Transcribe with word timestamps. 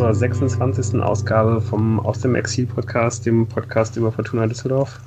zur 0.00 0.14
26. 0.14 1.02
Ausgabe 1.02 1.60
vom 1.60 2.00
Aus 2.00 2.20
dem 2.20 2.34
Exil-Podcast, 2.34 3.26
dem 3.26 3.46
Podcast 3.46 3.98
über 3.98 4.10
Fortuna 4.10 4.46
Düsseldorf. 4.46 4.98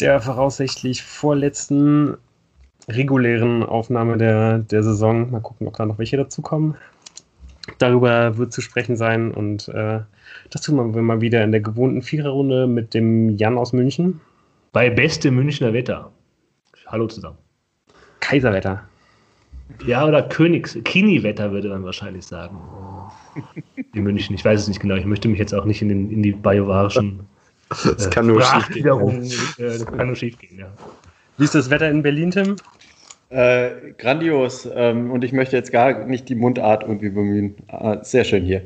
Der 0.00 0.18
voraussichtlich 0.22 1.02
vorletzten 1.02 2.16
regulären 2.88 3.62
Aufnahme 3.62 4.16
der, 4.16 4.60
der 4.60 4.82
Saison. 4.82 5.30
Mal 5.30 5.42
gucken, 5.42 5.68
ob 5.68 5.76
da 5.76 5.84
noch 5.84 5.98
welche 5.98 6.16
dazukommen. 6.16 6.74
Darüber 7.76 8.38
wird 8.38 8.50
zu 8.50 8.62
sprechen 8.62 8.96
sein 8.96 9.30
und 9.30 9.68
äh, 9.68 10.00
das 10.48 10.62
tun 10.62 10.94
wir 10.94 11.02
mal 11.02 11.20
wieder 11.20 11.44
in 11.44 11.52
der 11.52 11.60
gewohnten 11.60 12.00
Viererrunde 12.00 12.66
mit 12.66 12.94
dem 12.94 13.36
Jan 13.36 13.58
aus 13.58 13.74
München. 13.74 14.22
Bei 14.72 14.88
bestem 14.88 15.34
Münchner 15.34 15.74
Wetter. 15.74 16.10
Hallo 16.86 17.08
zusammen. 17.08 17.36
Kaiserwetter. 18.20 18.88
Ja, 19.86 20.06
oder 20.06 20.22
Königs, 20.22 20.76
Kini-Wetter 20.84 21.52
würde 21.52 21.68
man 21.68 21.84
wahrscheinlich 21.84 22.26
sagen. 22.26 22.58
In 23.94 24.02
München, 24.02 24.34
ich 24.34 24.44
weiß 24.44 24.60
es 24.60 24.68
nicht 24.68 24.80
genau. 24.80 24.96
Ich 24.96 25.04
möchte 25.04 25.28
mich 25.28 25.38
jetzt 25.38 25.54
auch 25.54 25.64
nicht 25.64 25.82
in, 25.82 25.88
den, 25.88 26.10
in 26.10 26.22
die 26.22 26.32
bajuwarischen 26.32 27.26
das 27.68 28.06
äh, 28.06 28.10
kann 28.10 28.26
nur 28.26 28.42
schief 28.42 28.68
gehen. 28.70 28.86
Äh, 28.86 29.78
das 29.78 29.86
kann 29.86 30.06
nur 30.06 30.16
schief 30.16 30.38
gehen, 30.38 30.58
ja. 30.58 30.72
Wie 31.36 31.44
ist 31.44 31.54
das 31.54 31.70
Wetter 31.70 31.88
in 31.90 32.02
Berlin, 32.02 32.30
Tim? 32.30 32.56
Äh, 33.30 33.92
grandios. 33.98 34.68
Ähm, 34.74 35.10
und 35.10 35.22
ich 35.22 35.32
möchte 35.32 35.56
jetzt 35.56 35.70
gar 35.70 36.06
nicht 36.06 36.28
die 36.28 36.34
Mundart 36.34 36.82
irgendwie 36.82 37.10
bemühen. 37.10 37.56
Äh, 37.68 37.98
sehr 38.02 38.24
schön 38.24 38.44
hier. 38.44 38.62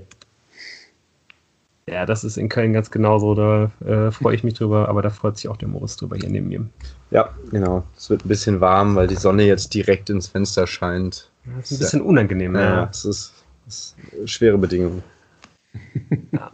Ja, 1.86 2.06
das 2.06 2.22
ist 2.22 2.36
in 2.36 2.48
Köln 2.48 2.72
ganz 2.72 2.90
genauso. 2.90 3.34
Da 3.34 3.70
äh, 3.84 4.10
freue 4.12 4.34
ich 4.36 4.44
mich 4.44 4.54
drüber, 4.54 4.88
aber 4.88 5.02
da 5.02 5.10
freut 5.10 5.36
sich 5.36 5.48
auch 5.48 5.56
der 5.56 5.68
Moritz 5.68 5.96
drüber 5.96 6.16
hier 6.16 6.28
neben 6.28 6.48
mir. 6.48 6.64
Ja, 7.10 7.30
genau. 7.50 7.82
Es 7.96 8.08
wird 8.08 8.24
ein 8.24 8.28
bisschen 8.28 8.60
warm, 8.60 8.94
weil 8.94 9.08
die 9.08 9.16
Sonne 9.16 9.44
jetzt 9.44 9.74
direkt 9.74 10.08
ins 10.08 10.28
Fenster 10.28 10.66
scheint. 10.66 11.30
Das 11.56 11.70
ist 11.70 11.78
ein 11.78 11.80
bisschen 11.80 12.02
unangenehm. 12.02 12.54
Ja, 12.54 12.62
ja. 12.62 12.88
Es 12.90 13.04
ist, 13.04 13.32
ist 13.66 13.96
schwere 14.26 14.58
Bedingungen. 14.58 15.02
Ja. 16.32 16.50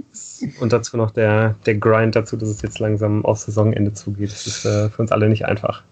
Und 0.61 0.73
dazu 0.73 0.97
noch 0.97 1.11
der, 1.11 1.57
der 1.67 1.75
Grind 1.75 2.17
dazu, 2.17 2.37
dass 2.37 2.49
es 2.49 2.63
jetzt 2.63 2.79
langsam 2.79 3.25
auf 3.25 3.39
Saisonende 3.39 3.93
zugeht. 3.93 4.31
Das 4.31 4.47
ist 4.47 4.65
äh, 4.65 4.89
für 4.89 5.03
uns 5.03 5.13
alle 5.13 5.29
nicht 5.29 5.45
einfach. 5.45 5.83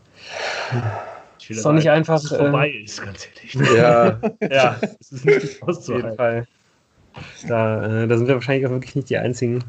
Ist 1.48 1.64
doch 1.64 1.72
nicht 1.72 1.90
einfach. 1.90 2.14
Dass 2.14 2.30
es 2.30 2.36
vorbei 2.36 2.70
äh, 2.70 2.84
ist, 2.84 3.02
ganz 3.02 3.28
ehrlich. 3.28 3.76
Ja, 3.76 4.20
ja. 4.50 4.80
Es 5.00 5.12
ist 5.12 5.24
nicht 5.24 5.62
auszuhalten. 5.62 5.78
Auf 5.78 5.88
jeden 5.88 6.16
Fall. 6.16 6.46
Da, 7.48 8.04
äh, 8.04 8.08
da 8.08 8.16
sind 8.16 8.26
wir 8.26 8.34
wahrscheinlich 8.34 8.66
auch 8.66 8.70
wirklich 8.70 8.96
nicht 8.96 9.10
die 9.10 9.18
Einzigen. 9.18 9.64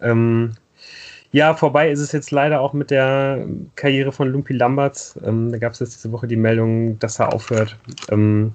Ähm, 0.00 0.54
ja, 1.32 1.54
vorbei 1.54 1.90
ist 1.90 2.00
es 2.00 2.12
jetzt 2.12 2.30
leider 2.30 2.60
auch 2.60 2.74
mit 2.74 2.90
der 2.90 3.46
Karriere 3.74 4.12
von 4.12 4.28
Lumpi 4.28 4.52
Lamberts. 4.52 5.18
Ähm, 5.24 5.50
da 5.50 5.58
gab 5.58 5.72
es 5.72 5.80
jetzt 5.80 5.96
diese 5.96 6.12
Woche 6.12 6.26
die 6.26 6.36
Meldung, 6.36 6.98
dass 6.98 7.18
er 7.18 7.32
aufhört. 7.32 7.78
Ähm, 8.10 8.52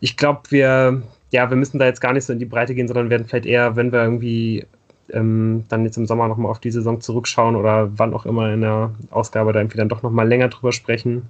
ich 0.00 0.16
glaube, 0.16 0.42
wir, 0.50 1.02
ja, 1.30 1.50
wir 1.50 1.56
müssen 1.56 1.78
da 1.78 1.86
jetzt 1.86 2.00
gar 2.00 2.12
nicht 2.12 2.24
so 2.24 2.32
in 2.32 2.38
die 2.38 2.44
Breite 2.44 2.74
gehen, 2.74 2.86
sondern 2.86 3.10
werden 3.10 3.26
vielleicht 3.26 3.46
eher, 3.46 3.74
wenn 3.74 3.90
wir 3.90 4.04
irgendwie 4.04 4.66
ähm, 5.10 5.64
dann 5.68 5.84
jetzt 5.84 5.96
im 5.96 6.06
Sommer 6.06 6.28
nochmal 6.28 6.50
auf 6.50 6.60
die 6.60 6.70
Saison 6.70 7.00
zurückschauen 7.00 7.56
oder 7.56 7.90
wann 7.98 8.14
auch 8.14 8.26
immer 8.26 8.52
in 8.52 8.60
der 8.60 8.92
Ausgabe 9.10 9.52
da 9.52 9.60
irgendwie 9.60 9.78
dann 9.78 9.88
doch 9.88 10.02
nochmal 10.02 10.28
länger 10.28 10.48
drüber 10.48 10.72
sprechen. 10.72 11.28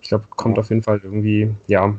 Ich 0.00 0.08
glaube, 0.08 0.26
kommt 0.30 0.58
auf 0.58 0.68
jeden 0.68 0.82
Fall 0.82 1.00
irgendwie, 1.02 1.54
ja, 1.66 1.94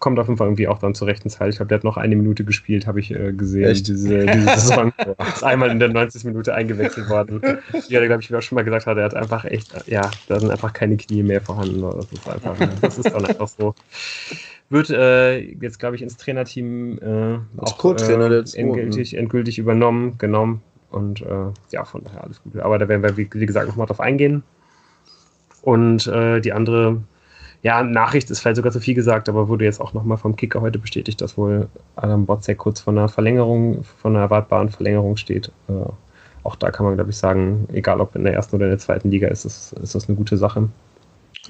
kommt 0.00 0.18
auf 0.18 0.26
jeden 0.26 0.38
Fall 0.38 0.46
irgendwie 0.46 0.68
auch 0.68 0.78
dann 0.78 0.94
zur 0.94 1.06
rechten 1.08 1.30
Zeit. 1.30 1.50
Ich 1.50 1.56
glaube, 1.56 1.68
der 1.68 1.78
hat 1.78 1.84
noch 1.84 1.96
eine 1.96 2.16
Minute 2.16 2.44
gespielt, 2.44 2.86
habe 2.86 3.00
ich 3.00 3.10
äh, 3.10 3.32
gesehen, 3.32 3.64
Echt? 3.64 3.88
diese, 3.88 4.26
diese 4.26 4.44
Saison. 4.58 4.92
ist 5.34 5.44
einmal 5.44 5.70
in 5.70 5.78
der 5.78 5.88
90. 5.88 6.24
Minute 6.24 6.54
eingewechselt 6.54 7.08
worden. 7.08 7.40
Ja, 7.88 8.04
glaube 8.04 8.22
ich, 8.22 8.30
wie 8.30 8.36
auch 8.36 8.42
schon 8.42 8.56
mal 8.56 8.62
gesagt 8.62 8.86
hat, 8.86 8.96
er 8.96 9.04
hat 9.04 9.14
einfach 9.14 9.44
echt, 9.44 9.72
ja, 9.86 10.10
da 10.28 10.40
sind 10.40 10.50
einfach 10.50 10.72
keine 10.72 10.96
Knie 10.96 11.22
mehr 11.22 11.40
vorhanden. 11.40 11.80
Das 11.80 12.12
ist 12.12 12.28
einfach, 12.28 12.56
das 12.80 12.98
ist 12.98 13.10
dann 13.10 13.24
einfach 13.24 13.48
so. 13.48 13.74
Wird 14.70 14.90
äh, 14.90 15.38
jetzt, 15.38 15.78
glaube 15.78 15.96
ich, 15.96 16.02
ins 16.02 16.16
Trainerteam 16.16 16.98
äh, 16.98 17.38
auch 17.60 17.84
äh, 17.84 18.42
endgültig, 18.54 19.16
endgültig 19.16 19.58
übernommen, 19.58 20.18
genommen. 20.18 20.62
Und 20.90 21.22
äh, 21.22 21.50
ja, 21.70 21.84
von 21.84 22.04
daher 22.04 22.24
alles 22.24 22.42
Gute. 22.42 22.64
Aber 22.64 22.78
da 22.78 22.88
werden 22.88 23.02
wir, 23.02 23.16
wie, 23.16 23.28
wie 23.32 23.46
gesagt, 23.46 23.68
nochmal 23.68 23.86
drauf 23.86 24.00
eingehen. 24.00 24.42
Und 25.62 26.06
äh, 26.06 26.40
die 26.40 26.52
andere 26.52 27.02
ja, 27.62 27.82
Nachricht 27.82 28.30
ist 28.30 28.40
vielleicht 28.40 28.56
sogar 28.56 28.72
zu 28.72 28.80
viel 28.80 28.94
gesagt, 28.94 29.28
aber 29.28 29.48
wurde 29.48 29.64
jetzt 29.64 29.80
auch 29.80 29.92
nochmal 29.92 30.16
vom 30.16 30.36
Kicker 30.36 30.60
heute 30.60 30.78
bestätigt, 30.78 31.20
dass 31.20 31.36
wohl 31.36 31.68
Adam 31.96 32.24
Botzek 32.24 32.58
kurz 32.58 32.80
vor 32.80 32.92
einer 32.92 33.08
Verlängerung, 33.08 33.82
von 33.82 34.14
einer 34.14 34.24
erwartbaren 34.24 34.68
Verlängerung 34.68 35.16
steht. 35.16 35.50
Äh, 35.68 35.72
auch 36.44 36.56
da 36.56 36.70
kann 36.70 36.86
man, 36.86 36.94
glaube 36.94 37.10
ich, 37.10 37.16
sagen, 37.16 37.66
egal 37.72 38.00
ob 38.00 38.14
in 38.14 38.24
der 38.24 38.34
ersten 38.34 38.56
oder 38.56 38.66
in 38.66 38.70
der 38.70 38.78
zweiten 38.78 39.10
Liga, 39.10 39.28
ist 39.28 39.44
das, 39.44 39.72
ist 39.72 39.94
das 39.94 40.08
eine 40.08 40.16
gute 40.16 40.36
Sache. 40.36 40.68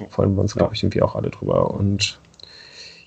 Freuen 0.08 0.34
wir 0.34 0.40
uns, 0.40 0.54
glaube 0.54 0.74
ich, 0.74 0.82
irgendwie 0.82 1.02
auch 1.02 1.14
alle 1.14 1.28
drüber. 1.28 1.70
Und 1.72 2.18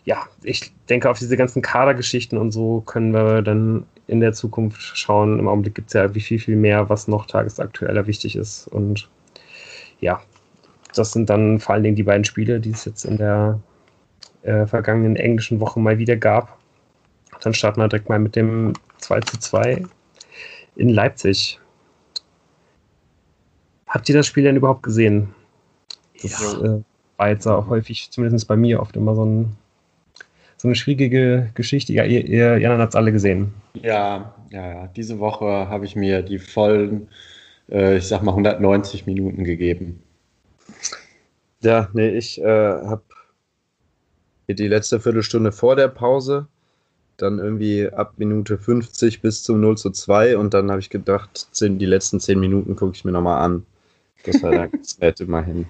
ja, 0.05 0.23
ich 0.43 0.71
denke, 0.89 1.09
auf 1.09 1.17
diese 1.17 1.37
ganzen 1.37 1.61
Kadergeschichten 1.61 2.37
und 2.37 2.51
so 2.51 2.81
können 2.81 3.13
wir 3.13 3.41
dann 3.41 3.85
in 4.07 4.19
der 4.19 4.33
Zukunft 4.33 4.79
schauen. 4.97 5.39
Im 5.39 5.47
Augenblick 5.47 5.75
gibt 5.75 5.87
es 5.87 5.93
ja 5.93 6.13
wie 6.13 6.21
viel, 6.21 6.39
viel 6.39 6.55
mehr, 6.55 6.89
was 6.89 7.07
noch 7.07 7.25
tagesaktueller 7.25 8.05
wichtig 8.07 8.35
ist. 8.35 8.67
Und 8.67 9.09
ja, 10.01 10.21
das 10.95 11.11
sind 11.11 11.29
dann 11.29 11.59
vor 11.59 11.75
allen 11.75 11.83
Dingen 11.83 11.95
die 11.95 12.03
beiden 12.03 12.25
Spiele, 12.25 12.59
die 12.59 12.71
es 12.71 12.85
jetzt 12.85 13.05
in 13.05 13.17
der 13.17 13.59
äh, 14.43 14.65
vergangenen 14.65 15.15
englischen 15.15 15.59
Woche 15.59 15.79
mal 15.79 15.97
wieder 15.97 16.15
gab. 16.15 16.57
Dann 17.41 17.53
starten 17.53 17.79
wir 17.79 17.87
direkt 17.87 18.09
mal 18.09 18.19
mit 18.19 18.35
dem 18.35 18.73
2 18.99 19.19
zu 19.21 19.39
2 19.39 19.83
in 20.75 20.89
Leipzig. 20.89 21.59
Habt 23.87 24.07
ihr 24.09 24.15
das 24.15 24.27
Spiel 24.27 24.43
denn 24.43 24.55
überhaupt 24.55 24.83
gesehen? 24.83 25.33
Das 26.21 26.41
ja. 26.41 26.75
äh, 26.75 26.81
war 27.17 27.29
jetzt 27.29 27.47
auch 27.47 27.67
häufig, 27.67 28.09
zumindest 28.11 28.47
bei 28.47 28.55
mir, 28.55 28.79
oft 28.79 28.95
immer 28.95 29.15
so, 29.15 29.25
ein, 29.25 29.57
so 30.57 30.67
eine 30.67 30.75
schwierige 30.75 31.49
Geschichte. 31.55 31.93
Ja, 31.93 32.03
ihr, 32.03 32.25
ihr 32.25 32.57
Jan 32.57 32.79
hat 32.79 32.89
es 32.89 32.95
alle 32.95 33.11
gesehen. 33.11 33.53
Ja, 33.73 34.33
ja, 34.49 34.67
ja. 34.67 34.87
Diese 34.95 35.19
Woche 35.19 35.45
habe 35.45 35.85
ich 35.85 35.95
mir 35.95 36.21
die 36.21 36.39
vollen, 36.39 37.09
äh, 37.69 37.97
ich 37.97 38.07
sag 38.07 38.23
mal, 38.23 38.31
190 38.31 39.05
Minuten 39.05 39.43
gegeben. 39.43 40.01
Ja, 41.61 41.89
nee, 41.93 42.09
ich 42.09 42.41
äh, 42.41 42.45
habe 42.45 43.03
die 44.47 44.67
letzte 44.67 44.99
Viertelstunde 44.99 45.51
vor 45.51 45.75
der 45.75 45.87
Pause, 45.87 46.47
dann 47.17 47.39
irgendwie 47.39 47.87
ab 47.87 48.13
Minute 48.17 48.57
50 48.57 49.21
bis 49.21 49.43
zum 49.43 49.61
0 49.61 49.77
zu 49.77 49.91
2 49.91 50.37
und 50.37 50.53
dann 50.53 50.71
habe 50.71 50.79
ich 50.79 50.89
gedacht, 50.89 51.47
die 51.59 51.85
letzten 51.85 52.19
10 52.19 52.39
Minuten 52.39 52.75
gucke 52.75 52.93
ich 52.95 53.05
mir 53.05 53.11
nochmal 53.11 53.43
an. 53.43 53.65
Das 54.25 54.41
war 54.43 54.51
dann 54.51 54.71
ganz 54.71 54.99
nett 54.99 55.19
immerhin. 55.19 55.65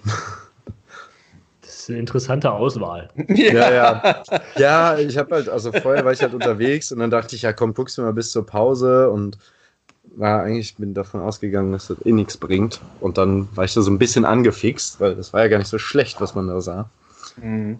Das 1.62 1.76
ist 1.82 1.90
eine 1.90 2.00
interessante 2.00 2.52
Auswahl. 2.52 3.10
Ja, 3.30 3.72
ja. 3.72 4.24
Ja, 4.58 4.98
ich 4.98 5.18
habe 5.18 5.36
halt, 5.36 5.50
also 5.50 5.72
vorher 5.72 6.06
war 6.06 6.12
ich 6.12 6.22
halt 6.22 6.34
unterwegs 6.34 6.92
und 6.92 7.00
dann 7.00 7.10
dachte 7.10 7.36
ich, 7.36 7.42
ja 7.44 7.54
komm, 7.54 7.74
guckst 7.74 7.98
du 7.98 8.02
mal 8.02 8.14
bis 8.14 8.32
zur 8.32 8.46
Pause 8.46 9.10
und 9.10 9.38
war 10.16 10.44
eigentlich 10.44 10.76
bin 10.76 10.94
davon 10.94 11.22
ausgegangen, 11.22 11.72
dass 11.72 11.88
das 11.88 12.06
eh 12.06 12.12
nichts 12.12 12.38
bringt. 12.38 12.82
Und 13.00 13.18
dann 13.18 13.48
war 13.56 13.66
ich 13.66 13.74
da 13.74 13.82
so 13.82 13.92
ein 13.92 14.00
bisschen 14.00 14.26
angefixt, 14.26 15.00
weil 15.00 15.16
das 15.16 15.34
war 15.34 15.42
ja 15.42 15.48
gar 15.48 15.58
nicht 15.58 15.70
so 15.70 15.78
schlecht, 15.78 16.22
was 16.22 16.36
man 16.36 16.48
da 16.48 16.62
sah. 16.62 16.90
Mhm. 17.42 17.80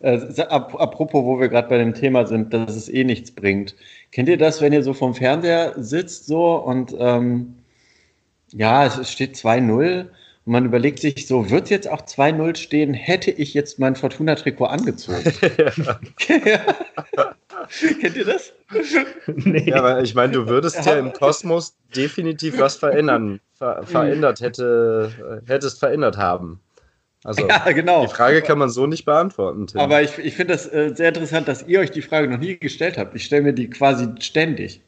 Äh, 0.00 0.18
apropos, 0.48 1.24
wo 1.24 1.38
wir 1.38 1.48
gerade 1.48 1.68
bei 1.68 1.76
dem 1.76 1.94
Thema 1.94 2.26
sind, 2.26 2.54
dass 2.54 2.74
es 2.74 2.88
eh 2.88 3.04
nichts 3.04 3.30
bringt. 3.30 3.76
Kennt 4.10 4.28
ihr 4.28 4.38
das, 4.38 4.62
wenn 4.62 4.72
ihr 4.72 4.82
so 4.82 4.94
vom 4.94 5.14
Fernseher 5.14 5.74
sitzt 5.76 6.26
so 6.26 6.54
und 6.54 6.94
ähm, 6.98 7.56
ja, 8.52 8.86
es 8.86 9.12
steht 9.12 9.36
2-0 9.36 10.06
und 10.46 10.52
man 10.52 10.64
überlegt 10.64 11.00
sich 11.00 11.26
so, 11.26 11.50
wird 11.50 11.68
jetzt 11.68 11.88
auch 11.88 12.00
2-0 12.00 12.56
stehen, 12.56 12.94
hätte 12.94 13.30
ich 13.30 13.52
jetzt 13.52 13.78
mein 13.78 13.94
Fortuna-Trikot 13.94 14.64
angezogen? 14.64 15.22
Kennt 18.00 18.16
ihr 18.16 18.24
das? 18.24 18.52
nee. 19.26 19.70
Ja, 19.70 19.76
aber 19.76 20.02
ich 20.02 20.14
meine, 20.14 20.32
du 20.32 20.48
würdest 20.48 20.84
ja 20.84 20.94
im 20.98 21.12
Kosmos 21.12 21.76
definitiv 21.94 22.58
was 22.58 22.76
verändern, 22.76 23.40
ver 23.54 23.82
verändert 23.86 24.40
hätte, 24.40 25.42
hättest 25.46 25.78
verändert 25.78 26.16
haben. 26.16 26.60
Also 27.22 27.46
ja, 27.46 27.70
genau. 27.72 28.06
die 28.06 28.12
Frage 28.12 28.40
kann 28.40 28.58
man 28.58 28.70
so 28.70 28.86
nicht 28.86 29.04
beantworten. 29.04 29.66
Tim. 29.66 29.80
Aber 29.80 30.00
ich, 30.00 30.16
ich 30.18 30.36
finde 30.36 30.54
das 30.54 30.66
äh, 30.72 30.92
sehr 30.94 31.08
interessant, 31.08 31.48
dass 31.48 31.66
ihr 31.66 31.80
euch 31.80 31.90
die 31.90 32.00
Frage 32.00 32.28
noch 32.28 32.38
nie 32.38 32.56
gestellt 32.56 32.96
habt. 32.96 33.14
Ich 33.14 33.24
stelle 33.24 33.42
mir 33.42 33.52
die 33.52 33.68
quasi 33.68 34.08
ständig. 34.20 34.80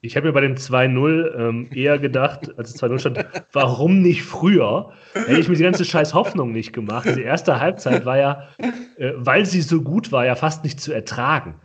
Ich 0.00 0.16
habe 0.16 0.28
mir 0.28 0.32
bei 0.32 0.42
dem 0.42 0.54
2-0 0.54 1.34
ähm, 1.36 1.70
eher 1.74 1.98
gedacht, 1.98 2.56
als 2.56 2.70
es 2.70 2.82
2-0 2.82 2.98
stand, 3.00 3.26
warum 3.52 4.00
nicht 4.00 4.22
früher? 4.22 4.92
Hätte 5.12 5.40
ich 5.40 5.48
mir 5.48 5.56
die 5.56 5.64
ganze 5.64 5.84
scheiß 5.84 6.14
Hoffnung 6.14 6.52
nicht 6.52 6.72
gemacht. 6.72 7.08
Die 7.16 7.22
erste 7.22 7.58
Halbzeit 7.58 8.06
war 8.06 8.16
ja, 8.16 8.48
äh, 8.96 9.12
weil 9.16 9.44
sie 9.44 9.60
so 9.60 9.82
gut 9.82 10.12
war, 10.12 10.24
ja 10.24 10.36
fast 10.36 10.62
nicht 10.62 10.80
zu 10.80 10.92
ertragen. 10.92 11.56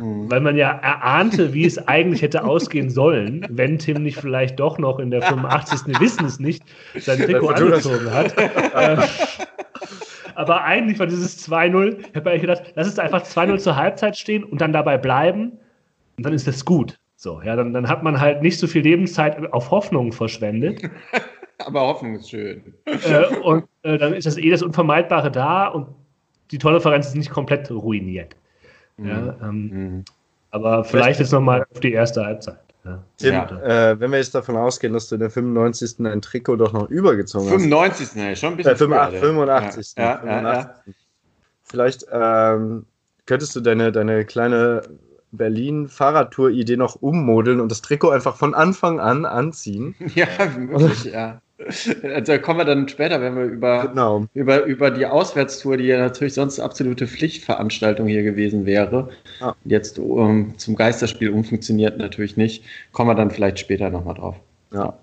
Mhm. 0.00 0.30
Weil 0.30 0.40
man 0.40 0.56
ja 0.56 0.70
erahnte, 0.70 1.52
wie 1.52 1.66
es 1.66 1.76
eigentlich 1.86 2.22
hätte 2.22 2.44
ausgehen 2.44 2.88
sollen, 2.88 3.46
wenn 3.50 3.78
Tim 3.78 4.02
nicht 4.02 4.18
vielleicht 4.18 4.58
doch 4.60 4.78
noch 4.78 4.98
in 4.98 5.10
der 5.10 5.20
85. 5.20 5.80
Wir 5.86 6.00
wissen 6.00 6.24
es 6.24 6.40
nicht, 6.40 6.62
sein 6.98 7.18
Trikot 7.18 7.48
angezogen 7.50 8.10
hat. 8.10 8.34
Äh, 8.38 8.96
aber 10.34 10.64
eigentlich 10.64 10.98
war 10.98 11.06
dieses 11.06 11.46
2-0, 11.48 11.98
ich 11.98 12.16
habe 12.16 12.30
mir 12.30 12.38
gedacht, 12.38 12.62
lass 12.74 12.86
es 12.86 12.98
einfach 12.98 13.22
2-0 13.22 13.58
zur 13.58 13.76
Halbzeit 13.76 14.16
stehen 14.16 14.42
und 14.42 14.60
dann 14.60 14.72
dabei 14.72 14.96
bleiben 14.96 15.52
und 16.16 16.24
dann 16.24 16.32
ist 16.32 16.46
das 16.46 16.64
gut. 16.64 16.98
So, 17.24 17.40
ja, 17.42 17.56
dann, 17.56 17.72
dann 17.72 17.88
hat 17.88 18.02
man 18.02 18.20
halt 18.20 18.42
nicht 18.42 18.58
so 18.58 18.66
viel 18.66 18.82
Lebenszeit 18.82 19.50
auf 19.50 19.70
Hoffnung 19.70 20.12
verschwendet. 20.12 20.82
Aber 21.58 21.80
Hoffnung 21.80 22.16
ist 22.16 22.28
schön. 22.28 22.74
Äh, 22.84 23.34
und 23.38 23.64
äh, 23.80 23.96
dann 23.96 24.12
ist 24.12 24.26
das 24.26 24.36
eh 24.36 24.50
das 24.50 24.60
Unvermeidbare 24.60 25.32
da 25.32 25.68
und 25.68 25.86
die 26.50 26.58
Tolle 26.58 26.76
Differenz 26.76 27.06
ist 27.06 27.16
nicht 27.16 27.30
komplett 27.30 27.70
ruiniert. 27.70 28.36
Mhm. 28.98 29.08
Ja, 29.08 29.36
ähm, 29.42 29.70
mhm. 29.70 30.04
Aber 30.50 30.84
vielleicht 30.84 31.18
jetzt 31.18 31.32
nochmal 31.32 31.64
auf 31.72 31.80
die 31.80 31.92
erste 31.92 32.26
Halbzeit. 32.26 32.58
Ja. 32.84 33.02
Tim, 33.16 33.32
ja. 33.32 33.92
Äh, 33.92 33.98
wenn 33.98 34.10
wir 34.10 34.18
jetzt 34.18 34.34
davon 34.34 34.58
ausgehen, 34.58 34.92
dass 34.92 35.08
du 35.08 35.14
in 35.14 35.22
der 35.22 35.30
95. 35.30 36.00
ein 36.00 36.20
Trikot 36.20 36.56
doch 36.56 36.74
noch 36.74 36.90
übergezogen 36.90 37.48
95. 37.48 38.06
hast. 38.06 38.12
95. 38.12 38.38
schon 38.38 38.52
ein 38.52 38.56
bisschen. 38.58 38.72
Äh, 38.74 38.76
85. 38.76 39.20
85. 39.20 39.94
Ja, 39.96 40.18
85. 40.18 40.94
Vielleicht 41.62 42.06
ähm, 42.12 42.84
könntest 43.24 43.56
du 43.56 43.60
deine, 43.62 43.92
deine 43.92 44.26
kleine 44.26 44.82
Berlin-Fahrradtour-Idee 45.36 46.76
noch 46.76 46.96
ummodeln 47.00 47.60
und 47.60 47.70
das 47.70 47.82
Trikot 47.82 48.10
einfach 48.10 48.36
von 48.36 48.54
Anfang 48.54 49.00
an 49.00 49.24
anziehen. 49.24 49.94
Ja, 50.14 50.26
möglich, 50.56 51.04
ja. 51.04 51.40
Da 52.24 52.38
kommen 52.38 52.58
wir 52.58 52.64
dann 52.64 52.88
später, 52.88 53.20
wenn 53.20 53.36
wir 53.36 53.44
über, 53.44 53.88
genau. 53.88 54.26
über, 54.34 54.64
über 54.64 54.90
die 54.90 55.06
Auswärtstour, 55.06 55.76
die 55.76 55.84
ja 55.84 55.98
natürlich 55.98 56.34
sonst 56.34 56.58
absolute 56.58 57.06
Pflichtveranstaltung 57.06 58.06
hier 58.06 58.22
gewesen 58.22 58.66
wäre, 58.66 59.10
ah. 59.40 59.54
jetzt 59.64 59.98
um, 59.98 60.58
zum 60.58 60.74
Geisterspiel 60.74 61.30
umfunktioniert 61.30 61.98
natürlich 61.98 62.36
nicht, 62.36 62.64
kommen 62.92 63.10
wir 63.10 63.14
dann 63.14 63.30
vielleicht 63.30 63.60
später 63.60 63.90
nochmal 63.90 64.14
drauf. 64.14 64.36
Ja. 64.72 64.98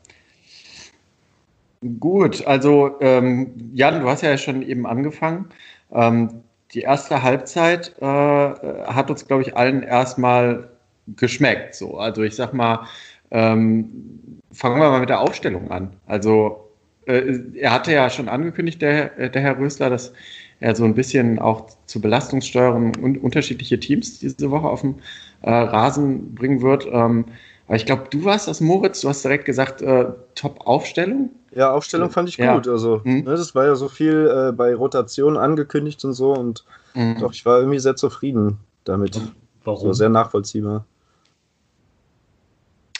Gut, 1.99 2.45
also 2.45 2.97
ähm, 2.99 3.71
Jan, 3.73 4.01
du 4.01 4.07
hast 4.07 4.21
ja 4.21 4.37
schon 4.37 4.61
eben 4.61 4.85
angefangen. 4.85 5.45
Ähm, 5.91 6.43
die 6.73 6.81
erste 6.81 7.21
Halbzeit 7.23 7.93
äh, 7.99 8.05
hat 8.05 9.09
uns, 9.09 9.27
glaube 9.27 9.43
ich, 9.43 9.55
allen 9.57 9.83
erstmal 9.83 10.69
geschmeckt. 11.07 11.75
So. 11.75 11.97
Also 11.97 12.23
ich 12.23 12.35
sag 12.35 12.53
mal, 12.53 12.87
ähm, 13.31 14.39
fangen 14.51 14.79
wir 14.79 14.89
mal 14.89 14.99
mit 14.99 15.09
der 15.09 15.21
Aufstellung 15.21 15.71
an. 15.71 15.95
Also 16.05 16.69
äh, 17.05 17.39
er 17.55 17.71
hatte 17.71 17.91
ja 17.91 18.09
schon 18.09 18.29
angekündigt, 18.29 18.81
der, 18.81 19.29
der 19.29 19.41
Herr 19.41 19.57
Rösler, 19.57 19.89
dass 19.89 20.13
er 20.59 20.75
so 20.75 20.85
ein 20.85 20.93
bisschen 20.93 21.39
auch 21.39 21.67
zur 21.87 22.01
Belastungssteuerung 22.01 22.95
und 23.01 23.17
unterschiedliche 23.17 23.79
Teams 23.79 24.19
diese 24.19 24.51
Woche 24.51 24.67
auf 24.69 24.81
den 24.81 25.01
äh, 25.41 25.49
Rasen 25.49 26.35
bringen 26.35 26.61
wird. 26.61 26.87
Ähm, 26.91 27.25
aber 27.71 27.77
ich 27.77 27.85
glaube, 27.85 28.03
du 28.09 28.25
warst 28.25 28.49
das, 28.49 28.59
Moritz, 28.59 28.99
du 28.99 29.07
hast 29.07 29.23
direkt 29.23 29.45
gesagt, 29.45 29.81
äh, 29.81 30.07
Top-Aufstellung. 30.35 31.29
Ja, 31.55 31.71
Aufstellung 31.71 32.09
fand 32.09 32.27
ich 32.27 32.35
ja. 32.35 32.53
gut. 32.53 32.67
Also, 32.67 32.99
mhm. 33.05 33.19
ne, 33.19 33.31
das 33.31 33.55
war 33.55 33.65
ja 33.65 33.75
so 33.75 33.87
viel 33.87 34.27
äh, 34.29 34.51
bei 34.51 34.75
Rotation 34.75 35.37
angekündigt 35.37 36.03
und 36.03 36.11
so. 36.11 36.33
Und 36.33 36.65
mhm. 36.95 37.19
doch, 37.21 37.31
ich 37.31 37.45
war 37.45 37.59
irgendwie 37.59 37.79
sehr 37.79 37.95
zufrieden 37.95 38.57
damit. 38.83 39.21
Warum? 39.63 39.79
So 39.79 39.93
sehr 39.93 40.09
nachvollziehbar. 40.09 40.83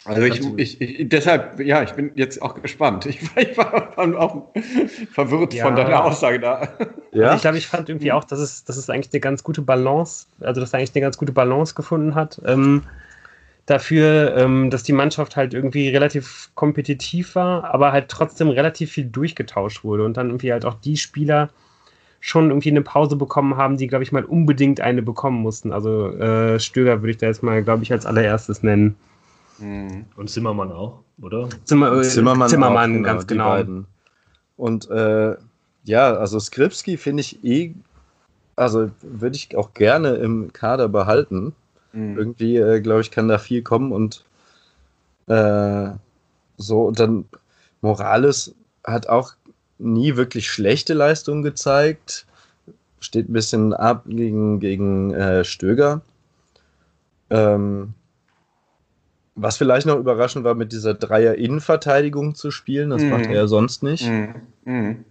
Also 0.06 0.22
ich, 0.22 0.40
ich, 0.56 0.80
ich, 0.80 1.06
deshalb, 1.10 1.60
ja, 1.60 1.82
ich 1.82 1.92
bin 1.92 2.12
jetzt 2.14 2.40
auch 2.40 2.54
gespannt. 2.54 3.04
Ich, 3.04 3.20
ich 3.36 3.58
war 3.58 3.92
auch 3.98 4.46
verwirrt 5.10 5.52
ja. 5.52 5.66
von 5.66 5.76
deiner 5.76 6.02
Aussage 6.02 6.40
da. 6.40 6.66
Ja. 7.12 7.24
Also 7.24 7.36
ich 7.36 7.42
glaube, 7.42 7.58
ich 7.58 7.66
fand 7.66 7.90
irgendwie 7.90 8.10
auch, 8.12 8.24
dass 8.24 8.38
es, 8.38 8.64
dass 8.64 8.78
es 8.78 8.88
eigentlich 8.88 9.12
eine 9.12 9.20
ganz 9.20 9.44
gute 9.44 9.60
Balance, 9.60 10.28
also 10.40 10.62
dass 10.62 10.72
er 10.72 10.78
eigentlich 10.78 10.94
eine 10.94 11.02
ganz 11.02 11.18
gute 11.18 11.32
Balance 11.32 11.74
gefunden 11.74 12.14
hat. 12.14 12.40
Ähm, 12.46 12.84
dafür, 13.66 14.36
ähm, 14.36 14.70
dass 14.70 14.82
die 14.82 14.92
Mannschaft 14.92 15.36
halt 15.36 15.54
irgendwie 15.54 15.88
relativ 15.88 16.50
kompetitiv 16.54 17.34
war, 17.34 17.72
aber 17.72 17.92
halt 17.92 18.08
trotzdem 18.08 18.48
relativ 18.48 18.92
viel 18.92 19.04
durchgetauscht 19.04 19.84
wurde 19.84 20.04
und 20.04 20.16
dann 20.16 20.28
irgendwie 20.28 20.52
halt 20.52 20.64
auch 20.64 20.74
die 20.74 20.96
Spieler 20.96 21.50
schon 22.20 22.50
irgendwie 22.50 22.70
eine 22.70 22.82
Pause 22.82 23.16
bekommen 23.16 23.56
haben, 23.56 23.76
die, 23.76 23.88
glaube 23.88 24.04
ich, 24.04 24.12
mal 24.12 24.24
unbedingt 24.24 24.80
eine 24.80 25.02
bekommen 25.02 25.42
mussten. 25.42 25.72
Also 25.72 26.08
äh, 26.10 26.60
Stöger 26.60 27.02
würde 27.02 27.10
ich 27.10 27.16
da 27.16 27.26
jetzt 27.26 27.42
mal, 27.42 27.62
glaube 27.62 27.82
ich, 27.82 27.92
als 27.92 28.06
allererstes 28.06 28.62
nennen. 28.62 28.96
Mhm. 29.58 30.06
Und 30.16 30.30
Zimmermann 30.30 30.70
auch, 30.70 31.00
oder? 31.20 31.48
Zimmer, 31.64 31.92
äh, 31.92 32.02
Zimmermann, 32.02 32.48
Zimmermann 32.48 32.90
auch, 32.90 32.96
genau, 32.96 33.08
ganz 33.08 33.26
genau. 33.26 33.48
Beiden. 33.48 33.86
Und 34.56 34.90
äh, 34.90 35.34
ja, 35.84 36.14
also 36.14 36.38
Skripski 36.38 36.96
finde 36.96 37.22
ich 37.22 37.44
eh, 37.44 37.74
also 38.54 38.90
würde 39.02 39.36
ich 39.36 39.56
auch 39.56 39.74
gerne 39.74 40.10
im 40.14 40.52
Kader 40.52 40.88
behalten. 40.88 41.54
Mhm. 41.92 42.18
Irgendwie, 42.18 42.56
äh, 42.56 42.80
glaube 42.80 43.02
ich, 43.02 43.10
kann 43.10 43.28
da 43.28 43.38
viel 43.38 43.62
kommen 43.62 43.92
und 43.92 44.24
äh, 45.26 45.90
so. 46.56 46.84
Und 46.86 47.00
dann 47.00 47.24
Morales 47.80 48.54
hat 48.84 49.08
auch 49.08 49.34
nie 49.78 50.16
wirklich 50.16 50.50
schlechte 50.50 50.94
Leistungen 50.94 51.42
gezeigt. 51.42 52.26
Steht 53.00 53.28
ein 53.28 53.32
bisschen 53.32 53.74
ab 53.74 54.04
gegen, 54.06 54.60
gegen 54.60 55.12
äh, 55.12 55.44
Stöger. 55.44 56.02
Ähm, 57.30 57.94
was 59.34 59.56
vielleicht 59.56 59.86
noch 59.86 59.98
überraschend 59.98 60.44
war, 60.44 60.54
mit 60.54 60.72
dieser 60.72 60.94
Dreier-Innenverteidigung 60.94 62.34
zu 62.34 62.50
spielen, 62.50 62.90
das 62.90 63.02
mm. 63.02 63.08
macht 63.08 63.26
er 63.26 63.48
sonst 63.48 63.82
nicht. 63.82 64.06
Mm. 64.06 64.70
Mm. 64.70 65.04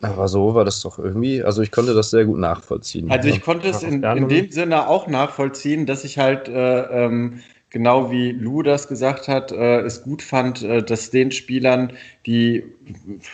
Aber 0.00 0.28
so 0.28 0.54
war 0.54 0.64
das 0.64 0.80
doch 0.80 0.98
irgendwie, 0.98 1.42
also 1.42 1.60
ich 1.60 1.72
konnte 1.72 1.92
das 1.92 2.10
sehr 2.10 2.24
gut 2.24 2.38
nachvollziehen. 2.38 3.10
Also 3.10 3.28
ich 3.28 3.40
konnte 3.40 3.68
es 3.68 3.82
in, 3.82 4.04
in 4.04 4.28
dem 4.28 4.50
Sinne 4.52 4.86
auch 4.86 5.08
nachvollziehen, 5.08 5.86
dass 5.86 6.04
ich 6.04 6.18
halt 6.18 6.48
äh, 6.48 6.82
ähm, 7.06 7.40
genau 7.70 8.10
wie 8.10 8.30
Lou 8.30 8.62
das 8.62 8.86
gesagt 8.86 9.26
hat, 9.26 9.50
äh, 9.50 9.80
es 9.80 10.02
gut 10.02 10.22
fand, 10.22 10.62
äh, 10.62 10.84
dass 10.84 11.10
den 11.10 11.32
Spielern, 11.32 11.92
die 12.26 12.64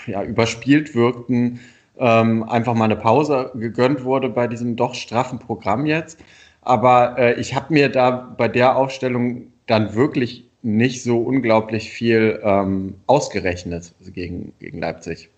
ja, 0.07 0.23
überspielt 0.23 0.95
wirkten, 0.95 1.61
ähm, 1.99 2.43
einfach 2.49 2.75
mal 2.75 2.87
eine 2.87 2.97
Pause 2.97 3.51
gegönnt 3.55 4.05
wurde 4.05 4.31
bei 4.31 4.47
diesem 4.47 4.75
doch 4.77 4.95
straffen 4.95 5.39
Programm 5.39 5.85
jetzt. 5.85 6.19
Aber 6.63 7.19
äh, 7.19 7.39
ich 7.39 7.55
habe 7.55 7.75
mir 7.75 7.91
da 7.91 8.11
bei 8.11 8.49
der 8.49 8.77
Aufstellung 8.77 9.53
dann 9.67 9.95
wirklich 9.95 10.45
nicht 10.63 11.03
so 11.03 11.19
unglaublich 11.19 11.91
viel 11.91 12.41
ähm, 12.43 12.95
ausgerechnet 13.07 13.93
gegen, 14.15 14.55
gegen 14.61 14.81
Leipzig. 14.81 15.29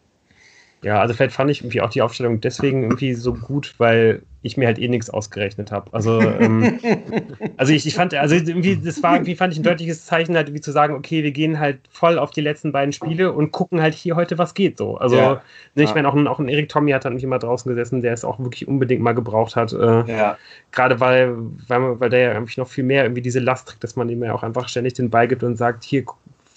Ja, 0.83 1.01
also 1.01 1.15
vielleicht 1.15 1.35
fand 1.35 1.51
ich 1.51 1.63
irgendwie 1.63 1.81
auch 1.81 1.91
die 1.91 2.03
Aufstellung 2.03 2.41
deswegen 2.41 2.83
irgendwie 2.83 3.15
so 3.15 3.33
gut, 3.33 3.75
weil 3.79 4.23
ich 4.43 4.57
mir 4.57 4.67
halt 4.67 4.79
eh 4.79 4.89
nichts 4.89 5.11
ausgerechnet 5.11 5.73
habe. 5.73 5.93
Also, 5.93 6.21
ähm, 6.21 6.79
also 7.57 7.73
ich, 7.73 7.87
ich 7.87 7.95
fand, 7.95 8.15
also 8.15 8.35
irgendwie, 8.37 8.77
das 8.77 9.03
war 9.03 9.15
irgendwie, 9.15 9.35
fand 9.35 9.53
ich 9.53 9.59
ein 9.59 9.65
deutliches 9.65 10.05
Zeichen, 10.05 10.37
halt 10.37 10.53
wie 10.55 10.61
zu 10.61 10.71
sagen, 10.71 10.95
okay, 10.95 11.25
wir 11.25 11.33
gehen 11.33 11.59
halt 11.59 11.81
voll 11.91 12.19
auf 12.19 12.31
die 12.31 12.43
letzten 12.43 12.73
beiden 12.73 12.93
Spiele 12.93 13.33
und 13.33 13.51
gucken 13.51 13.81
halt 13.81 13.95
hier 13.95 14.17
heute, 14.17 14.39
was 14.39 14.55
geht 14.55 14.79
so. 14.79 14.97
Also, 14.99 15.17
ja. 15.17 15.43
ne, 15.75 15.83
ich 15.83 15.95
meine, 15.95 16.09
auch 16.09 16.15
ein, 16.15 16.29
auch 16.29 16.39
ein 16.39 16.49
Erik 16.49 16.69
Tommy 16.69 16.93
hat 16.93 17.05
dann 17.05 17.15
nicht 17.15 17.25
immer 17.25 17.39
draußen 17.39 17.69
gesessen, 17.69 18.03
der 18.03 18.13
es 18.13 18.25
auch 18.25 18.39
wirklich 18.39 18.69
unbedingt 18.69 19.03
mal 19.03 19.15
gebraucht 19.15 19.57
hat. 19.57 19.73
Äh, 19.73 20.05
ja. 20.05 20.39
Gerade 20.73 21.01
weil, 21.01 21.37
weil, 21.67 21.99
weil 21.99 22.11
der 22.11 22.21
ja 22.21 22.33
irgendwie 22.35 22.61
noch 22.61 22.69
viel 22.69 22.85
mehr 22.85 23.05
irgendwie 23.05 23.23
diese 23.23 23.41
Last 23.41 23.69
trägt, 23.69 23.83
dass 23.83 23.97
man 23.97 24.09
ihm 24.09 24.23
ja 24.23 24.35
auch 24.35 24.43
einfach 24.43 24.69
ständig 24.69 24.95
den 24.95 25.11
Ball 25.11 25.27
gibt 25.27 25.43
und 25.43 25.57
sagt, 25.57 25.83
hier, 25.83 26.05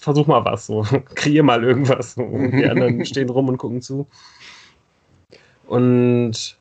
versuch 0.00 0.26
mal 0.26 0.44
was, 0.44 0.66
so, 0.66 0.84
kreier 1.14 1.42
mal 1.42 1.62
irgendwas. 1.62 2.14
So. 2.14 2.22
Und 2.22 2.52
die 2.56 2.68
anderen 2.68 3.04
stehen 3.04 3.30
rum 3.30 3.48
und 3.48 3.58
gucken 3.58 3.82
zu. 3.82 4.06
Und 5.66 6.58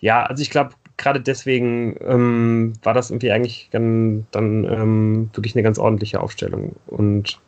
ja, 0.00 0.24
also 0.24 0.42
ich 0.42 0.50
glaube, 0.50 0.74
gerade 0.96 1.20
deswegen 1.20 1.96
ähm, 2.00 2.74
war 2.82 2.94
das 2.94 3.10
irgendwie 3.10 3.32
eigentlich 3.32 3.68
dann, 3.72 4.26
dann 4.30 4.64
ähm, 4.64 5.30
wirklich 5.32 5.56
eine 5.56 5.62
ganz 5.62 5.78
ordentliche 5.78 6.20
Aufstellung. 6.20 6.76
Und 6.86 7.40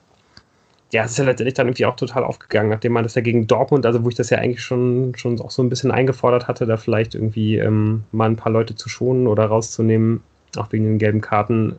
ja, 0.93 1.05
es 1.05 1.13
ist 1.13 1.19
ja 1.19 1.25
letztendlich 1.25 1.55
dann 1.55 1.69
irgendwie 1.69 1.87
auch 1.87 1.95
total 1.95 2.25
aufgegangen, 2.25 2.71
nachdem 2.71 2.93
man 2.93 3.05
das 3.05 3.15
ja 3.15 3.23
gegen 3.23 3.47
Dortmund, 3.47 3.87
also 3.87 4.05
wo 4.05 4.09
ich 4.09 4.17
das 4.17 4.31
ja 4.31 4.39
eigentlich 4.39 4.63
schon, 4.63 5.13
schon 5.17 5.41
auch 5.41 5.51
so 5.51 5.63
ein 5.63 5.69
bisschen 5.69 5.93
eingefordert 5.93 6.49
hatte, 6.49 6.67
da 6.67 6.77
vielleicht 6.77 7.15
irgendwie 7.15 7.59
ähm, 7.59 8.03
mal 8.11 8.29
ein 8.29 8.37
paar 8.37 8.51
Leute 8.51 8.75
zu 8.75 8.89
schonen 8.89 9.29
oder 9.29 9.47
rauszunehmen, 9.47 10.23
auch 10.57 10.73
wegen 10.73 10.85
den 10.85 10.99
gelben 10.99 11.21
Karten, 11.21 11.79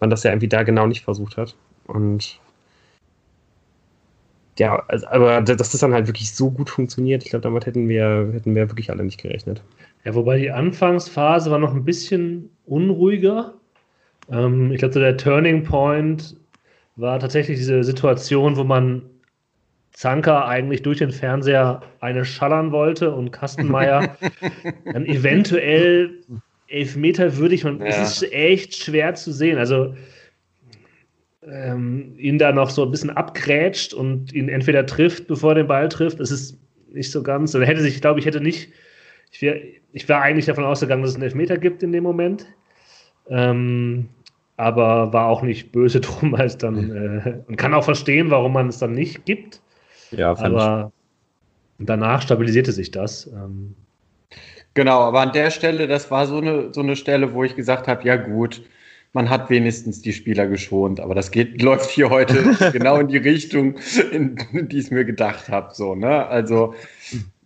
man 0.00 0.10
das 0.10 0.24
ja 0.24 0.30
irgendwie 0.30 0.48
da 0.48 0.62
genau 0.62 0.86
nicht 0.86 1.04
versucht 1.04 1.38
hat. 1.38 1.54
Und 1.86 2.38
ja, 4.60 4.84
also, 4.88 5.06
aber 5.06 5.40
dass 5.40 5.72
das 5.72 5.80
dann 5.80 5.94
halt 5.94 6.06
wirklich 6.06 6.32
so 6.32 6.50
gut 6.50 6.68
funktioniert, 6.68 7.24
ich 7.24 7.30
glaube, 7.30 7.44
damit 7.44 7.64
hätten 7.64 7.88
wir, 7.88 8.28
hätten 8.34 8.54
wir 8.54 8.68
wirklich 8.68 8.90
alle 8.90 9.02
nicht 9.02 9.20
gerechnet. 9.20 9.62
Ja, 10.04 10.14
wobei 10.14 10.38
die 10.38 10.50
Anfangsphase 10.50 11.50
war 11.50 11.58
noch 11.58 11.74
ein 11.74 11.86
bisschen 11.86 12.50
unruhiger. 12.66 13.54
Ähm, 14.30 14.70
ich 14.70 14.78
glaube, 14.78 14.92
so 14.92 15.00
der 15.00 15.16
Turning 15.16 15.64
Point 15.64 16.36
war 16.96 17.18
tatsächlich 17.18 17.56
diese 17.56 17.82
Situation, 17.82 18.58
wo 18.58 18.64
man 18.64 19.00
Zanker 19.92 20.46
eigentlich 20.46 20.82
durch 20.82 20.98
den 20.98 21.10
Fernseher 21.10 21.80
eine 22.00 22.26
schallern 22.26 22.70
wollte 22.70 23.14
und 23.14 23.30
Kastenmeier 23.30 24.14
dann 24.92 25.06
eventuell 25.06 26.18
Elfmeter 26.68 27.38
würdig. 27.38 27.64
Man, 27.64 27.80
ja. 27.80 27.86
Es 27.86 28.22
ist 28.22 28.30
echt 28.30 28.76
schwer 28.76 29.14
zu 29.14 29.32
sehen. 29.32 29.56
Also 29.56 29.94
ähm, 31.42 32.14
ihn 32.16 32.38
da 32.38 32.52
noch 32.52 32.70
so 32.70 32.84
ein 32.84 32.90
bisschen 32.90 33.10
abgrätscht 33.10 33.94
und 33.94 34.32
ihn 34.32 34.48
entweder 34.48 34.86
trifft, 34.86 35.26
bevor 35.26 35.52
er 35.52 35.56
den 35.56 35.66
Ball 35.66 35.88
trifft. 35.88 36.20
Das 36.20 36.30
ist 36.30 36.58
nicht 36.92 37.10
so 37.10 37.22
ganz. 37.22 37.54
Er 37.54 37.64
hätte 37.66 37.80
sich, 37.80 37.94
ich 37.94 38.00
glaube, 38.00 38.20
ich 38.20 38.26
hätte 38.26 38.40
nicht. 38.40 38.70
Ich 39.30 39.42
wäre 39.42 39.60
ich 39.92 40.08
wär 40.08 40.20
eigentlich 40.20 40.46
davon 40.46 40.64
ausgegangen, 40.64 41.02
dass 41.02 41.10
es 41.10 41.16
einen 41.16 41.24
Elfmeter 41.24 41.58
gibt 41.58 41.82
in 41.82 41.92
dem 41.92 42.04
Moment. 42.04 42.46
Ähm, 43.28 44.08
aber 44.56 45.12
war 45.12 45.26
auch 45.26 45.42
nicht 45.42 45.72
böse 45.72 46.00
drum, 46.00 46.34
als 46.34 46.58
dann. 46.58 46.90
Äh, 46.90 47.42
und 47.48 47.56
kann 47.56 47.74
auch 47.74 47.84
verstehen, 47.84 48.30
warum 48.30 48.52
man 48.52 48.68
es 48.68 48.78
dann 48.78 48.92
nicht 48.92 49.24
gibt. 49.24 49.60
Ja, 50.10 50.36
aber 50.36 50.92
ich. 51.78 51.86
danach 51.86 52.22
stabilisierte 52.22 52.72
sich 52.72 52.90
das. 52.90 53.26
Ähm, 53.28 53.74
Genau, 54.74 55.00
aber 55.00 55.20
an 55.20 55.32
der 55.32 55.50
Stelle, 55.50 55.88
das 55.88 56.10
war 56.10 56.26
so 56.26 56.38
eine, 56.38 56.72
so 56.72 56.80
eine 56.80 56.94
Stelle, 56.94 57.34
wo 57.34 57.42
ich 57.42 57.56
gesagt 57.56 57.88
habe, 57.88 58.04
ja 58.06 58.16
gut, 58.16 58.62
man 59.12 59.28
hat 59.28 59.50
wenigstens 59.50 60.02
die 60.02 60.12
Spieler 60.12 60.46
geschont. 60.46 61.00
Aber 61.00 61.14
das 61.14 61.30
geht, 61.30 61.62
läuft 61.62 61.90
hier 61.90 62.10
heute 62.10 62.56
genau 62.72 62.98
in 62.98 63.08
die 63.08 63.18
Richtung, 63.18 63.76
in, 64.12 64.36
die 64.52 64.78
ich 64.78 64.90
mir 64.90 65.04
gedacht 65.04 65.48
habe. 65.48 65.74
So, 65.74 65.94
ne? 65.94 66.26
Also, 66.26 66.74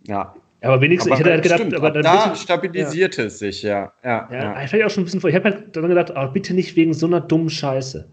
ja. 0.06 0.34
Aber 0.60 0.80
wenigstens, 0.80 1.12
Aber 1.12 1.20
ich 1.20 1.20
hätte 1.20 1.32
halt 1.32 1.42
gedacht, 1.42 1.60
stimmt, 1.60 1.74
aber 1.74 1.88
ab 1.88 1.94
dann 1.94 2.02
da 2.04 2.26
bitte, 2.28 2.36
stabilisierte 2.40 3.24
es 3.24 3.38
sich, 3.38 3.62
ja. 3.62 3.92
Ja, 4.02 4.28
ja, 4.32 4.60
ja. 4.60 4.66
vielleicht 4.66 4.86
auch 4.86 4.90
schon 4.90 5.02
ein 5.02 5.04
bisschen 5.04 5.20
vor. 5.20 5.28
Ich 5.28 5.36
habe 5.36 5.50
halt 5.50 5.76
dann 5.76 5.88
gedacht, 5.88 6.10
aber 6.10 6.32
bitte 6.32 6.54
nicht 6.54 6.74
wegen 6.76 6.94
so 6.94 7.06
einer 7.06 7.20
dummen 7.20 7.50
Scheiße. 7.50 8.08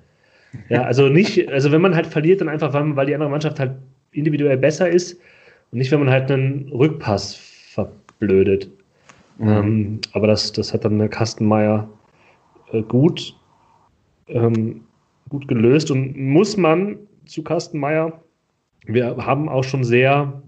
Ja, 0.68 0.84
also 0.84 1.08
nicht, 1.08 1.48
also 1.50 1.72
wenn 1.72 1.80
man 1.80 1.96
halt 1.96 2.08
verliert, 2.08 2.42
dann 2.42 2.50
einfach, 2.50 2.74
weil, 2.74 2.94
weil 2.98 3.06
die 3.06 3.14
andere 3.14 3.30
Mannschaft 3.30 3.58
halt 3.58 3.72
individuell 4.12 4.58
besser 4.58 4.90
ist 4.90 5.14
und 5.72 5.78
nicht, 5.78 5.92
wenn 5.92 6.00
man 6.00 6.10
halt 6.10 6.30
einen 6.30 6.68
Rückpass 6.70 7.36
verblödet. 7.36 8.70
Mhm. 9.38 9.48
Ähm, 9.48 10.02
aber 10.12 10.28
das, 10.28 10.52
das 10.52 10.74
hat 10.74 10.84
dann 10.84 11.00
der 11.00 11.08
Kastenmeier 11.08 11.88
äh, 12.74 12.82
gut, 12.82 13.34
ähm, 14.32 14.82
gut 15.30 15.48
gelöst 15.48 15.92
und 15.92 16.18
muss 16.18 16.58
man 16.58 16.98
zu 17.26 17.44
Kastenmeier, 17.44 18.24
wir 18.86 19.18
haben 19.18 19.48
auch 19.50 19.64
schon 19.64 19.84
sehr 19.84 20.42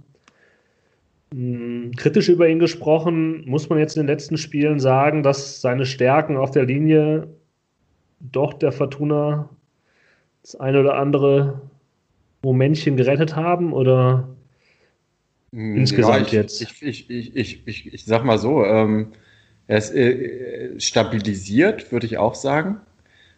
mh, 1.34 1.92
kritisch 1.98 2.30
über 2.30 2.48
ihn 2.50 2.60
gesprochen, 2.60 3.48
muss 3.48 3.70
man 3.70 3.80
jetzt 3.80 3.96
in 3.96 4.04
den 4.04 4.08
letzten 4.08 4.38
Spielen 4.38 4.80
sagen, 4.80 5.24
dass 5.24 5.62
seine 5.62 5.86
Stärken 5.86 6.38
auf 6.38 6.52
der 6.52 6.66
Linie 6.66 7.28
doch 8.20 8.54
der 8.54 8.72
Fortuna 8.72 9.50
das 10.42 10.56
eine 10.56 10.80
oder 10.80 10.96
andere 10.96 11.62
Momentchen 12.42 12.98
gerettet 12.98 13.36
haben 13.36 13.74
oder 13.74 14.28
Hm, 15.54 15.78
Insgesamt 15.78 16.28
ich, 16.28 16.34
jetzt. 16.34 16.62
Ich, 16.62 16.82
ich, 16.82 17.10
ich, 17.10 17.36
ich, 17.36 17.68
ich, 17.68 17.94
ich 17.94 18.06
sag 18.06 18.26
mal 18.26 18.40
so, 18.40 18.66
ähm, 18.66 19.14
er 19.68 19.78
ist 19.78 19.94
äh, 19.94 20.80
stabilisiert, 20.80 21.92
würde 21.92 22.08
ich 22.08 22.18
auch 22.18 22.36
sagen. 22.36 22.82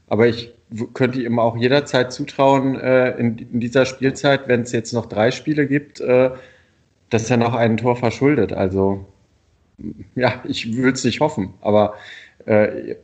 Aber 0.07 0.27
ich 0.27 0.53
könnte 0.93 1.21
ihm 1.21 1.39
auch 1.39 1.57
jederzeit 1.57 2.12
zutrauen, 2.12 2.79
äh, 2.79 3.12
in, 3.17 3.38
in 3.38 3.59
dieser 3.59 3.85
Spielzeit, 3.85 4.47
wenn 4.47 4.62
es 4.62 4.71
jetzt 4.71 4.93
noch 4.93 5.05
drei 5.07 5.31
Spiele 5.31 5.67
gibt, 5.67 6.00
äh, 6.00 6.31
dass 7.09 7.29
er 7.29 7.38
noch 7.38 7.53
ein 7.53 7.77
Tor 7.77 7.95
verschuldet. 7.95 8.53
Also, 8.53 9.05
ja, 10.15 10.41
ich 10.45 10.75
würde 10.75 10.93
es 10.93 11.03
nicht 11.03 11.19
hoffen. 11.19 11.53
Aber 11.62 11.95
äh, 12.47 12.95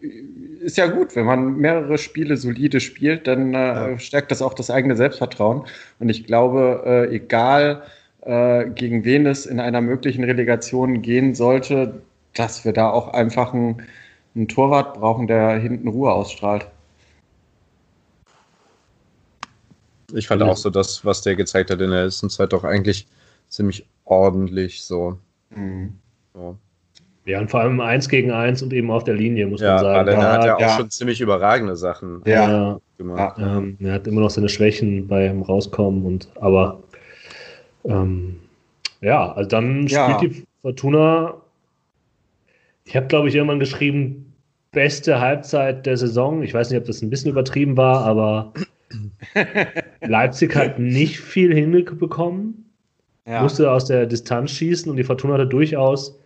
ist 0.61 0.77
ja 0.77 0.87
gut, 0.87 1.15
wenn 1.15 1.25
man 1.25 1.57
mehrere 1.57 1.97
Spiele 1.97 2.37
solide 2.37 2.79
spielt, 2.79 3.27
dann 3.27 3.53
äh, 3.53 3.99
stärkt 3.99 4.31
das 4.31 4.41
auch 4.41 4.53
das 4.53 4.69
eigene 4.69 4.95
Selbstvertrauen. 4.95 5.63
Und 5.99 6.09
ich 6.09 6.25
glaube, 6.25 6.83
äh, 6.85 7.15
egal 7.15 7.83
äh, 8.21 8.65
gegen 8.69 9.03
wen 9.03 9.25
es 9.25 9.45
in 9.45 9.59
einer 9.59 9.81
möglichen 9.81 10.23
Relegation 10.23 11.01
gehen 11.01 11.33
sollte, 11.35 12.01
dass 12.35 12.65
wir 12.65 12.73
da 12.73 12.89
auch 12.89 13.13
einfach 13.13 13.53
einen, 13.53 13.83
einen 14.35 14.47
Torwart 14.47 14.95
brauchen, 14.99 15.27
der 15.27 15.57
hinten 15.57 15.87
Ruhe 15.87 16.11
ausstrahlt. 16.11 16.67
Ich 20.13 20.27
fand 20.27 20.41
auch 20.43 20.57
so 20.57 20.69
das, 20.69 21.03
was 21.05 21.21
der 21.21 21.35
gezeigt 21.35 21.69
hat 21.71 21.81
in 21.81 21.91
der 21.91 22.01
ersten 22.01 22.29
Zeit, 22.29 22.53
doch 22.53 22.63
eigentlich 22.63 23.07
ziemlich 23.49 23.85
ordentlich 24.05 24.83
so. 24.83 25.17
Mhm. 25.49 25.93
so. 26.33 26.57
ja, 27.25 27.39
und 27.39 27.51
vor 27.51 27.59
allem 27.61 27.79
eins 27.81 28.07
gegen 28.09 28.31
eins 28.31 28.61
und 28.61 28.71
eben 28.73 28.89
auf 28.91 29.03
der 29.03 29.15
Linie, 29.15 29.47
muss 29.47 29.61
Ja, 29.61 29.75
man 29.75 29.83
sagen. 29.83 29.95
aber 29.99 30.11
der 30.11 30.19
Da 30.19 30.31
hat 30.33 30.45
ja 30.45 30.55
auch 30.55 30.59
ja. 30.61 30.77
schon 30.77 30.89
ziemlich 30.89 31.21
überragende 31.21 31.75
Sachen 31.75 32.21
Ja. 32.25 32.79
gemacht. 32.97 33.37
Ähm, 33.39 33.77
er 33.81 33.93
hat 33.93 34.07
immer 34.07 34.21
noch 34.21 34.29
seine 34.29 34.49
Schwächen 34.49 35.07
beim 35.07 35.41
Rauskommen 35.41 36.05
und 36.05 36.29
aber 36.39 36.81
ähm, 37.85 38.39
ja, 39.01 39.31
also 39.33 39.49
dann 39.49 39.87
spielt 39.87 39.91
Ja. 39.91 40.17
die 40.19 40.43
Fortuna. 40.61 41.33
Ich 42.85 42.95
habe, 42.95 43.07
glaube 43.07 43.27
ich, 43.29 43.35
irgendwann 43.35 43.59
geschrieben, 43.59 44.33
beste 44.71 45.19
Halbzeit 45.19 45.85
der 45.85 45.97
Saison. 45.97 46.43
Ich 46.43 46.53
weiß 46.53 46.69
nicht, 46.69 46.79
ob 46.79 46.85
das 46.85 47.01
ein 47.01 47.09
bisschen 47.09 47.31
übertrieben 47.31 47.75
war, 47.77 48.05
aber 48.05 48.53
Leipzig 50.01 50.55
hat 50.55 50.79
nicht 50.79 51.19
viel 51.19 51.53
hinbekommen, 51.53 52.65
Ja. 53.27 53.41
musste 53.43 53.71
aus 53.71 53.85
der 53.85 54.05
Distanz 54.05 54.51
schießen 54.51 54.89
und 54.89 54.97
die 54.97 55.03
Fortuna 55.03 55.35
hatte 55.35 55.47
durchaus, 55.47 56.19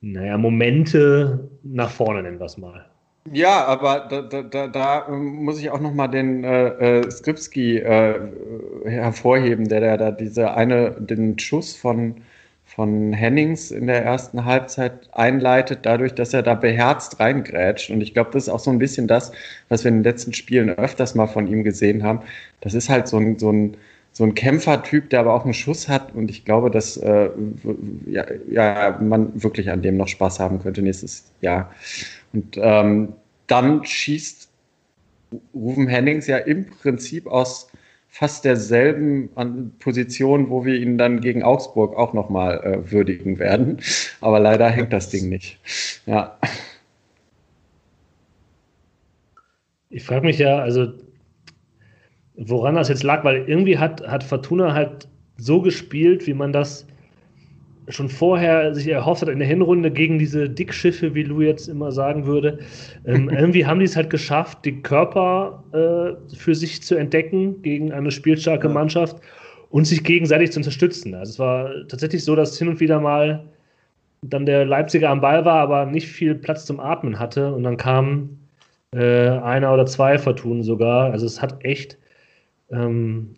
naja, 0.00 0.36
Momente 0.38 1.48
nach 1.62 1.90
vorne, 1.90 2.22
nennen 2.22 2.38
wir 2.38 2.46
es 2.46 2.58
mal. 2.58 2.86
Ja, 3.32 3.64
aber 3.64 4.06
da, 4.08 4.22
da, 4.22 4.42
da, 4.42 4.68
da 4.68 5.08
muss 5.08 5.58
ich 5.58 5.70
auch 5.70 5.80
noch 5.80 5.92
mal 5.92 6.06
den 6.06 6.44
äh, 6.44 7.00
äh, 7.00 7.10
Skripski 7.10 7.78
äh, 7.78 8.20
hervorheben, 8.84 9.68
der, 9.68 9.80
der 9.80 9.96
da 9.96 10.10
diese 10.12 10.54
eine, 10.54 10.92
den 11.00 11.36
Schuss 11.38 11.74
von, 11.74 12.16
von 12.76 13.14
Hennings 13.14 13.70
in 13.70 13.86
der 13.86 14.04
ersten 14.04 14.44
Halbzeit 14.44 15.08
einleitet, 15.12 15.80
dadurch, 15.84 16.14
dass 16.14 16.34
er 16.34 16.42
da 16.42 16.52
beherzt 16.52 17.18
reingrätscht. 17.18 17.90
Und 17.90 18.02
ich 18.02 18.12
glaube, 18.12 18.32
das 18.32 18.44
ist 18.44 18.48
auch 18.50 18.60
so 18.60 18.70
ein 18.70 18.78
bisschen 18.78 19.08
das, 19.08 19.32
was 19.70 19.82
wir 19.82 19.88
in 19.88 19.98
den 19.98 20.04
letzten 20.04 20.34
Spielen 20.34 20.68
öfters 20.68 21.14
mal 21.14 21.26
von 21.26 21.48
ihm 21.48 21.64
gesehen 21.64 22.02
haben. 22.02 22.20
Das 22.60 22.74
ist 22.74 22.90
halt 22.90 23.08
so 23.08 23.16
ein, 23.16 23.38
so 23.38 23.50
ein, 23.50 23.78
so 24.12 24.24
ein 24.24 24.34
Kämpfertyp, 24.34 25.08
der 25.08 25.20
aber 25.20 25.32
auch 25.32 25.44
einen 25.44 25.54
Schuss 25.54 25.88
hat. 25.88 26.14
Und 26.14 26.30
ich 26.30 26.44
glaube, 26.44 26.70
dass 26.70 26.98
äh, 26.98 27.30
ja, 28.04 28.26
ja, 28.50 28.98
man 29.00 29.42
wirklich 29.42 29.70
an 29.70 29.80
dem 29.80 29.96
noch 29.96 30.08
Spaß 30.08 30.38
haben 30.38 30.60
könnte 30.60 30.82
nächstes 30.82 31.32
Jahr. 31.40 31.72
Und 32.34 32.58
ähm, 32.60 33.14
dann 33.46 33.86
schießt 33.86 34.50
Ruven 35.54 35.88
Hennings 35.88 36.26
ja 36.26 36.36
im 36.36 36.66
Prinzip 36.66 37.26
aus 37.26 37.68
fast 38.18 38.46
derselben 38.46 39.28
Position, 39.78 40.48
wo 40.48 40.64
wir 40.64 40.76
ihn 40.76 40.96
dann 40.96 41.20
gegen 41.20 41.42
Augsburg 41.42 41.94
auch 41.98 42.14
nochmal 42.14 42.64
äh, 42.64 42.90
würdigen 42.90 43.38
werden. 43.38 43.78
Aber 44.22 44.40
leider 44.40 44.70
hängt 44.70 44.94
das 44.94 45.10
Ding 45.10 45.28
nicht. 45.28 45.58
Ja. 46.06 46.38
Ich 49.90 50.02
frage 50.02 50.24
mich 50.24 50.38
ja, 50.38 50.60
also 50.60 50.94
woran 52.36 52.76
das 52.76 52.88
jetzt 52.88 53.02
lag, 53.02 53.22
weil 53.22 53.46
irgendwie 53.46 53.76
hat, 53.76 54.00
hat 54.08 54.24
Fortuna 54.24 54.72
halt 54.72 55.08
so 55.36 55.60
gespielt, 55.60 56.26
wie 56.26 56.32
man 56.32 56.54
das 56.54 56.86
schon 57.88 58.08
vorher 58.08 58.74
sich 58.74 58.88
erhofft 58.88 59.22
hat 59.22 59.28
in 59.28 59.38
der 59.38 59.48
Hinrunde 59.48 59.90
gegen 59.90 60.18
diese 60.18 60.48
Dickschiffe, 60.48 61.14
wie 61.14 61.22
Lou 61.22 61.40
jetzt 61.40 61.68
immer 61.68 61.92
sagen 61.92 62.26
würde. 62.26 62.58
Ähm, 63.06 63.28
irgendwie 63.30 63.66
haben 63.66 63.78
die 63.78 63.84
es 63.86 63.96
halt 63.96 64.10
geschafft, 64.10 64.64
die 64.64 64.82
Körper 64.82 65.62
äh, 65.72 66.36
für 66.36 66.54
sich 66.54 66.82
zu 66.82 66.96
entdecken 66.96 67.62
gegen 67.62 67.92
eine 67.92 68.10
spielstarke 68.10 68.68
Ja. 68.68 68.74
Mannschaft 68.74 69.20
und 69.70 69.86
sich 69.86 70.04
gegenseitig 70.04 70.52
zu 70.52 70.60
unterstützen. 70.60 71.14
Also 71.14 71.30
es 71.30 71.38
war 71.38 71.70
tatsächlich 71.88 72.24
so, 72.24 72.34
dass 72.34 72.58
hin 72.58 72.68
und 72.68 72.80
wieder 72.80 73.00
mal 73.00 73.44
dann 74.22 74.46
der 74.46 74.64
Leipziger 74.64 75.10
am 75.10 75.20
Ball 75.20 75.44
war, 75.44 75.60
aber 75.60 75.86
nicht 75.86 76.08
viel 76.08 76.34
Platz 76.34 76.64
zum 76.64 76.80
Atmen 76.80 77.18
hatte 77.18 77.52
und 77.54 77.62
dann 77.62 77.76
kamen 77.76 78.40
äh, 78.92 79.28
einer 79.28 79.72
oder 79.72 79.86
zwei 79.86 80.18
Fortunen 80.18 80.62
sogar. 80.62 81.12
Also 81.12 81.26
es 81.26 81.40
hat 81.42 81.64
echt 81.64 81.98
ähm, 82.70 83.34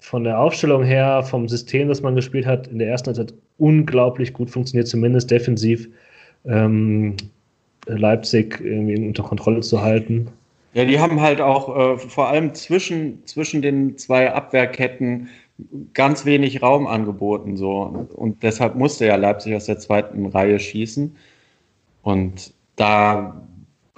von 0.00 0.24
der 0.24 0.38
Aufstellung 0.38 0.84
her, 0.84 1.22
vom 1.22 1.48
System, 1.48 1.88
das 1.88 2.02
man 2.02 2.14
gespielt 2.14 2.46
hat, 2.46 2.66
in 2.68 2.78
der 2.78 2.88
ersten 2.88 3.08
Halbzeit 3.08 3.34
unglaublich 3.58 4.32
gut 4.32 4.50
funktioniert, 4.50 4.88
zumindest 4.88 5.30
defensiv 5.30 5.88
ähm, 6.44 7.16
Leipzig 7.86 8.60
irgendwie 8.60 8.96
unter 9.06 9.22
Kontrolle 9.22 9.60
zu 9.60 9.82
halten. 9.82 10.28
Ja, 10.72 10.84
die 10.84 10.98
haben 10.98 11.20
halt 11.20 11.40
auch 11.40 11.94
äh, 11.94 11.98
vor 11.98 12.28
allem 12.28 12.54
zwischen, 12.54 13.24
zwischen 13.26 13.62
den 13.62 13.96
zwei 13.96 14.32
Abwehrketten 14.32 15.28
ganz 15.92 16.24
wenig 16.24 16.62
Raum 16.62 16.86
angeboten. 16.86 17.56
So. 17.56 18.08
Und 18.14 18.42
deshalb 18.42 18.74
musste 18.74 19.06
ja 19.06 19.16
Leipzig 19.16 19.54
aus 19.54 19.66
der 19.66 19.78
zweiten 19.78 20.26
Reihe 20.26 20.58
schießen. 20.58 21.16
Und 22.02 22.52
da 22.76 23.40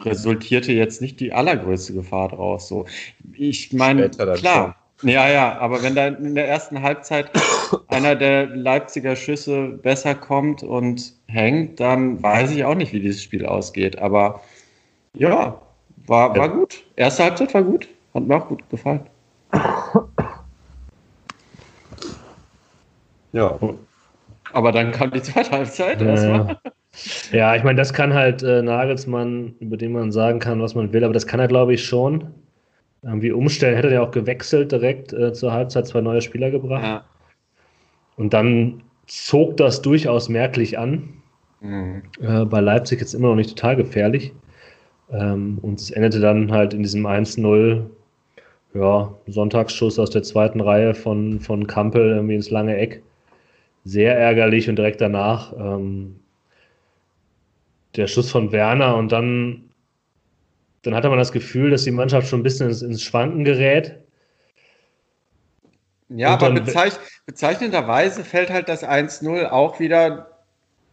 resultierte 0.00 0.72
jetzt 0.72 1.00
nicht 1.00 1.18
die 1.20 1.32
allergrößte 1.32 1.94
Gefahr 1.94 2.28
draus. 2.28 2.68
So. 2.68 2.84
Ich 3.32 3.72
meine, 3.72 4.10
klar. 4.10 4.76
Ja, 5.02 5.28
ja, 5.28 5.58
aber 5.58 5.82
wenn 5.82 5.94
da 5.94 6.06
in 6.08 6.34
der 6.34 6.48
ersten 6.48 6.80
Halbzeit 6.82 7.30
einer 7.88 8.16
der 8.16 8.46
Leipziger 8.46 9.14
Schüsse 9.14 9.68
besser 9.68 10.14
kommt 10.14 10.62
und 10.62 11.12
hängt, 11.26 11.80
dann 11.80 12.22
weiß 12.22 12.50
ich 12.52 12.64
auch 12.64 12.74
nicht, 12.74 12.92
wie 12.92 13.00
dieses 13.00 13.22
Spiel 13.22 13.44
ausgeht. 13.44 13.98
Aber 13.98 14.40
ja, 15.14 15.60
war, 16.06 16.36
war 16.36 16.48
gut. 16.48 16.82
Erste 16.96 17.24
Halbzeit 17.24 17.52
war 17.52 17.62
gut. 17.62 17.88
Hat 18.14 18.26
mir 18.26 18.36
auch 18.36 18.48
gut 18.48 18.68
gefallen. 18.70 19.00
Ja. 23.32 23.58
Aber 24.52 24.72
dann 24.72 24.92
kam 24.92 25.10
die 25.10 25.20
zweite 25.20 25.50
Halbzeit 25.50 26.00
erstmal. 26.00 26.58
Ja, 27.30 27.54
ich 27.54 27.62
meine, 27.62 27.76
das 27.76 27.92
kann 27.92 28.14
halt 28.14 28.42
äh, 28.42 28.62
Nagelsmann, 28.62 29.54
über 29.60 29.76
den 29.76 29.92
man 29.92 30.10
sagen 30.12 30.38
kann, 30.38 30.62
was 30.62 30.74
man 30.74 30.94
will, 30.94 31.04
aber 31.04 31.12
das 31.12 31.26
kann 31.26 31.40
er, 31.40 31.48
glaube 31.48 31.74
ich, 31.74 31.84
schon. 31.84 32.32
Irgendwie 33.06 33.32
umstellen, 33.32 33.76
hätte 33.76 33.88
er 33.88 33.94
ja 33.94 34.02
auch 34.02 34.10
gewechselt 34.10 34.72
direkt 34.72 35.12
äh, 35.12 35.32
zur 35.32 35.52
Halbzeit, 35.52 35.86
zwei 35.86 36.00
neue 36.00 36.20
Spieler 36.20 36.50
gebracht. 36.50 36.82
Ja. 36.82 37.04
Und 38.16 38.32
dann 38.34 38.82
zog 39.06 39.56
das 39.56 39.82
durchaus 39.82 40.28
merklich 40.28 40.78
an. 40.78 41.22
Mhm. 41.60 42.02
Äh, 42.20 42.44
bei 42.44 42.60
Leipzig 42.60 43.00
jetzt 43.00 43.14
immer 43.14 43.28
noch 43.28 43.36
nicht 43.36 43.50
total 43.50 43.76
gefährlich. 43.76 44.32
Ähm, 45.10 45.58
und 45.62 45.80
es 45.80 45.90
endete 45.90 46.20
dann 46.20 46.50
halt 46.50 46.74
in 46.74 46.82
diesem 46.82 47.06
1-0, 47.06 47.82
ja, 48.74 49.14
Sonntagsschuss 49.26 49.98
aus 49.98 50.10
der 50.10 50.22
zweiten 50.22 50.60
Reihe 50.60 50.94
von, 50.94 51.40
von 51.40 51.66
Kampel 51.66 52.16
irgendwie 52.16 52.34
ins 52.34 52.50
lange 52.50 52.76
Eck. 52.76 53.02
Sehr 53.84 54.18
ärgerlich 54.18 54.68
und 54.68 54.76
direkt 54.76 55.00
danach 55.00 55.52
ähm, 55.56 56.16
der 57.94 58.06
Schuss 58.08 58.30
von 58.30 58.52
Werner 58.52 58.96
und 58.96 59.12
dann, 59.12 59.65
dann 60.86 60.94
hatte 60.94 61.08
man 61.08 61.18
das 61.18 61.32
Gefühl, 61.32 61.70
dass 61.70 61.84
die 61.84 61.90
Mannschaft 61.90 62.28
schon 62.28 62.40
ein 62.40 62.44
bisschen 62.44 62.68
ins, 62.68 62.82
ins 62.82 63.02
Schwanken 63.02 63.44
gerät. 63.44 63.96
Ja, 66.08 66.28
Und 66.28 66.42
aber 66.42 66.54
dann- 66.54 66.64
bezeich, 66.64 66.92
bezeichnenderweise 67.26 68.24
fällt 68.24 68.50
halt 68.50 68.68
das 68.68 68.84
1-0 68.84 69.46
auch 69.46 69.80
wieder 69.80 70.30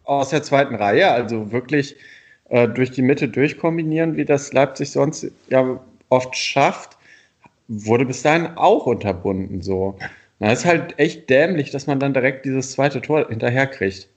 aus 0.04 0.30
der 0.30 0.44
zweiten 0.44 0.76
Reihe, 0.76 1.12
also 1.12 1.52
wirklich 1.52 1.96
äh, 2.50 2.68
durch 2.68 2.92
die 2.92 3.02
Mitte 3.04 3.30
durchkombinieren, 3.30 4.18
wie 4.18 4.26
das 4.26 4.52
Leipzig 4.52 4.92
sonst 4.92 5.32
ja 5.50 5.80
oft 6.10 6.36
schafft, 6.36 6.98
wurde 7.68 8.06
bis 8.06 8.22
dahin 8.24 8.48
auch 8.58 8.86
unterbunden. 8.86 9.62
So. 9.62 9.98
Na, 10.40 10.52
ist 10.52 10.66
halt 10.66 11.00
echt 11.00 11.30
dämlich, 11.30 11.72
dass 11.72 11.88
man 11.88 12.00
dann 12.00 12.14
direkt 12.14 12.46
dieses 12.46 12.72
zweite 12.74 13.02
Tor 13.02 13.28
hinterherkriegt. 13.30 14.10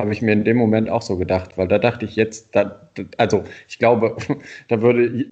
Habe 0.00 0.12
ich 0.12 0.22
mir 0.22 0.32
in 0.32 0.44
dem 0.44 0.56
Moment 0.56 0.88
auch 0.88 1.02
so 1.02 1.16
gedacht, 1.18 1.58
weil 1.58 1.68
da 1.68 1.78
dachte 1.78 2.06
ich 2.06 2.16
jetzt, 2.16 2.56
da, 2.56 2.88
also 3.18 3.44
ich 3.68 3.78
glaube, 3.78 4.16
da 4.68 4.80
würde 4.80 5.26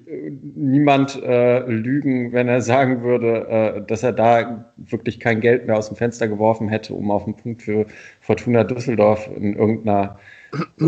niemand 0.54 1.22
äh, 1.22 1.60
lügen, 1.60 2.32
wenn 2.32 2.48
er 2.48 2.60
sagen 2.60 3.02
würde, 3.02 3.48
äh, 3.48 3.86
dass 3.86 4.02
er 4.02 4.12
da 4.12 4.66
wirklich 4.76 5.20
kein 5.20 5.40
Geld 5.40 5.66
mehr 5.66 5.78
aus 5.78 5.88
dem 5.88 5.96
Fenster 5.96 6.28
geworfen 6.28 6.68
hätte, 6.68 6.92
um 6.92 7.10
auf 7.10 7.24
den 7.24 7.34
Punkt 7.34 7.62
für 7.62 7.86
Fortuna 8.20 8.64
Düsseldorf 8.64 9.28
in 9.34 9.56
irgendeiner 9.56 10.18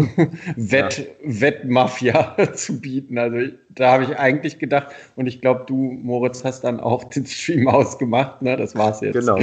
Wett, 0.56 0.98
ja. 0.98 1.04
Wettmafia 1.40 2.36
zu 2.54 2.80
bieten. 2.80 3.16
Also 3.18 3.52
da 3.70 3.92
habe 3.92 4.04
ich 4.04 4.18
eigentlich 4.18 4.58
gedacht, 4.58 4.88
und 5.16 5.26
ich 5.26 5.40
glaube, 5.40 5.64
du, 5.66 5.76
Moritz, 5.76 6.44
hast 6.44 6.64
dann 6.64 6.80
auch 6.80 7.04
den 7.04 7.26
Stream 7.26 7.66
ausgemacht, 7.66 8.42
ne? 8.42 8.56
Das 8.56 8.74
war's 8.74 9.00
jetzt. 9.00 9.14
Genau. 9.14 9.38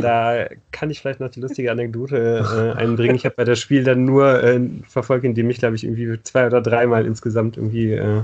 Da 0.00 0.46
kann 0.72 0.90
ich 0.90 1.00
vielleicht 1.00 1.20
noch 1.20 1.30
die 1.30 1.40
lustige 1.40 1.70
Anekdote 1.70 2.74
äh, 2.76 2.78
einbringen. 2.78 3.14
Ich 3.14 3.24
habe 3.24 3.36
bei 3.36 3.44
das 3.44 3.58
Spiel 3.58 3.84
dann 3.84 4.04
nur 4.04 4.42
äh, 4.42 4.60
verfolgt, 4.88 5.24
indem 5.24 5.50
ich, 5.50 5.58
glaube 5.58 5.76
ich, 5.76 5.84
irgendwie 5.84 6.20
zwei 6.22 6.46
oder 6.46 6.60
dreimal 6.60 7.06
insgesamt 7.06 7.56
irgendwie 7.56 7.92
äh, 7.92 8.22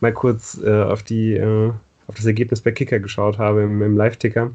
mal 0.00 0.12
kurz 0.12 0.60
äh, 0.62 0.82
auf 0.82 1.02
die 1.02 1.34
äh, 1.34 1.72
auf 2.08 2.14
das 2.16 2.26
Ergebnis 2.26 2.60
bei 2.60 2.72
Kicker 2.72 2.98
geschaut 2.98 3.38
habe 3.38 3.62
im, 3.62 3.80
im 3.80 3.96
Live-Ticker. 3.96 4.50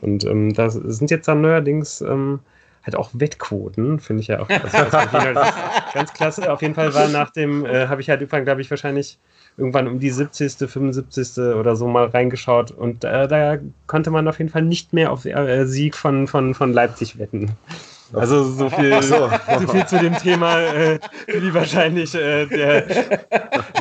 Und 0.00 0.24
ähm, 0.24 0.52
da 0.54 0.70
sind 0.70 1.10
jetzt 1.10 1.28
dann 1.28 1.40
neuerdings 1.40 2.00
ähm, 2.00 2.40
halt 2.84 2.96
auch 2.96 3.10
Wettquoten, 3.12 4.00
finde 4.00 4.22
ich 4.22 4.28
ja 4.28 4.40
auch. 4.40 4.48
Das 4.48 4.72
ganz 5.94 6.12
klasse. 6.12 6.52
Auf 6.52 6.62
jeden 6.62 6.74
Fall 6.74 6.94
war 6.94 7.08
nach 7.08 7.30
dem, 7.30 7.64
äh, 7.66 7.86
habe 7.88 8.00
ich 8.00 8.08
halt 8.08 8.20
irgendwann, 8.20 8.44
glaube 8.44 8.60
ich, 8.60 8.70
wahrscheinlich 8.70 9.18
irgendwann 9.56 9.88
um 9.88 9.98
die 9.98 10.10
70., 10.10 10.70
75. 10.70 11.38
oder 11.38 11.76
so 11.76 11.86
mal 11.88 12.06
reingeschaut 12.06 12.70
und 12.70 13.04
äh, 13.04 13.26
da 13.26 13.58
konnte 13.86 14.10
man 14.10 14.28
auf 14.28 14.38
jeden 14.38 14.50
Fall 14.50 14.62
nicht 14.62 14.92
mehr 14.92 15.12
auf 15.12 15.24
äh, 15.24 15.66
Sieg 15.66 15.96
von, 15.96 16.26
von, 16.26 16.54
von 16.54 16.72
Leipzig 16.72 17.18
wetten. 17.18 17.52
Also 18.12 18.44
so 18.44 18.70
viel, 18.70 19.02
so. 19.02 19.28
so 19.58 19.66
viel 19.66 19.86
zu 19.86 19.98
dem 19.98 20.14
Thema, 20.14 20.60
äh, 20.60 20.98
wie 21.26 21.52
wahrscheinlich 21.52 22.14
äh, 22.14 22.46
der 22.46 22.86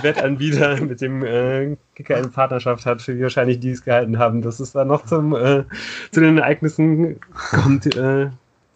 Wettanbieter 0.01 0.81
mit 0.81 1.01
dem 1.01 1.23
äh, 1.23 1.77
Kicker 1.95 2.17
in 2.17 2.31
Partnerschaft 2.31 2.85
hat, 2.85 3.01
für 3.01 3.15
wie 3.17 3.21
wahrscheinlich 3.21 3.59
die 3.59 3.71
es 3.71 3.83
gehalten 3.83 4.17
haben, 4.17 4.41
dass 4.41 4.59
es 4.59 4.71
dann 4.71 4.87
noch 4.87 5.05
zum, 5.05 5.35
äh, 5.35 5.63
zu 6.11 6.21
den 6.21 6.37
Ereignissen 6.39 7.19
kommt, 7.51 7.85
äh, 7.95 8.29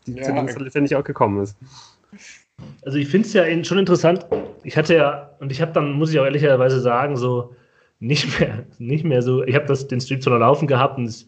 die 0.05 0.13
ja. 0.13 0.23
zu 0.23 0.33
denen 0.33 0.49
es 0.49 0.59
letztendlich 0.59 0.95
auch 0.95 1.03
gekommen 1.03 1.43
ist. 1.43 1.55
Also 2.83 2.97
ich 2.97 3.07
finde 3.07 3.27
es 3.27 3.33
ja 3.33 3.63
schon 3.63 3.77
interessant. 3.77 4.25
Ich 4.63 4.77
hatte 4.77 4.95
ja, 4.95 5.31
und 5.39 5.51
ich 5.51 5.61
habe 5.61 5.71
dann, 5.71 5.93
muss 5.93 6.11
ich 6.11 6.19
auch 6.19 6.25
ehrlicherweise 6.25 6.79
sagen, 6.79 7.17
so 7.17 7.55
nicht 7.99 8.39
mehr, 8.39 8.65
nicht 8.77 9.03
mehr 9.03 9.21
so, 9.21 9.43
ich 9.43 9.55
habe 9.55 9.73
den 9.73 10.01
Stream 10.01 10.21
zwar 10.21 10.39
laufen 10.39 10.67
gehabt 10.67 10.97
und 10.97 11.05
es 11.05 11.27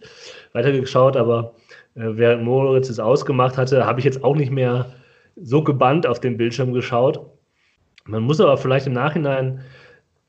weitergeschaut, 0.54 1.18
aber 1.18 1.54
äh, 1.96 2.02
während 2.06 2.44
Moritz 2.44 2.90
es 2.90 3.00
ausgemacht 3.00 3.58
hatte, 3.58 3.86
habe 3.86 4.00
ich 4.00 4.06
jetzt 4.06 4.24
auch 4.24 4.36
nicht 4.36 4.52
mehr 4.52 4.86
so 5.36 5.64
gebannt 5.64 6.06
auf 6.06 6.20
den 6.20 6.38
Bildschirm 6.38 6.74
geschaut. 6.74 7.20
Man 8.06 8.24
muss 8.24 8.42
aber 8.42 8.58
vielleicht 8.58 8.88
im 8.88 8.94
Nachhinein 8.94 9.62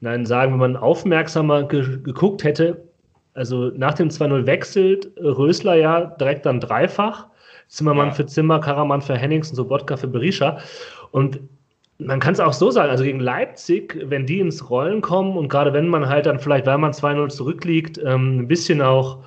nein, 0.01 0.27
sagen, 0.27 0.53
wenn 0.53 0.59
man 0.59 0.77
aufmerksamer 0.77 1.65
ge 1.65 1.99
geguckt 2.03 2.45
hätte, 2.45 2.89
also 3.35 3.71
nach 3.75 3.95
dem 3.95 4.09
2-0 4.09 4.47
wechselt 4.47 5.13
Rösler 5.19 5.75
ja 5.75 6.05
direkt 6.05 6.47
dann 6.47 6.61
dreifach 6.61 7.29
Zimmermann 7.73 8.09
ja. 8.09 8.15
für 8.15 8.27
Zimmer, 8.27 8.61
Karaman 8.61 9.01
für 9.01 9.17
Henningsen, 9.17 9.57
Sobotka 9.57 9.97
für 9.97 10.07
Berisha. 10.07 10.59
Und 11.11 11.41
man 11.99 12.21
kann 12.21 12.35
es 12.35 12.41
auch 12.41 12.53
so 12.53 12.71
sagen, 12.71 12.91
also 12.91 13.03
gegen 13.05 13.21
Leipzig, 13.21 13.99
wenn 14.05 14.27
die 14.27 14.41
ins 14.41 14.69
Rollen 14.69 15.01
kommen 15.01 15.39
und 15.39 15.49
gerade 15.49 15.73
wenn 15.73 15.89
man 15.89 16.07
halt 16.07 16.27
dann 16.27 16.39
vielleicht, 16.39 16.67
weil 16.67 16.77
man 16.77 16.93
2-0 16.93 17.29
zurückliegt, 17.29 17.99
ähm, 18.05 18.41
ein 18.41 18.49
bisschen 18.49 18.83
auch 18.83 19.25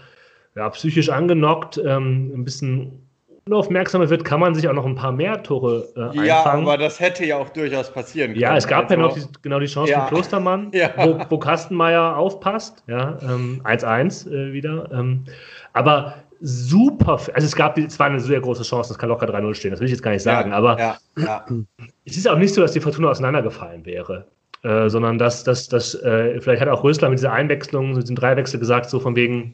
ja, 0.55 0.69
psychisch 0.69 1.09
angenockt, 1.09 1.81
ähm, 1.83 2.31
ein 2.35 2.45
bisschen 2.45 3.04
unaufmerksamer 3.47 4.09
wird, 4.09 4.25
kann 4.25 4.39
man 4.39 4.55
sich 4.55 4.67
auch 4.67 4.73
noch 4.73 4.87
ein 4.87 4.95
paar 4.95 5.11
mehr 5.11 5.43
Tore 5.43 5.87
äh, 5.95 5.99
einfangen. 5.99 6.25
Ja, 6.25 6.43
aber 6.45 6.77
das 6.77 6.99
hätte 6.99 7.23
ja 7.25 7.37
auch 7.37 7.49
durchaus 7.49 7.91
passieren 7.91 8.31
können. 8.31 8.41
Ja, 8.41 8.57
es 8.57 8.67
gab 8.67 8.85
also, 8.89 8.95
ja 8.95 8.99
noch 8.99 9.13
die, 9.13 9.23
genau 9.43 9.59
die 9.59 9.67
Chance 9.67 9.91
ja. 9.91 10.01
von 10.01 10.15
Klostermann, 10.15 10.71
ja. 10.73 10.89
wo, 10.97 11.19
wo 11.29 11.37
Kastenmeier 11.37 12.17
aufpasst. 12.17 12.83
Ja, 12.87 13.19
1-1 13.19 14.25
ähm, 14.25 14.33
äh, 14.33 14.53
wieder. 14.53 14.89
Ähm, 14.91 15.25
aber 15.73 16.15
super, 16.41 17.19
also 17.33 17.45
es 17.45 17.55
gab, 17.55 17.77
es 17.77 17.99
war 17.99 18.07
eine 18.07 18.19
sehr 18.19 18.41
große 18.41 18.63
Chance, 18.63 18.89
das 18.89 18.97
kann 18.97 19.09
locker 19.09 19.27
3-0 19.27 19.53
stehen, 19.53 19.71
das 19.71 19.79
will 19.79 19.85
ich 19.85 19.91
jetzt 19.91 20.01
gar 20.01 20.11
nicht 20.11 20.23
sagen, 20.23 20.49
ja, 20.49 20.57
aber 20.57 20.79
ja, 20.79 20.97
ja. 21.17 21.45
es 22.05 22.17
ist 22.17 22.27
auch 22.27 22.37
nicht 22.37 22.53
so, 22.53 22.61
dass 22.61 22.71
die 22.71 22.79
Fortuna 22.79 23.09
auseinandergefallen 23.09 23.85
wäre, 23.85 24.25
äh, 24.63 24.89
sondern 24.89 25.19
dass, 25.19 25.43
dass, 25.43 25.67
dass 25.69 25.93
äh, 26.01 26.41
vielleicht 26.41 26.61
hat 26.61 26.69
auch 26.69 26.83
Rösler 26.83 27.09
mit 27.09 27.19
dieser 27.19 27.31
Einwechslung, 27.31 27.93
mit 27.93 28.03
diesem 28.03 28.15
Dreiwechsel 28.15 28.59
gesagt, 28.59 28.89
so 28.89 28.99
von 28.99 29.15
wegen, 29.15 29.53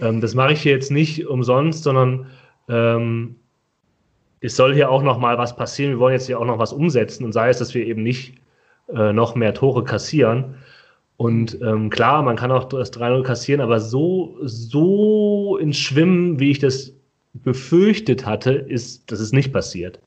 ähm, 0.00 0.20
das 0.20 0.34
mache 0.34 0.54
ich 0.54 0.62
hier 0.62 0.72
jetzt 0.72 0.90
nicht 0.90 1.26
umsonst, 1.26 1.84
sondern 1.84 2.26
ähm, 2.68 3.36
es 4.40 4.56
soll 4.56 4.74
hier 4.74 4.90
auch 4.90 5.02
noch 5.02 5.18
mal 5.18 5.38
was 5.38 5.56
passieren, 5.56 5.92
wir 5.92 5.98
wollen 5.98 6.12
jetzt 6.12 6.26
hier 6.26 6.38
auch 6.38 6.44
noch 6.44 6.58
was 6.58 6.72
umsetzen 6.72 7.24
und 7.24 7.32
sei 7.32 7.48
es, 7.48 7.58
dass 7.58 7.74
wir 7.74 7.86
eben 7.86 8.02
nicht 8.02 8.34
äh, 8.94 9.12
noch 9.12 9.34
mehr 9.34 9.54
Tore 9.54 9.84
kassieren, 9.84 10.56
und 11.16 11.60
ähm, 11.62 11.88
klar, 11.88 12.22
man 12.22 12.36
kann 12.36 12.52
auch 12.52 12.64
das 12.64 12.92
3-0 12.92 13.22
kassieren, 13.22 13.60
aber 13.60 13.80
so, 13.80 14.36
so 14.42 15.56
ins 15.56 15.78
Schwimmen, 15.78 16.38
wie 16.38 16.50
ich 16.50 16.58
das 16.58 16.92
befürchtet 17.32 18.26
hatte, 18.26 18.52
ist, 18.52 19.10
das 19.10 19.20
ist 19.20 19.32
nicht 19.32 19.52
passiert. 19.52 19.98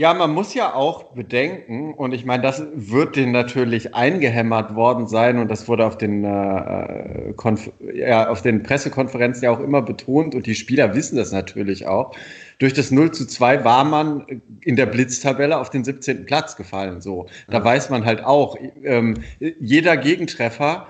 Ja, 0.00 0.14
man 0.14 0.32
muss 0.32 0.54
ja 0.54 0.72
auch 0.72 1.12
bedenken, 1.12 1.92
und 1.92 2.14
ich 2.14 2.24
meine, 2.24 2.42
das 2.42 2.62
wird 2.72 3.16
denen 3.16 3.32
natürlich 3.32 3.94
eingehämmert 3.94 4.74
worden 4.74 5.06
sein, 5.06 5.38
und 5.38 5.50
das 5.50 5.68
wurde 5.68 5.84
auf 5.84 5.98
den, 5.98 6.24
äh, 6.24 7.34
ja, 7.92 8.30
auf 8.30 8.40
den 8.40 8.62
Pressekonferenzen 8.62 9.44
ja 9.44 9.50
auch 9.50 9.60
immer 9.60 9.82
betont, 9.82 10.34
und 10.34 10.46
die 10.46 10.54
Spieler 10.54 10.94
wissen 10.94 11.16
das 11.16 11.32
natürlich 11.32 11.86
auch. 11.86 12.16
Durch 12.60 12.72
das 12.72 12.90
0 12.90 13.10
zu 13.10 13.26
2 13.26 13.62
war 13.62 13.84
man 13.84 14.24
in 14.62 14.76
der 14.76 14.86
Blitztabelle 14.86 15.58
auf 15.58 15.68
den 15.68 15.84
17. 15.84 16.24
Platz 16.24 16.56
gefallen. 16.56 17.02
So, 17.02 17.26
da 17.48 17.58
ja. 17.58 17.64
weiß 17.64 17.90
man 17.90 18.06
halt 18.06 18.24
auch, 18.24 18.56
ähm, 18.82 19.18
jeder 19.38 19.98
Gegentreffer, 19.98 20.86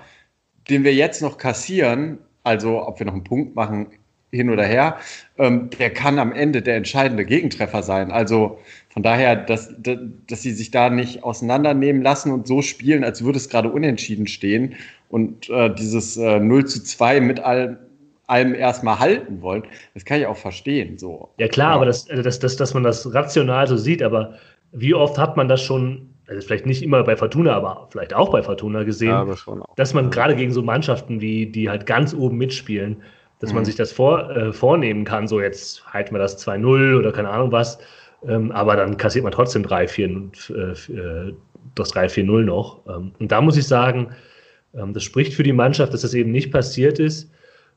den 0.69 0.85
wir 0.85 0.93
jetzt 0.93 1.21
noch 1.21 1.37
kassieren, 1.37 2.17
also 2.43 2.87
ob 2.87 2.99
wir 2.99 3.07
noch 3.07 3.13
einen 3.13 3.25
Punkt 3.25 3.57
machen, 3.57 3.87
hin 4.31 4.49
oder 4.49 4.65
her, 4.65 4.97
ähm, 5.37 5.69
der 5.77 5.93
kann 5.93 6.17
am 6.17 6.31
Ende 6.31 6.61
der 6.61 6.77
entscheidende 6.77 7.25
Gegentreffer 7.25 7.83
sein. 7.83 8.11
Also 8.11 8.59
von 8.93 9.03
daher, 9.03 9.35
dass, 9.35 9.73
dass 9.77 10.41
sie 10.41 10.51
sich 10.51 10.71
da 10.71 10.89
nicht 10.89 11.23
auseinandernehmen 11.23 12.01
lassen 12.01 12.31
und 12.31 12.47
so 12.47 12.61
spielen, 12.61 13.03
als 13.03 13.23
würde 13.23 13.37
es 13.37 13.49
gerade 13.49 13.69
unentschieden 13.69 14.27
stehen 14.27 14.75
und 15.09 15.49
äh, 15.49 15.73
dieses 15.73 16.17
äh, 16.17 16.39
0 16.39 16.65
zu 16.65 16.83
2 16.83 17.21
mit 17.21 17.39
allem 17.39 17.77
allem 18.31 18.55
erstmal 18.55 18.97
halten 18.97 19.41
wollen, 19.41 19.63
das 19.93 20.05
kann 20.05 20.21
ich 20.21 20.25
auch 20.25 20.37
verstehen. 20.37 20.97
So. 20.97 21.29
Ja 21.37 21.49
klar, 21.49 21.71
ja. 21.71 21.75
aber 21.75 21.85
das, 21.85 22.09
also 22.09 22.23
das, 22.23 22.39
das, 22.39 22.55
dass 22.55 22.73
man 22.73 22.83
das 22.83 23.13
rational 23.13 23.67
so 23.67 23.75
sieht, 23.75 24.01
aber 24.01 24.35
wie 24.71 24.93
oft 24.93 25.17
hat 25.17 25.35
man 25.35 25.49
das 25.49 25.61
schon, 25.61 26.09
also 26.27 26.47
vielleicht 26.47 26.65
nicht 26.65 26.81
immer 26.81 27.03
bei 27.03 27.17
Fortuna, 27.17 27.53
aber 27.53 27.89
vielleicht 27.91 28.13
auch 28.13 28.31
bei 28.31 28.41
Fortuna 28.41 28.83
gesehen, 28.83 29.09
ja, 29.09 29.27
dass 29.75 29.93
man 29.93 30.09
gerade 30.09 30.35
gegen 30.37 30.53
so 30.53 30.61
Mannschaften 30.61 31.19
wie, 31.19 31.45
die 31.45 31.69
halt 31.69 31.85
ganz 31.85 32.13
oben 32.13 32.37
mitspielen, 32.37 33.03
dass 33.39 33.49
mhm. 33.49 33.55
man 33.57 33.65
sich 33.65 33.75
das 33.75 33.91
vor, 33.91 34.29
äh, 34.31 34.53
vornehmen 34.53 35.03
kann, 35.03 35.27
so 35.27 35.41
jetzt 35.41 35.85
halten 35.93 36.15
wir 36.15 36.19
das 36.19 36.41
2-0 36.45 36.97
oder 36.97 37.11
keine 37.11 37.29
Ahnung 37.29 37.51
was, 37.51 37.79
ähm, 38.27 38.51
aber 38.51 38.75
dann 38.75 38.97
kassiert 38.97 39.23
man 39.23 39.33
trotzdem 39.33 39.63
3-4, 39.63 40.53
äh, 40.53 40.93
äh, 40.93 41.33
das 41.75 41.93
3-4-0 41.93 42.43
noch. 42.43 42.85
Ähm, 42.87 43.11
und 43.19 43.31
da 43.31 43.41
muss 43.41 43.57
ich 43.57 43.67
sagen, 43.67 44.09
ähm, 44.73 44.93
das 44.93 45.03
spricht 45.03 45.33
für 45.33 45.43
die 45.43 45.53
Mannschaft, 45.53 45.93
dass 45.93 46.01
das 46.01 46.13
eben 46.13 46.31
nicht 46.31 46.51
passiert 46.51 46.99
ist. 46.99 47.31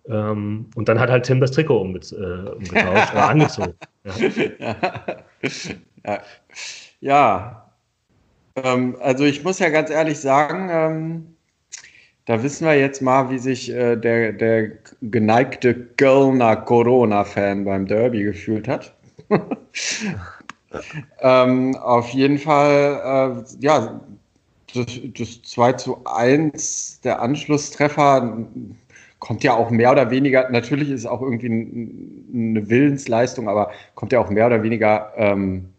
Ähm, 0.07 0.67
und 0.75 0.89
dann 0.89 1.01
hat 1.01 1.11
halt 1.11 1.25
Tim 1.25 1.41
das 1.41 1.53
Trikot 1.53 1.81
umge 1.81 1.99
äh, 1.99 2.51
umgetauscht 2.51 3.13
oder 3.13 3.29
angezogen. 3.29 3.75
Ja. 4.59 4.77
ja. 6.05 6.23
ja. 7.01 7.71
Ähm, 8.57 8.97
also 9.01 9.25
ich 9.25 9.43
muss 9.43 9.59
ja 9.59 9.71
ganz 9.71 9.91
ehrlich 9.91 10.19
sagen, 10.21 10.69
ähm, 10.71 11.35
da 12.27 12.43
wissen 12.43 12.67
wir 12.67 12.75
jetzt 12.75 13.03
mal, 13.03 13.31
wie 13.31 13.39
sich 13.39 13.71
äh, 13.71 13.97
der, 13.97 14.33
der 14.33 14.73
geneigte 15.03 15.75
Kölner 15.75 16.57
Corona-Fan 16.57 17.65
beim 17.65 17.87
Derby 17.87 18.25
gefühlt 18.25 18.69
hat. 18.69 18.95
Ähm, 21.21 21.77
auf 21.77 22.09
jeden 22.11 22.39
Fall, 22.39 23.45
äh, 23.45 23.65
ja, 23.65 24.01
das, 24.75 24.87
das 25.17 25.43
2 25.43 25.73
zu 25.75 25.99
1, 26.05 27.01
der 27.03 27.21
Anschlusstreffer, 27.23 28.47
kommt 29.21 29.43
ja 29.43 29.55
auch 29.55 29.71
mehr 29.71 29.91
oder 29.91 30.11
weniger, 30.11 30.51
natürlich 30.51 30.91
ist 30.91 31.01
es 31.01 31.07
auch 31.07 31.23
irgendwie 31.23 31.47
eine 31.47 32.69
Willensleistung, 32.69 33.49
aber 33.49 33.71
kommt 33.95 34.13
ja 34.13 34.21
auch 34.21 34.29
mehr 34.29 34.47
oder 34.47 34.63
weniger 34.63 35.13
ähm, 35.17 35.71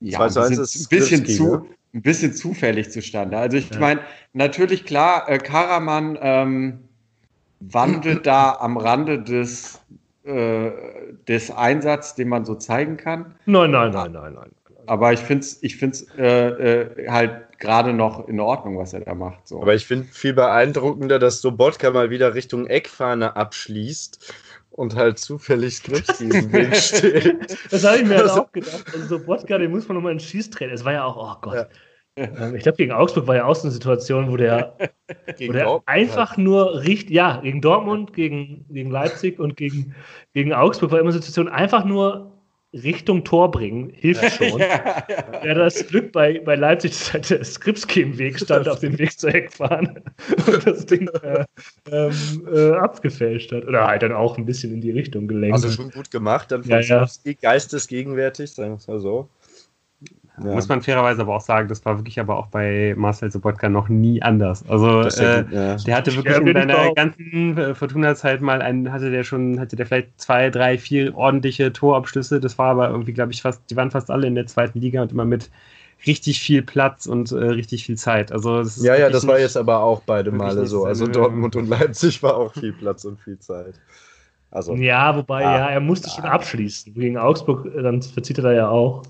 ja, 0.00 0.18
ein 0.18 0.26
bisschen, 0.26 0.58
ein 0.58 0.88
bisschen 0.88 1.26
zu, 1.26 1.46
ne? 1.46 1.64
ein 1.94 2.02
bisschen 2.02 2.32
zufällig 2.32 2.90
zustande. 2.90 3.38
Also 3.38 3.56
ich 3.56 3.70
ja. 3.70 3.78
meine, 3.78 4.00
natürlich 4.32 4.84
klar, 4.84 5.28
äh, 5.28 5.38
Karaman 5.38 6.18
ähm, 6.20 6.78
wandelt 7.60 8.26
da 8.26 8.56
am 8.60 8.76
Rande 8.76 9.22
des 9.22 9.80
äh, 10.28 10.72
des 11.26 11.50
Einsatzes, 11.50 12.14
den 12.14 12.28
man 12.28 12.44
so 12.44 12.54
zeigen 12.54 12.96
kann. 12.96 13.34
Nein, 13.46 13.70
nein, 13.70 13.92
nein, 13.92 14.12
nein, 14.12 14.34
nein. 14.34 14.50
Aber 14.86 15.12
ich 15.12 15.20
finde 15.20 15.44
es 15.44 15.62
ich 15.62 15.76
find's, 15.76 16.06
äh, 16.16 16.82
äh, 16.82 17.08
halt 17.08 17.58
gerade 17.58 17.92
noch 17.92 18.28
in 18.28 18.40
Ordnung, 18.40 18.78
was 18.78 18.92
er 18.92 19.00
da 19.00 19.14
macht. 19.14 19.48
So. 19.48 19.60
Aber 19.60 19.74
ich 19.74 19.86
finde 19.86 20.06
viel 20.06 20.32
beeindruckender, 20.32 21.18
dass 21.18 21.40
Sobotka 21.40 21.90
mal 21.90 22.10
wieder 22.10 22.34
Richtung 22.34 22.66
Eckfahne 22.66 23.36
abschließt 23.36 24.34
und 24.70 24.94
halt 24.94 25.18
zufällig 25.18 25.76
Skripski 25.76 26.24
im 26.24 26.52
Weg 26.52 26.76
steht. 26.76 27.56
Das 27.70 27.84
habe 27.84 27.98
ich 27.98 28.04
mir 28.04 28.22
also, 28.22 28.42
auch 28.42 28.52
gedacht. 28.52 28.84
Also 28.92 29.18
Sobotka, 29.18 29.58
den 29.58 29.70
muss 29.70 29.88
man 29.88 29.96
nochmal 29.96 30.12
in 30.12 30.20
Schießtraining. 30.20 30.74
Es 30.74 30.84
war 30.84 30.92
ja 30.92 31.04
auch, 31.04 31.16
oh 31.16 31.40
Gott. 31.40 31.54
Ja. 31.54 31.66
Ähm, 32.18 32.54
ich 32.54 32.62
glaube, 32.62 32.76
gegen 32.76 32.92
Augsburg 32.92 33.26
war 33.26 33.36
ja 33.36 33.44
auch 33.44 33.54
so 33.54 33.62
eine 33.62 33.72
Situation, 33.72 34.30
wo 34.30 34.36
der, 34.36 34.76
wo 35.46 35.52
der 35.52 35.80
einfach 35.86 36.36
nur 36.36 36.82
richtig, 36.82 37.10
ja, 37.10 37.40
gegen 37.40 37.60
Dortmund, 37.60 38.12
gegen, 38.12 38.66
gegen 38.68 38.90
Leipzig 38.90 39.38
und 39.38 39.56
gegen, 39.56 39.94
gegen 40.34 40.52
Augsburg 40.52 40.90
war 40.90 40.98
immer 40.98 41.10
eine 41.10 41.18
Situation, 41.18 41.48
einfach 41.48 41.84
nur 41.84 42.32
Richtung 42.74 43.24
Tor 43.24 43.50
bringen, 43.50 43.90
hilft 43.94 44.30
schon. 44.34 44.58
ja, 44.58 45.04
ja. 45.08 45.44
ja, 45.44 45.54
das 45.54 45.86
Glück 45.86 46.12
bei, 46.12 46.38
bei 46.40 46.54
Leipzig, 46.54 46.90
dass 46.90 47.12
halt 47.14 47.30
der 47.30 47.42
Skripski 47.42 48.02
im 48.02 48.18
Weg 48.18 48.38
stand, 48.38 48.68
auf 48.68 48.80
dem 48.80 48.98
Weg 48.98 49.18
zur 49.18 49.34
Eckfahne 49.34 50.02
und 50.46 50.66
das 50.66 50.84
Ding 50.84 51.08
äh, 51.22 51.44
ähm, 51.90 52.46
äh, 52.52 52.72
abgefälscht 52.72 53.52
hat. 53.52 53.64
Oder 53.66 53.86
halt 53.86 54.02
dann 54.02 54.12
auch 54.12 54.36
ein 54.36 54.44
bisschen 54.44 54.72
in 54.74 54.82
die 54.82 54.90
Richtung 54.90 55.28
gelenkt. 55.28 55.54
Also 55.54 55.70
schon 55.70 55.90
gut 55.90 56.10
gemacht, 56.10 56.52
dann 56.52 56.62
von 56.62 56.70
ja, 56.72 56.80
ja. 56.80 57.06
geistesgegenwärtig, 57.40 58.52
sagen 58.52 58.72
wir 58.72 58.76
es 58.76 58.86
mal 58.86 59.00
so. 59.00 59.30
Ja. 60.44 60.54
Muss 60.54 60.68
man 60.68 60.82
fairerweise 60.82 61.22
aber 61.22 61.36
auch 61.36 61.40
sagen, 61.40 61.68
das 61.68 61.84
war 61.84 61.98
wirklich 61.98 62.18
aber 62.20 62.36
auch 62.36 62.46
bei 62.46 62.94
Marcel 62.96 63.30
Sobotka 63.30 63.68
noch 63.68 63.88
nie 63.88 64.22
anders. 64.22 64.64
Also 64.68 65.02
äh, 65.02 65.44
ja. 65.50 65.76
der 65.76 65.96
hatte 65.96 66.14
wirklich 66.14 66.36
in 66.36 66.52
seiner 66.52 66.94
ganzen 66.94 67.58
äh, 67.58 67.74
Fortuna-Zeit 67.74 68.40
mal 68.40 68.62
einen, 68.62 68.92
hatte 68.92 69.10
der 69.10 69.24
schon, 69.24 69.58
hatte 69.58 69.76
der 69.76 69.86
vielleicht 69.86 70.20
zwei, 70.20 70.50
drei, 70.50 70.78
vier 70.78 71.16
ordentliche 71.16 71.72
Torabschlüsse. 71.72 72.40
Das 72.40 72.58
war 72.58 72.70
aber 72.70 72.90
irgendwie, 72.90 73.12
glaube 73.12 73.32
ich, 73.32 73.42
fast, 73.42 73.62
die 73.70 73.76
waren 73.76 73.90
fast 73.90 74.10
alle 74.10 74.26
in 74.26 74.34
der 74.34 74.46
zweiten 74.46 74.80
Liga 74.80 75.02
und 75.02 75.12
immer 75.12 75.24
mit 75.24 75.50
richtig 76.06 76.40
viel 76.40 76.62
Platz 76.62 77.06
und 77.06 77.32
äh, 77.32 77.36
richtig 77.36 77.84
viel 77.84 77.96
Zeit. 77.96 78.30
Also 78.30 78.62
ja, 78.84 78.96
ja, 78.96 79.10
das 79.10 79.26
war 79.26 79.38
jetzt 79.38 79.56
aber 79.56 79.80
auch 79.80 80.02
beide 80.06 80.30
Male 80.30 80.66
so. 80.66 80.84
Also 80.84 81.06
Dortmund 81.06 81.56
und 81.56 81.68
Leipzig 81.68 82.22
war 82.22 82.36
auch 82.36 82.52
viel 82.54 82.72
Platz 82.72 83.04
und 83.04 83.18
viel 83.20 83.38
Zeit. 83.38 83.74
Also, 84.50 84.74
ja, 84.74 85.14
wobei, 85.14 85.42
ja, 85.42 85.58
ja 85.58 85.66
er 85.68 85.80
musste 85.80 86.08
schon 86.08 86.24
abschließen. 86.24 86.94
Gegen 86.94 87.18
Augsburg, 87.18 87.66
äh, 87.66 87.82
dann 87.82 88.00
verzieht 88.00 88.38
er 88.38 88.44
da 88.44 88.52
ja 88.52 88.68
auch. 88.68 89.02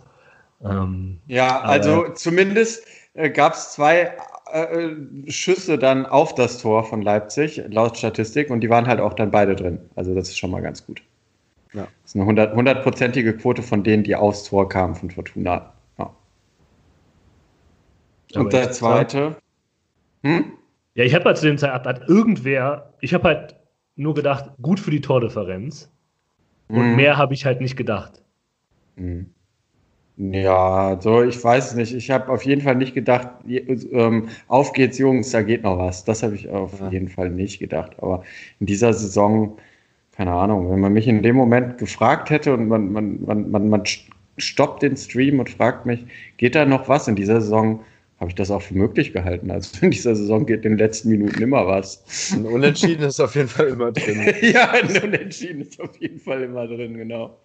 Ähm, 0.64 1.20
ja, 1.26 1.60
also 1.60 2.08
zumindest 2.14 2.84
äh, 3.14 3.30
gab 3.30 3.54
es 3.54 3.72
zwei 3.72 4.16
äh, 4.52 4.90
Schüsse 5.30 5.78
dann 5.78 6.06
auf 6.06 6.34
das 6.34 6.58
Tor 6.58 6.84
von 6.84 7.02
Leipzig, 7.02 7.62
laut 7.68 7.96
Statistik, 7.96 8.50
und 8.50 8.60
die 8.60 8.70
waren 8.70 8.86
halt 8.86 9.00
auch 9.00 9.14
dann 9.14 9.30
beide 9.30 9.54
drin. 9.54 9.78
Also 9.94 10.14
das 10.14 10.28
ist 10.28 10.38
schon 10.38 10.50
mal 10.50 10.62
ganz 10.62 10.84
gut. 10.84 11.02
Ja. 11.72 11.86
Das 12.02 12.14
ist 12.14 12.16
eine 12.16 12.26
hundertprozentige 12.54 13.36
Quote 13.36 13.62
von 13.62 13.84
denen, 13.84 14.02
die 14.02 14.16
aufs 14.16 14.44
Tor 14.44 14.68
kamen 14.68 14.94
von 14.94 15.10
Fortuna. 15.10 15.72
Ja. 15.98 16.10
Und 18.34 18.52
der 18.52 18.72
zweite. 18.72 19.36
Hm? 20.22 20.52
Ja, 20.94 21.04
ich 21.04 21.14
habe 21.14 21.26
halt 21.26 21.36
zu 21.36 21.46
dem 21.46 21.58
Zeitpunkt 21.58 21.86
hat 21.86 22.08
irgendwer, 22.08 22.92
ich 23.00 23.14
habe 23.14 23.28
halt 23.28 23.56
nur 23.94 24.14
gedacht, 24.14 24.50
gut 24.60 24.80
für 24.80 24.90
die 24.90 25.00
Tordifferenz. 25.00 25.90
Und 26.68 26.90
mhm. 26.90 26.96
mehr 26.96 27.16
habe 27.16 27.34
ich 27.34 27.44
halt 27.44 27.60
nicht 27.60 27.76
gedacht. 27.76 28.22
Mhm. 28.96 29.30
Ja, 30.20 30.98
so, 31.00 31.22
ich 31.22 31.42
weiß 31.42 31.68
es 31.68 31.74
nicht. 31.76 31.94
Ich 31.94 32.10
habe 32.10 32.28
auf 32.32 32.44
jeden 32.44 32.60
Fall 32.62 32.74
nicht 32.74 32.92
gedacht, 32.92 33.28
ähm, 33.46 34.28
auf 34.48 34.72
geht's, 34.72 34.98
Jungs, 34.98 35.30
da 35.30 35.42
geht 35.42 35.62
noch 35.62 35.78
was. 35.78 36.04
Das 36.04 36.24
habe 36.24 36.34
ich 36.34 36.48
auf 36.48 36.80
ja. 36.80 36.90
jeden 36.90 37.08
Fall 37.08 37.30
nicht 37.30 37.60
gedacht. 37.60 37.92
Aber 37.98 38.24
in 38.58 38.66
dieser 38.66 38.92
Saison, 38.92 39.56
keine 40.16 40.32
Ahnung, 40.32 40.72
wenn 40.72 40.80
man 40.80 40.92
mich 40.92 41.06
in 41.06 41.22
dem 41.22 41.36
Moment 41.36 41.78
gefragt 41.78 42.30
hätte 42.30 42.52
und 42.52 42.66
man, 42.66 42.90
man, 42.90 43.22
man, 43.24 43.48
man, 43.48 43.68
man 43.68 43.82
stoppt 44.38 44.82
den 44.82 44.96
Stream 44.96 45.38
und 45.38 45.50
fragt 45.50 45.86
mich, 45.86 46.04
geht 46.36 46.56
da 46.56 46.64
noch 46.64 46.88
was 46.88 47.06
in 47.06 47.14
dieser 47.14 47.40
Saison? 47.40 47.84
Habe 48.18 48.30
ich 48.30 48.34
das 48.34 48.50
auch 48.50 48.62
für 48.62 48.74
möglich 48.74 49.12
gehalten. 49.12 49.52
Also 49.52 49.78
in 49.82 49.92
dieser 49.92 50.16
Saison 50.16 50.44
geht 50.46 50.64
in 50.64 50.72
den 50.72 50.78
letzten 50.78 51.10
Minuten 51.10 51.40
immer 51.40 51.64
was. 51.68 52.32
Ein 52.34 52.44
Unentschieden 52.44 53.04
ist 53.04 53.20
auf 53.20 53.36
jeden 53.36 53.46
Fall 53.46 53.68
immer 53.68 53.92
drin. 53.92 54.34
ja, 54.52 54.72
ein 54.72 55.00
Unentschieden 55.00 55.60
ist 55.60 55.80
auf 55.80 55.96
jeden 56.00 56.18
Fall 56.18 56.42
immer 56.42 56.66
drin, 56.66 56.96
genau. 56.96 57.38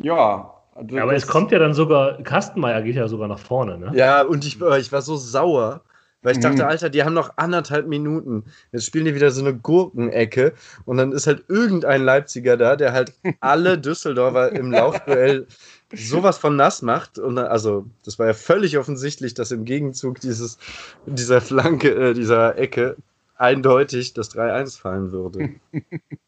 Ja, 0.00 0.57
also 0.78 0.98
aber 0.98 1.14
es 1.14 1.26
kommt 1.26 1.50
ja 1.50 1.58
dann 1.58 1.74
sogar, 1.74 2.22
Kastenmeier 2.22 2.82
geht 2.82 2.96
ja 2.96 3.08
sogar 3.08 3.28
nach 3.28 3.38
vorne, 3.38 3.78
ne? 3.78 3.90
Ja, 3.94 4.22
und 4.22 4.44
ich, 4.44 4.60
ich 4.60 4.92
war 4.92 5.02
so 5.02 5.16
sauer, 5.16 5.82
weil 6.22 6.32
ich 6.34 6.40
dachte, 6.40 6.62
mhm. 6.62 6.68
Alter, 6.68 6.90
die 6.90 7.04
haben 7.04 7.14
noch 7.14 7.32
anderthalb 7.36 7.86
Minuten. 7.86 8.44
Jetzt 8.72 8.86
spielen 8.86 9.04
die 9.04 9.14
wieder 9.14 9.30
so 9.30 9.40
eine 9.40 9.54
Gurkenecke 9.54 10.52
und 10.84 10.96
dann 10.96 11.12
ist 11.12 11.26
halt 11.26 11.44
irgendein 11.48 12.02
Leipziger 12.02 12.56
da, 12.56 12.76
der 12.76 12.92
halt 12.92 13.12
alle 13.40 13.78
Düsseldorfer 13.78 14.52
im 14.52 14.70
Laufduell 14.70 15.46
sowas 15.92 16.38
von 16.38 16.56
nass 16.56 16.82
macht. 16.82 17.18
Und 17.18 17.36
dann, 17.36 17.46
also, 17.46 17.86
das 18.04 18.18
war 18.18 18.26
ja 18.26 18.34
völlig 18.34 18.78
offensichtlich, 18.78 19.34
dass 19.34 19.50
im 19.50 19.64
Gegenzug 19.64 20.20
dieses, 20.20 20.58
dieser 21.06 21.40
Flanke, 21.40 21.90
äh, 21.94 22.14
dieser 22.14 22.56
Ecke 22.56 22.96
eindeutig 23.36 24.12
das 24.14 24.34
3-1 24.34 24.80
fallen 24.80 25.12
würde. 25.12 25.50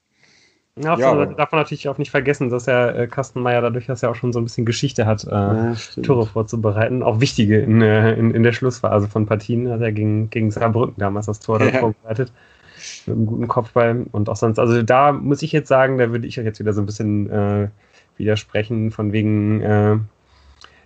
Ja, 0.83 0.99
ja 0.99 1.27
darf 1.27 1.53
man 1.53 1.61
natürlich 1.61 1.89
auch 1.89 1.99
nicht 1.99 2.11
vergessen, 2.11 2.51
dass 2.51 2.67
er 2.67 2.97
äh, 2.97 3.07
Kastenmeier 3.07 3.61
dadurch, 3.61 3.87
dass 3.87 4.03
er 4.03 4.11
auch 4.11 4.15
schon 4.15 4.33
so 4.33 4.41
ein 4.41 4.45
bisschen 4.45 4.65
Geschichte 4.65 5.07
hat, 5.07 5.25
äh, 5.25 5.31
ja, 5.31 5.75
Tore 6.03 6.27
vorzubereiten. 6.27 7.03
Auch 7.03 7.21
wichtige 7.21 7.61
in, 7.61 7.83
äh, 7.83 8.15
in, 8.15 8.33
in 8.33 8.43
der 8.43 8.53
Schlussphase 8.53 9.09
von 9.09 9.27
Partien 9.27 9.71
hat 9.71 9.81
er 9.81 9.93
gegen, 9.93 10.31
gegen 10.31 10.51
Saarbrücken 10.51 10.95
damals 10.99 11.27
das 11.27 11.41
Tor 11.41 11.63
ja. 11.63 11.79
vorbereitet. 11.79 12.33
Mit 13.07 13.17
einem 13.17 13.27
guten 13.27 13.49
Kopfball 13.49 14.07
und 14.13 14.29
auch 14.29 14.37
sonst. 14.37 14.59
Also 14.59 14.83
da 14.83 15.13
muss 15.13 15.43
ich 15.43 15.53
jetzt 15.53 15.69
sagen, 15.69 15.99
da 15.99 16.11
würde 16.11 16.27
ich 16.27 16.39
euch 16.39 16.47
jetzt 16.47 16.61
wieder 16.61 16.73
so 16.73 16.81
ein 16.81 16.87
bisschen 16.87 17.71
widersprechen, 18.17 18.91
von 18.91 19.13
wegen 19.13 20.07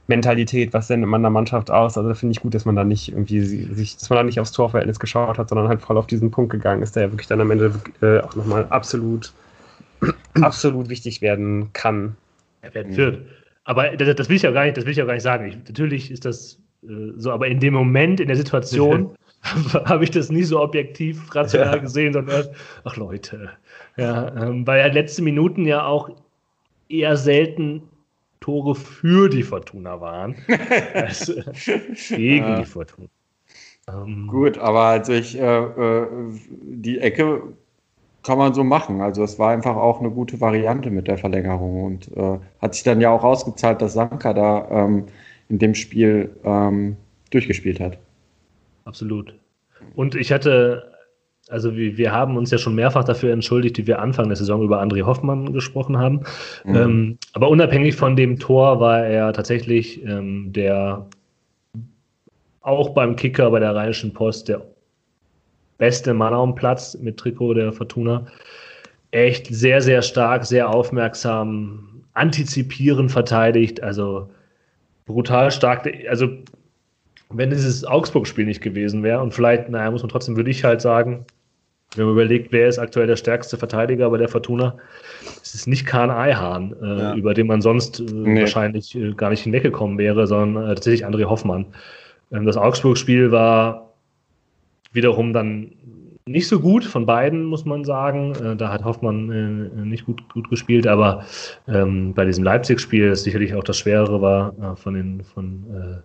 Mentalität, 0.06 0.72
was 0.72 0.88
denn 0.88 1.02
in 1.02 1.08
meiner 1.08 1.30
Mannschaft 1.30 1.70
aus? 1.70 1.96
Also 1.96 2.08
da 2.08 2.14
finde 2.14 2.32
ich 2.32 2.40
gut, 2.40 2.54
dass 2.54 2.66
man 2.66 2.76
da 2.76 2.84
nicht 2.84 3.10
irgendwie 3.10 3.40
sich, 3.40 3.96
dass 3.96 4.10
man 4.10 4.18
da 4.18 4.22
nicht 4.22 4.38
aufs 4.38 4.52
Torverhältnis 4.52 4.98
geschaut 4.98 5.38
hat, 5.38 5.48
sondern 5.48 5.68
halt 5.68 5.80
voll 5.80 5.96
auf 5.96 6.06
diesen 6.06 6.30
Punkt 6.30 6.52
gegangen 6.52 6.82
ist, 6.82 6.94
der 6.94 7.04
ja 7.04 7.12
wirklich 7.12 7.28
dann 7.28 7.40
am 7.40 7.50
Ende 7.50 7.72
äh, 8.02 8.20
auch 8.20 8.34
nochmal 8.34 8.66
absolut 8.68 9.32
absolut 10.40 10.88
wichtig 10.88 11.20
werden 11.22 11.72
kann. 11.72 12.16
Er 12.62 12.74
werden 12.74 12.96
wird. 12.96 13.26
Aber 13.64 13.96
das, 13.96 14.14
das, 14.16 14.28
will 14.28 14.36
ich 14.36 14.42
ja 14.42 14.50
gar 14.50 14.64
nicht, 14.64 14.76
das 14.76 14.84
will 14.84 14.92
ich 14.92 14.98
ja 14.98 15.04
gar 15.04 15.14
nicht 15.14 15.22
sagen. 15.22 15.46
Ich, 15.46 15.56
natürlich 15.56 16.10
ist 16.10 16.24
das 16.24 16.60
äh, 16.82 17.12
so, 17.16 17.32
aber 17.32 17.46
in 17.48 17.60
dem 17.60 17.74
Moment, 17.74 18.20
in 18.20 18.28
der 18.28 18.36
Situation, 18.36 19.14
habe 19.84 20.04
ich 20.04 20.10
das 20.10 20.30
nie 20.30 20.42
so 20.42 20.60
objektiv 20.60 21.34
rational 21.34 21.76
ja. 21.76 21.82
gesehen, 21.82 22.12
sondern 22.12 22.48
ach 22.84 22.96
Leute. 22.96 23.50
Ja, 23.96 24.34
ähm, 24.36 24.66
weil 24.66 24.80
ja 24.80 24.92
letzte 24.92 25.22
Minuten 25.22 25.66
ja 25.66 25.86
auch 25.86 26.10
eher 26.88 27.16
selten 27.16 27.82
Tore 28.40 28.74
für 28.74 29.28
die 29.28 29.42
Fortuna 29.42 30.00
waren, 30.00 30.36
als 30.94 31.28
äh, 31.30 31.44
gegen 32.14 32.46
ja. 32.46 32.58
die 32.60 32.66
Fortuna. 32.66 33.08
Ähm, 33.88 34.26
Gut, 34.28 34.58
aber 34.58 34.80
als 34.80 35.08
ich 35.08 35.38
äh, 35.38 35.62
äh 35.62 36.06
die 36.62 36.98
Ecke 36.98 37.42
kann 38.24 38.38
man 38.38 38.54
so 38.54 38.64
machen. 38.64 39.00
Also 39.00 39.22
es 39.22 39.38
war 39.38 39.50
einfach 39.50 39.76
auch 39.76 40.00
eine 40.00 40.10
gute 40.10 40.40
Variante 40.40 40.90
mit 40.90 41.06
der 41.06 41.18
Verlängerung 41.18 41.84
und 41.84 42.16
äh, 42.16 42.38
hat 42.60 42.74
sich 42.74 42.82
dann 42.82 43.00
ja 43.00 43.10
auch 43.10 43.22
ausgezahlt, 43.22 43.82
dass 43.82 43.92
Sanka 43.92 44.32
da 44.32 44.66
ähm, 44.70 45.04
in 45.48 45.58
dem 45.58 45.74
Spiel 45.74 46.30
ähm, 46.42 46.96
durchgespielt 47.30 47.80
hat. 47.80 47.98
Absolut. 48.84 49.34
Und 49.94 50.14
ich 50.14 50.32
hatte, 50.32 50.90
also 51.48 51.76
wir, 51.76 51.98
wir, 51.98 52.12
haben 52.12 52.36
uns 52.36 52.50
ja 52.50 52.58
schon 52.58 52.74
mehrfach 52.74 53.04
dafür 53.04 53.32
entschuldigt, 53.32 53.76
wie 53.76 53.86
wir 53.86 54.00
Anfang 54.00 54.28
der 54.28 54.36
Saison 54.36 54.62
über 54.62 54.82
André 54.82 55.04
Hoffmann 55.04 55.52
gesprochen 55.52 55.98
haben. 55.98 56.20
Mhm. 56.64 56.76
Ähm, 56.76 57.18
aber 57.34 57.48
unabhängig 57.50 57.94
von 57.94 58.16
dem 58.16 58.38
Tor 58.38 58.80
war 58.80 59.04
er 59.04 59.32
tatsächlich 59.34 60.02
ähm, 60.04 60.52
der 60.52 61.06
auch 62.62 62.90
beim 62.90 63.14
Kicker 63.16 63.50
bei 63.50 63.60
der 63.60 63.74
Rheinischen 63.74 64.14
Post 64.14 64.48
der 64.48 64.62
beste 65.78 66.14
Mann 66.14 66.34
auf 66.34 66.48
dem 66.48 66.54
Platz 66.54 66.96
mit 67.00 67.16
Trikot 67.16 67.54
der 67.54 67.72
Fortuna. 67.72 68.26
Echt 69.10 69.46
sehr, 69.46 69.80
sehr 69.80 70.02
stark, 70.02 70.44
sehr 70.44 70.68
aufmerksam, 70.68 72.02
antizipierend 72.14 73.12
verteidigt, 73.12 73.82
also 73.82 74.28
brutal 75.06 75.50
stark. 75.50 75.90
Also, 76.08 76.28
wenn 77.30 77.50
dieses 77.50 77.84
Augsburg-Spiel 77.84 78.46
nicht 78.46 78.60
gewesen 78.60 79.02
wäre 79.02 79.20
und 79.20 79.34
vielleicht, 79.34 79.68
naja, 79.68 79.90
muss 79.90 80.02
man 80.02 80.10
trotzdem, 80.10 80.36
würde 80.36 80.50
ich 80.50 80.64
halt 80.64 80.80
sagen, 80.80 81.24
wenn 81.96 82.06
man 82.06 82.14
überlegt, 82.14 82.52
wer 82.52 82.68
ist 82.68 82.78
aktuell 82.78 83.06
der 83.06 83.16
stärkste 83.16 83.56
Verteidiger 83.56 84.10
bei 84.10 84.18
der 84.18 84.28
Fortuna, 84.28 84.76
es 85.42 85.54
ist 85.54 85.66
nicht 85.66 85.86
Kahn 85.86 86.10
Eihahn, 86.10 86.74
äh, 86.82 86.86
ja. 86.86 87.14
über 87.14 87.34
den 87.34 87.46
man 87.46 87.60
sonst 87.62 88.00
äh, 88.00 88.04
nee. 88.12 88.40
wahrscheinlich 88.40 88.94
äh, 88.96 89.12
gar 89.12 89.30
nicht 89.30 89.42
hinweggekommen 89.42 89.98
wäre, 89.98 90.26
sondern 90.26 90.64
äh, 90.64 90.74
tatsächlich 90.74 91.06
André 91.06 91.24
Hoffmann. 91.24 91.66
Ähm, 92.32 92.46
das 92.46 92.56
Augsburg-Spiel 92.56 93.30
war 93.30 93.83
wiederum 94.94 95.32
dann 95.32 95.72
nicht 96.26 96.48
so 96.48 96.60
gut 96.60 96.84
von 96.84 97.04
beiden, 97.04 97.44
muss 97.44 97.64
man 97.64 97.84
sagen. 97.84 98.34
Äh, 98.36 98.56
da 98.56 98.70
hat 98.70 98.84
Hoffmann 98.84 99.30
äh, 99.30 99.84
nicht 99.84 100.06
gut, 100.06 100.26
gut 100.32 100.48
gespielt, 100.48 100.86
aber 100.86 101.24
ähm, 101.68 102.14
bei 102.14 102.24
diesem 102.24 102.44
Leipzig-Spiel, 102.44 103.10
das 103.10 103.24
sicherlich 103.24 103.54
auch 103.54 103.64
das 103.64 103.78
Schwerere 103.78 104.22
war, 104.22 104.54
äh, 104.58 104.76
von 104.76 104.94
den, 104.94 105.22
von 105.22 106.02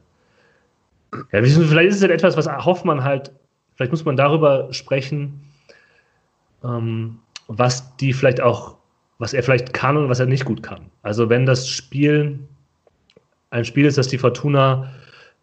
äh, 1.14 1.18
ja, 1.32 1.42
vielleicht 1.44 1.90
ist 1.90 1.96
es 1.96 2.02
halt 2.02 2.12
etwas, 2.12 2.36
was 2.36 2.48
Hoffmann 2.48 3.04
halt, 3.04 3.32
vielleicht 3.76 3.92
muss 3.92 4.06
man 4.06 4.18
darüber 4.18 4.72
sprechen, 4.74 5.42
ähm, 6.64 7.20
was 7.48 7.96
die 7.98 8.14
vielleicht 8.14 8.42
auch 8.42 8.80
was 9.20 9.34
er 9.34 9.44
vielleicht 9.44 9.74
kann 9.74 9.98
und 9.98 10.10
was 10.10 10.20
er 10.20 10.26
nicht 10.26 10.46
gut 10.46 10.64
kann. 10.64 10.90
Also 11.04 11.30
wenn 11.30 11.46
das 11.46 11.68
Spiel 11.68 12.40
ein 13.52 13.66
Spiel 13.66 13.86
ist, 13.86 13.98
das 13.98 14.08
die 14.08 14.18
Fortuna 14.18 14.92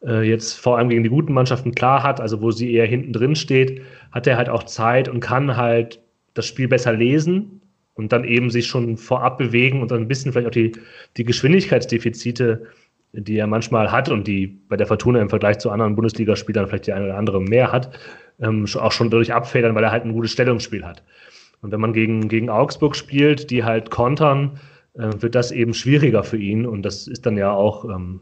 äh, 0.04 0.22
jetzt 0.28 0.54
vor 0.54 0.78
allem 0.78 0.88
gegen 0.88 1.02
die 1.02 1.10
guten 1.10 1.32
Mannschaften 1.32 1.74
klar 1.74 2.02
hat, 2.02 2.20
also 2.20 2.40
wo 2.42 2.50
sie 2.50 2.72
eher 2.72 2.86
hinten 2.86 3.12
drin 3.12 3.36
steht, 3.36 3.82
hat 4.12 4.26
er 4.26 4.36
halt 4.36 4.48
auch 4.48 4.64
Zeit 4.64 5.08
und 5.08 5.20
kann 5.20 5.56
halt 5.56 6.00
das 6.34 6.46
Spiel 6.46 6.68
besser 6.68 6.92
lesen 6.92 7.60
und 7.94 8.12
dann 8.12 8.24
eben 8.24 8.50
sich 8.50 8.66
schon 8.66 8.96
vorab 8.96 9.38
bewegen 9.38 9.80
und 9.80 9.90
dann 9.90 10.02
ein 10.02 10.08
bisschen 10.08 10.32
vielleicht 10.32 10.48
auch 10.48 10.52
die, 10.52 10.72
die 11.16 11.24
Geschwindigkeitsdefizite, 11.24 12.66
die 13.12 13.38
er 13.38 13.46
manchmal 13.46 13.90
hat 13.90 14.10
und 14.10 14.26
die 14.26 14.46
bei 14.46 14.76
der 14.76 14.86
Fortuna 14.86 15.20
im 15.20 15.30
Vergleich 15.30 15.58
zu 15.58 15.70
anderen 15.70 15.94
Bundesligaspielern 15.94 16.66
vielleicht 16.66 16.86
die 16.86 16.92
eine 16.92 17.06
oder 17.06 17.16
andere 17.16 17.40
mehr 17.40 17.72
hat, 17.72 17.98
ähm, 18.40 18.66
auch 18.76 18.92
schon 18.92 19.10
dadurch 19.10 19.32
abfedern, 19.32 19.74
weil 19.74 19.84
er 19.84 19.92
halt 19.92 20.04
ein 20.04 20.12
gutes 20.12 20.32
Stellungsspiel 20.32 20.84
hat. 20.84 21.02
Und 21.62 21.72
wenn 21.72 21.80
man 21.80 21.94
gegen, 21.94 22.28
gegen 22.28 22.50
Augsburg 22.50 22.94
spielt, 22.94 23.50
die 23.50 23.64
halt 23.64 23.90
kontern, 23.90 24.60
äh, 24.94 25.10
wird 25.20 25.34
das 25.34 25.50
eben 25.50 25.72
schwieriger 25.72 26.22
für 26.22 26.36
ihn. 26.36 26.66
Und 26.66 26.82
das 26.82 27.06
ist 27.06 27.24
dann 27.24 27.36
ja 27.36 27.52
auch, 27.52 27.84
ähm, 27.86 28.20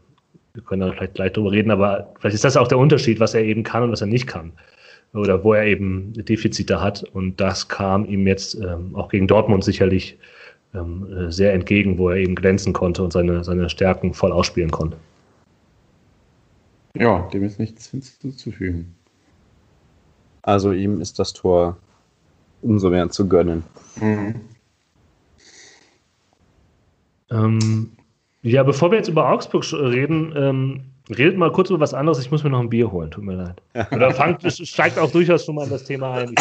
wir 0.55 0.63
können 0.63 0.81
da 0.81 0.93
vielleicht 0.93 1.15
gleich 1.15 1.33
drüber 1.33 1.51
reden, 1.51 1.69
aber 1.69 2.13
vielleicht 2.19 2.35
ist 2.35 2.43
das 2.43 2.57
auch 2.57 2.67
der 2.67 2.77
Unterschied, 2.77 3.19
was 3.19 3.33
er 3.33 3.43
eben 3.43 3.63
kann 3.63 3.83
und 3.83 3.91
was 3.91 4.01
er 4.01 4.07
nicht 4.07 4.25
kann. 4.25 4.53
Oder 5.13 5.43
wo 5.43 5.53
er 5.53 5.65
eben 5.65 6.13
Defizite 6.13 6.81
hat. 6.81 7.03
Und 7.03 7.39
das 7.39 7.67
kam 7.67 8.05
ihm 8.05 8.25
jetzt 8.27 8.55
ähm, 8.55 8.95
auch 8.95 9.09
gegen 9.09 9.27
Dortmund 9.27 9.63
sicherlich 9.63 10.17
ähm, 10.73 11.07
äh, 11.13 11.31
sehr 11.31 11.53
entgegen, 11.53 11.97
wo 11.97 12.09
er 12.09 12.17
eben 12.17 12.35
glänzen 12.35 12.73
konnte 12.73 13.03
und 13.03 13.13
seine, 13.13 13.43
seine 13.43 13.69
Stärken 13.69 14.13
voll 14.13 14.31
ausspielen 14.31 14.71
konnte. 14.71 14.97
Ja, 16.97 17.27
dem 17.33 17.43
ist 17.43 17.59
nichts 17.59 17.89
hinzuzufügen. 17.89 18.95
Also 20.41 20.71
ihm 20.71 21.01
ist 21.01 21.19
das 21.19 21.33
Tor 21.33 21.77
umso 22.61 22.89
mehr 22.89 23.09
zu 23.09 23.27
gönnen. 23.27 23.63
Mhm. 23.99 24.35
Ähm, 27.31 27.91
ja, 28.45 28.63
bevor 28.63 28.91
wir 28.91 28.97
jetzt 28.97 29.07
über 29.07 29.29
Augsburg 29.31 29.65
reden, 29.73 30.33
ähm, 30.37 30.81
redet 31.09 31.37
mal 31.37 31.51
kurz 31.51 31.69
über 31.69 31.79
was 31.79 31.93
anderes. 31.93 32.19
Ich 32.19 32.29
muss 32.31 32.43
mir 32.43 32.51
noch 32.51 32.59
ein 32.59 32.69
Bier 32.69 32.91
holen, 32.91 33.09
tut 33.09 33.23
mir 33.23 33.35
leid. 33.35 33.61
Oder 33.91 34.11
fangt, 34.11 34.41
steigt 34.43 34.99
auch 34.99 35.11
durchaus 35.11 35.45
schon 35.45 35.55
mal 35.55 35.65
in 35.65 35.71
das 35.71 35.83
Thema 35.83 36.13
ein. 36.13 36.35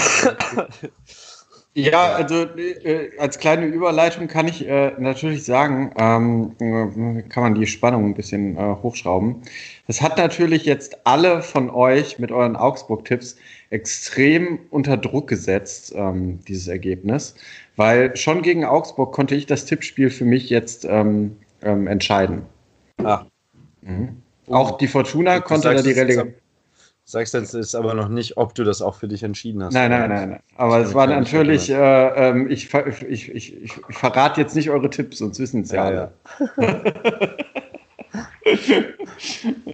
Ja, 1.76 2.12
also 2.12 2.44
äh, 2.56 3.10
als 3.18 3.36
kleine 3.40 3.66
Überleitung 3.66 4.28
kann 4.28 4.46
ich 4.46 4.64
äh, 4.64 4.92
natürlich 4.96 5.44
sagen, 5.44 5.92
ähm, 5.98 6.52
äh, 6.60 7.22
kann 7.22 7.42
man 7.42 7.54
die 7.56 7.66
Spannung 7.66 8.04
ein 8.04 8.14
bisschen 8.14 8.56
äh, 8.56 8.76
hochschrauben. 8.80 9.42
Das 9.88 10.00
hat 10.00 10.16
natürlich 10.16 10.66
jetzt 10.66 11.04
alle 11.04 11.42
von 11.42 11.70
euch 11.70 12.20
mit 12.20 12.30
euren 12.30 12.54
Augsburg-Tipps 12.54 13.36
extrem 13.70 14.60
unter 14.70 14.96
Druck 14.96 15.26
gesetzt, 15.26 15.92
ähm, 15.96 16.38
dieses 16.46 16.68
Ergebnis, 16.68 17.34
weil 17.74 18.14
schon 18.16 18.42
gegen 18.42 18.64
Augsburg 18.64 19.12
konnte 19.12 19.34
ich 19.34 19.46
das 19.46 19.64
Tippspiel 19.64 20.10
für 20.10 20.24
mich 20.24 20.50
jetzt 20.50 20.84
ähm, 20.88 21.36
ähm 21.64 21.86
entscheiden. 21.86 22.42
Ah. 23.02 23.24
Mhm. 23.82 24.22
Auch 24.48 24.78
die 24.78 24.88
Fortuna 24.88 25.40
konnte 25.40 25.74
da 25.74 25.82
die 25.82 25.92
Relegation. 25.92 26.34
Sagst 27.06 27.34
jetzt 27.34 27.52
ist 27.54 27.74
aber 27.74 27.92
noch 27.92 28.08
nicht, 28.08 28.38
ob 28.38 28.54
du 28.54 28.64
das 28.64 28.80
auch 28.80 28.94
für 28.94 29.08
dich 29.08 29.22
entschieden 29.22 29.62
hast. 29.62 29.74
Nein, 29.74 29.90
nein, 29.90 30.08
nein, 30.08 30.30
nein. 30.30 30.40
Aber 30.56 30.78
es 30.78 30.94
war 30.94 31.06
natürlich, 31.06 31.68
äh, 31.68 31.74
äh, 31.74 32.46
ich, 32.48 32.72
ich, 33.08 33.28
ich, 33.28 33.62
ich, 33.62 33.72
verrate 33.90 34.40
jetzt 34.40 34.56
nicht 34.56 34.70
eure 34.70 34.88
Tipps, 34.88 35.18
sonst 35.18 35.38
wissen 35.38 35.62
es 35.62 35.70
ja, 35.70 35.90
ja 35.90 36.10
alle. 36.56 36.82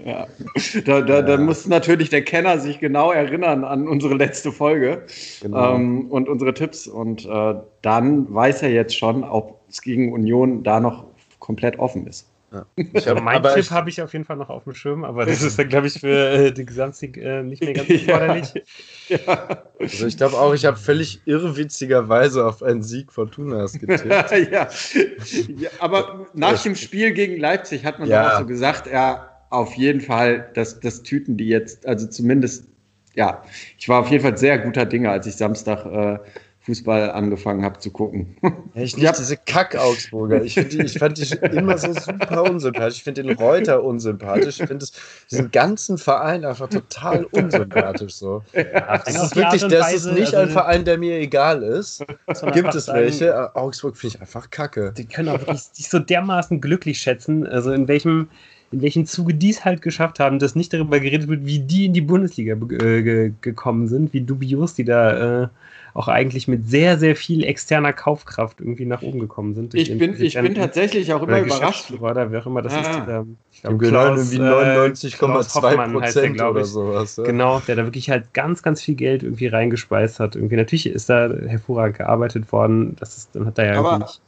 Ja. 0.05 0.26
Da, 0.85 1.00
da, 1.00 1.16
ja. 1.16 1.22
da, 1.22 1.37
muss 1.37 1.66
natürlich 1.66 2.09
der 2.09 2.22
Kenner 2.22 2.59
sich 2.59 2.79
genau 2.79 3.11
erinnern 3.11 3.64
an 3.64 3.88
unsere 3.88 4.14
letzte 4.14 4.53
Folge 4.53 5.03
genau. 5.42 5.74
ähm, 5.74 6.11
und 6.11 6.29
unsere 6.29 6.55
Tipps. 6.55 6.87
Und 6.87 7.26
äh, 7.26 7.55
dann 7.83 8.33
weiß 8.33 8.62
er 8.62 8.70
jetzt 8.70 8.96
schon, 8.96 9.24
ob 9.24 9.61
es 9.68 9.83
gegen 9.83 10.12
Union 10.12 10.62
da 10.62 10.81
noch 10.81 11.05
komplett 11.51 11.81
offen 11.81 12.07
ist. 12.07 12.29
Ja. 12.53 12.65
Hab, 13.07 13.21
mein 13.25 13.43
Tipp 13.43 13.71
habe 13.73 13.91
ich 13.91 14.01
auf 14.01 14.13
jeden 14.13 14.25
Fall 14.25 14.37
noch 14.37 14.51
auf 14.51 14.63
dem 14.63 14.75
Schirm, 14.75 15.03
aber 15.05 15.27
das 15.27 15.43
ist 15.43 15.59
dann, 15.59 15.69
glaube 15.69 15.89
ich, 15.89 15.95
für 15.95 16.31
äh, 16.31 16.53
den 16.53 16.65
Gesamtsieg 16.65 17.17
äh, 17.17 17.43
nicht 17.43 17.61
mehr 17.61 17.73
ganz 17.73 17.91
erforderlich. 18.07 18.55
ja. 19.09 19.65
Also 19.81 20.07
ich 20.07 20.17
glaube 20.17 20.39
auch, 20.39 20.55
ich 20.55 20.65
habe 20.65 20.77
völlig 20.77 21.23
irrwitzigerweise 21.25 22.47
auf 22.47 22.63
einen 22.63 22.85
Sieg 22.85 23.13
von 23.13 23.33
Tunas 23.33 23.73
getippt. 23.73 24.05
ja. 24.53 24.69
ja. 25.57 25.71
aber 25.81 26.29
nach 26.35 26.63
dem 26.63 26.77
Spiel 26.77 27.11
gegen 27.13 27.37
Leipzig 27.37 27.85
hat 27.85 27.99
man 27.99 28.09
ja. 28.09 28.35
auch 28.35 28.39
so 28.39 28.47
gesagt, 28.47 28.87
ja, 28.87 29.29
auf 29.51 29.75
jeden 29.75 30.01
Fall, 30.01 30.51
das, 30.55 30.79
das 30.79 31.03
tüten 31.03 31.37
die 31.37 31.49
jetzt, 31.49 31.85
also 31.85 32.07
zumindest, 32.07 32.69
ja, 33.15 33.43
ich 33.77 33.89
war 33.89 33.99
auf 33.99 34.09
jeden 34.09 34.23
Fall 34.23 34.37
sehr 34.37 34.57
guter 34.61 34.87
Dinge, 34.87 35.11
als 35.11 35.27
ich 35.27 35.35
Samstag 35.35 35.85
äh, 35.85 36.19
Fußball 36.62 37.11
angefangen 37.11 37.64
habe 37.64 37.79
zu 37.79 37.90
gucken. 37.90 38.37
Echt 38.75 38.99
nicht 38.99 39.18
diese 39.18 39.37
Kack-Augsburger. 39.38 40.42
Ich, 40.42 40.55
die, 40.55 40.83
ich 40.83 40.99
fand 40.99 41.16
die 41.16 41.35
immer 41.57 41.79
so 41.79 41.92
super 41.94 42.42
unsympathisch. 42.42 42.99
Ich 42.99 43.03
finde 43.05 43.23
den 43.23 43.37
Reuter 43.37 43.83
unsympathisch. 43.83 44.61
Ich 44.61 44.66
finde 44.66 44.87
diesen 45.31 45.51
ganzen 45.51 45.96
Verein 45.96 46.44
einfach 46.44 46.68
total 46.68 47.25
unsympathisch. 47.25 48.12
So. 48.12 48.42
Ja, 48.53 48.99
das 48.99 49.23
ist 49.23 49.37
wirklich, 49.37 49.62
das 49.62 49.92
ist 49.94 50.07
nicht 50.07 50.35
also 50.35 50.37
ein 50.37 50.51
Verein, 50.51 50.85
der 50.85 50.99
mir 50.99 51.18
egal 51.18 51.62
ist. 51.62 52.05
Gibt 52.53 52.75
es 52.75 52.88
welche? 52.88 53.57
Augsburg 53.57 53.96
finde 53.96 54.16
ich 54.16 54.20
einfach 54.20 54.51
kacke. 54.51 54.92
Die 54.96 55.07
können 55.07 55.31
auch 55.31 55.40
wirklich 55.40 55.62
sich 55.62 55.88
so 55.88 55.99
dermaßen 55.99 56.61
glücklich 56.61 57.01
schätzen. 57.01 57.46
Also 57.46 57.73
in 57.73 57.88
welchem 57.88 58.29
in 58.72 58.83
welchem 58.83 59.06
Zuge 59.06 59.35
die 59.35 59.50
es 59.50 59.64
halt 59.64 59.83
geschafft 59.83 60.20
haben, 60.20 60.38
dass 60.38 60.54
nicht 60.54 60.72
darüber 60.72 61.00
geredet 61.00 61.28
wird, 61.28 61.44
wie 61.44 61.59
die 61.59 61.87
in 61.87 61.92
die 61.92 62.00
Bundesliga 62.00 62.54
äh, 62.54 63.33
gekommen 63.40 63.88
sind, 63.88 64.12
wie 64.12 64.20
dubios 64.20 64.74
die 64.74 64.85
da 64.85 65.44
äh, 65.44 65.48
auch 65.94 66.09
eigentlich 66.09 66.46
mit 66.48 66.68
sehr, 66.68 66.98
sehr 66.98 67.16
viel 67.16 67.44
externer 67.44 67.92
Kaufkraft 67.92 68.61
irgendwie 68.61 68.87
nach 68.87 69.02
oben 69.02 69.18
gekommen 69.18 69.54
sind. 69.54 69.74
Ich 69.74 69.96
bin, 69.96 70.20
ich 70.20 70.35
bin 70.35 70.54
tatsächlich 70.54 71.12
auch 71.12 71.22
immer 71.22 71.40
überrascht. 71.40 71.90
Oder 71.90 72.30
wer 72.30 72.40
auch 72.40 72.46
immer 72.46 72.62
das 72.62 72.74
ah. 72.74 72.80
ist. 72.80 73.00
Dieser, 73.00 73.26
ich 73.52 73.62
glaube, 73.62 73.87
irgendwie 73.87 74.38
99,2 74.38 75.92
Prozent 75.92 76.40
oder 76.40 76.64
sowas. 76.64 77.16
Ja. 77.16 77.24
Genau, 77.24 77.61
der 77.61 77.76
da 77.76 77.85
wirklich 77.85 78.11
halt 78.11 78.33
ganz, 78.35 78.62
ganz 78.62 78.80
viel 78.80 78.94
Geld 78.94 79.22
irgendwie 79.22 79.48
reingespeist 79.48 80.20
hat. 80.20 80.37
Irgendwie 80.37 80.56
natürlich 80.56 80.87
ist 80.87 81.11
da 81.11 81.28
hervorragend 81.46 81.98
gearbeitet 81.98 82.52
worden. 82.52 82.96
Das 83.00 83.16
ist, 83.16 83.35
dann 83.35 83.46
hat 83.46 83.59
er 83.59 83.74
ja 83.74 83.78
aber, 83.80 83.98
nicht. 83.98 84.20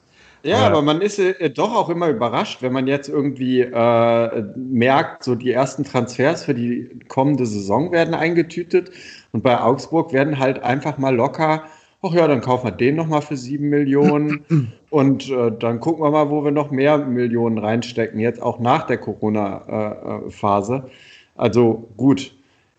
Ja, 0.45 0.59
aber, 0.59 0.79
aber 0.79 0.83
man 0.83 1.01
ist 1.01 1.19
äh, 1.19 1.51
doch 1.51 1.75
auch 1.75 1.89
immer 1.89 2.09
überrascht, 2.09 2.63
wenn 2.63 2.73
man 2.73 2.87
jetzt 2.87 3.09
irgendwie 3.09 3.61
äh, 3.61 4.43
merkt, 4.57 5.23
so 5.25 5.35
die 5.35 5.53
ersten 5.53 5.85
Transfers 5.85 6.45
für 6.45 6.55
die 6.55 6.91
kommende 7.09 7.47
Saison 7.47 7.93
werden 7.93 8.15
eingetütet. 8.15 8.91
Und 9.33 9.43
bei 9.43 9.61
Augsburg 9.61 10.13
werden 10.13 10.39
halt 10.39 10.63
einfach 10.63 10.99
mal 10.99 11.15
locker, 11.15 11.65
ach 12.03 12.13
ja, 12.13 12.27
dann 12.27 12.41
kaufen 12.41 12.67
wir 12.67 12.73
den 12.73 12.97
nochmal 12.97 13.23
für 13.23 13.37
sieben 13.37 13.69
Millionen. 13.69 14.45
Und 14.91 15.31
äh, 15.31 15.53
dann 15.59 15.81
gucken 15.81 16.05
wir 16.05 16.11
mal, 16.11 16.29
wo 16.29 16.45
wir 16.45 16.51
noch 16.51 16.71
mehr 16.71 16.99
Millionen 16.99 17.59
reinstecken, 17.59 18.21
jetzt 18.21 18.43
auch 18.43 18.59
nach 18.59 18.87
der 18.87 18.99
Corona-Phase. 18.99 20.91
also 21.37 21.89
gut, 21.97 22.35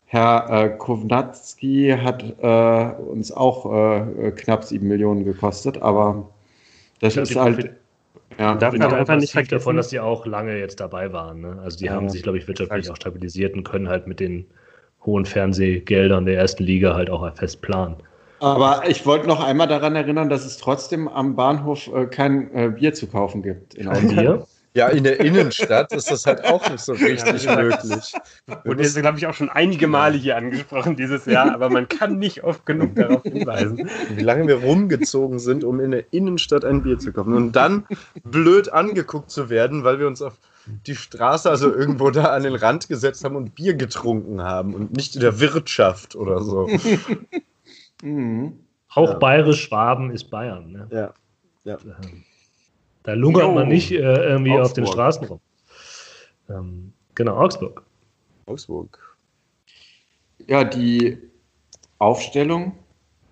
Herr 0.05 0.47
äh, 0.51 0.69
Kovnatski 0.77 1.95
hat 1.99 2.23
äh, 2.39 3.01
uns 3.01 3.31
auch 3.31 3.73
äh, 3.73 4.31
knapp 4.31 4.63
sieben 4.63 4.87
Millionen 4.87 5.25
gekostet, 5.25 5.81
aber 5.81 6.29
das 7.03 7.17
ist 7.17 7.35
halt. 7.35 7.75
Ja, 8.39 8.55
darf 8.55 8.73
man 8.73 8.91
einfach 8.91 9.17
nicht 9.17 9.31
vergessen 9.31 9.51
davon, 9.51 9.77
dass 9.77 9.89
die 9.89 9.99
auch 9.99 10.25
lange 10.25 10.57
jetzt 10.57 10.79
dabei 10.79 11.13
waren. 11.13 11.41
Ne? 11.41 11.59
Also 11.63 11.77
die 11.77 11.85
ja, 11.85 11.93
haben 11.93 12.09
sich, 12.09 12.23
glaube 12.23 12.39
ich, 12.39 12.47
wirtschaftlich 12.47 12.89
auch 12.89 12.95
stabilisiert 12.95 13.53
und 13.53 13.63
können 13.63 13.87
halt 13.87 14.07
mit 14.07 14.19
den 14.19 14.45
hohen 15.05 15.25
Fernsehgeldern 15.25 16.25
der 16.25 16.37
ersten 16.37 16.63
Liga 16.63 16.95
halt 16.95 17.11
auch 17.11 17.31
fest 17.35 17.61
planen. 17.61 17.97
Aber 18.39 18.83
ich 18.89 19.05
wollte 19.05 19.27
noch 19.27 19.43
einmal 19.43 19.67
daran 19.67 19.95
erinnern, 19.95 20.29
dass 20.29 20.45
es 20.45 20.57
trotzdem 20.57 21.07
am 21.07 21.35
Bahnhof 21.35 21.87
äh, 21.93 22.07
kein 22.07 22.53
äh, 22.53 22.69
Bier 22.69 22.93
zu 22.93 23.07
kaufen 23.07 23.43
gibt. 23.43 23.75
In 23.75 23.89
Bier? 23.89 24.45
Ja, 24.75 24.87
in 24.87 25.03
der 25.03 25.19
Innenstadt 25.19 25.93
ist 25.93 26.09
das 26.09 26.25
halt 26.25 26.45
auch 26.45 26.67
nicht 26.69 26.79
so 26.79 26.93
richtig 26.93 27.45
möglich. 27.45 28.13
Und 28.63 28.79
das 28.79 28.95
glaube 28.95 29.19
ich, 29.19 29.27
auch 29.27 29.33
schon 29.33 29.49
einige 29.49 29.87
Male 29.87 30.17
hier 30.17 30.35
angesprochen 30.35 30.95
dieses 30.95 31.25
Jahr, 31.25 31.53
aber 31.53 31.69
man 31.69 31.87
kann 31.87 32.17
nicht 32.17 32.43
oft 32.43 32.65
genug 32.65 32.95
darauf 32.95 33.21
hinweisen. 33.21 33.87
Wie 34.15 34.23
lange 34.23 34.47
wir 34.47 34.63
rumgezogen 34.63 35.37
sind, 35.37 35.63
um 35.63 35.79
in 35.79 35.91
der 35.91 36.11
Innenstadt 36.11 36.65
ein 36.65 36.81
Bier 36.81 36.97
zu 36.97 37.13
kaufen 37.13 37.33
und 37.33 37.51
dann 37.55 37.85
blöd 38.23 38.69
angeguckt 38.69 39.29
zu 39.29 39.49
werden, 39.49 39.83
weil 39.83 39.99
wir 39.99 40.07
uns 40.07 40.21
auf 40.23 40.39
die 40.87 40.95
Straße, 40.95 41.49
also 41.49 41.71
irgendwo 41.71 42.09
da 42.09 42.25
an 42.33 42.43
den 42.43 42.55
Rand 42.55 42.87
gesetzt 42.87 43.23
haben 43.23 43.35
und 43.35 43.53
Bier 43.53 43.75
getrunken 43.75 44.41
haben 44.41 44.73
und 44.73 44.95
nicht 44.95 45.15
in 45.15 45.21
der 45.21 45.39
Wirtschaft 45.39 46.15
oder 46.15 46.41
so. 46.41 46.67
mhm. 48.01 48.59
Auch 48.95 49.11
ja. 49.11 49.17
bayerisch 49.17 49.63
Schwaben 49.63 50.11
ist 50.11 50.29
Bayern. 50.29 50.71
Ne? 50.71 50.87
Ja. 50.91 51.13
ja. 51.63 51.77
Da 53.03 53.13
lungert 53.13 53.43
jo. 53.43 53.51
man 53.53 53.67
nicht 53.67 53.91
äh, 53.91 53.97
irgendwie 53.97 54.51
Augsburg. 54.51 54.65
auf 54.65 54.73
den 54.73 54.87
Straßen 54.87 55.27
rum. 55.27 55.39
Ähm, 56.49 56.93
genau, 57.15 57.37
Augsburg. 57.37 57.83
Augsburg. 58.45 59.17
Ja, 60.47 60.63
die 60.63 61.17
Aufstellung. 61.99 62.73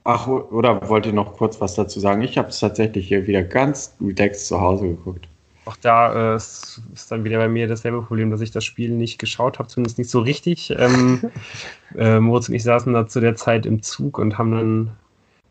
Ach, 0.04 0.28
oder 0.28 0.88
wollt 0.90 1.06
ihr 1.06 1.14
noch 1.14 1.34
kurz 1.38 1.62
was 1.62 1.76
dazu 1.76 2.00
sagen? 2.00 2.22
Ich 2.22 2.38
habe 2.38 2.50
es 2.50 2.60
tatsächlich 2.60 3.08
hier 3.08 3.28
wieder 3.28 3.44
ganz 3.44 3.96
relaxed 4.02 4.48
zu 4.48 4.60
Hause 4.60 4.88
geguckt 4.88 5.28
auch 5.66 5.78
da 5.78 6.34
äh, 6.34 6.36
ist 6.36 6.82
dann 7.10 7.24
wieder 7.24 7.38
bei 7.38 7.48
mir 7.48 7.68
dasselbe 7.68 8.02
Problem, 8.02 8.32
dass 8.32 8.42
ich 8.42 8.52
das 8.52 8.66
Spiel 8.66 8.92
nicht 8.92 9.20
geschaut 9.20 9.60
habe, 9.60 9.70
zumindest 9.70 9.98
nicht 9.98 10.10
so 10.10 10.20
richtig. 10.20 10.74
Ähm, 10.78 11.32
äh, 11.98 12.20
Moritz 12.20 12.50
und 12.50 12.56
ich 12.56 12.64
saßen 12.64 12.94
da 12.94 13.08
zu 13.08 13.20
der 13.20 13.36
Zeit 13.36 13.66
im 13.66 13.82
Zug 13.82 14.18
und 14.18 14.38
haben 14.38 14.52
dann 14.52 14.92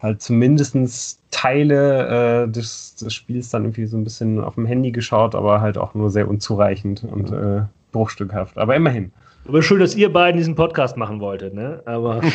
halt 0.00 0.22
zumindest 0.22 1.20
Teile 1.30 2.44
äh, 2.44 2.48
des, 2.50 2.96
des 2.96 3.14
Spiels 3.14 3.50
dann 3.50 3.64
irgendwie 3.64 3.86
so 3.86 3.96
ein 3.96 4.04
bisschen 4.04 4.40
auf 4.40 4.54
dem 4.54 4.66
Handy 4.66 4.90
geschaut, 4.90 5.34
aber 5.34 5.60
halt 5.60 5.78
auch 5.78 5.94
nur 5.94 6.10
sehr 6.10 6.28
unzureichend 6.28 7.04
und 7.04 7.32
äh, 7.32 7.62
bruchstückhaft. 7.92 8.58
Aber 8.58 8.74
immerhin. 8.76 9.12
Aber 9.46 9.62
schön, 9.62 9.80
dass 9.80 9.94
ihr 9.94 10.12
beiden 10.12 10.38
diesen 10.38 10.54
Podcast 10.54 10.96
machen 10.96 11.20
wolltet, 11.20 11.54
ne? 11.54 11.82
Aber. 11.86 12.20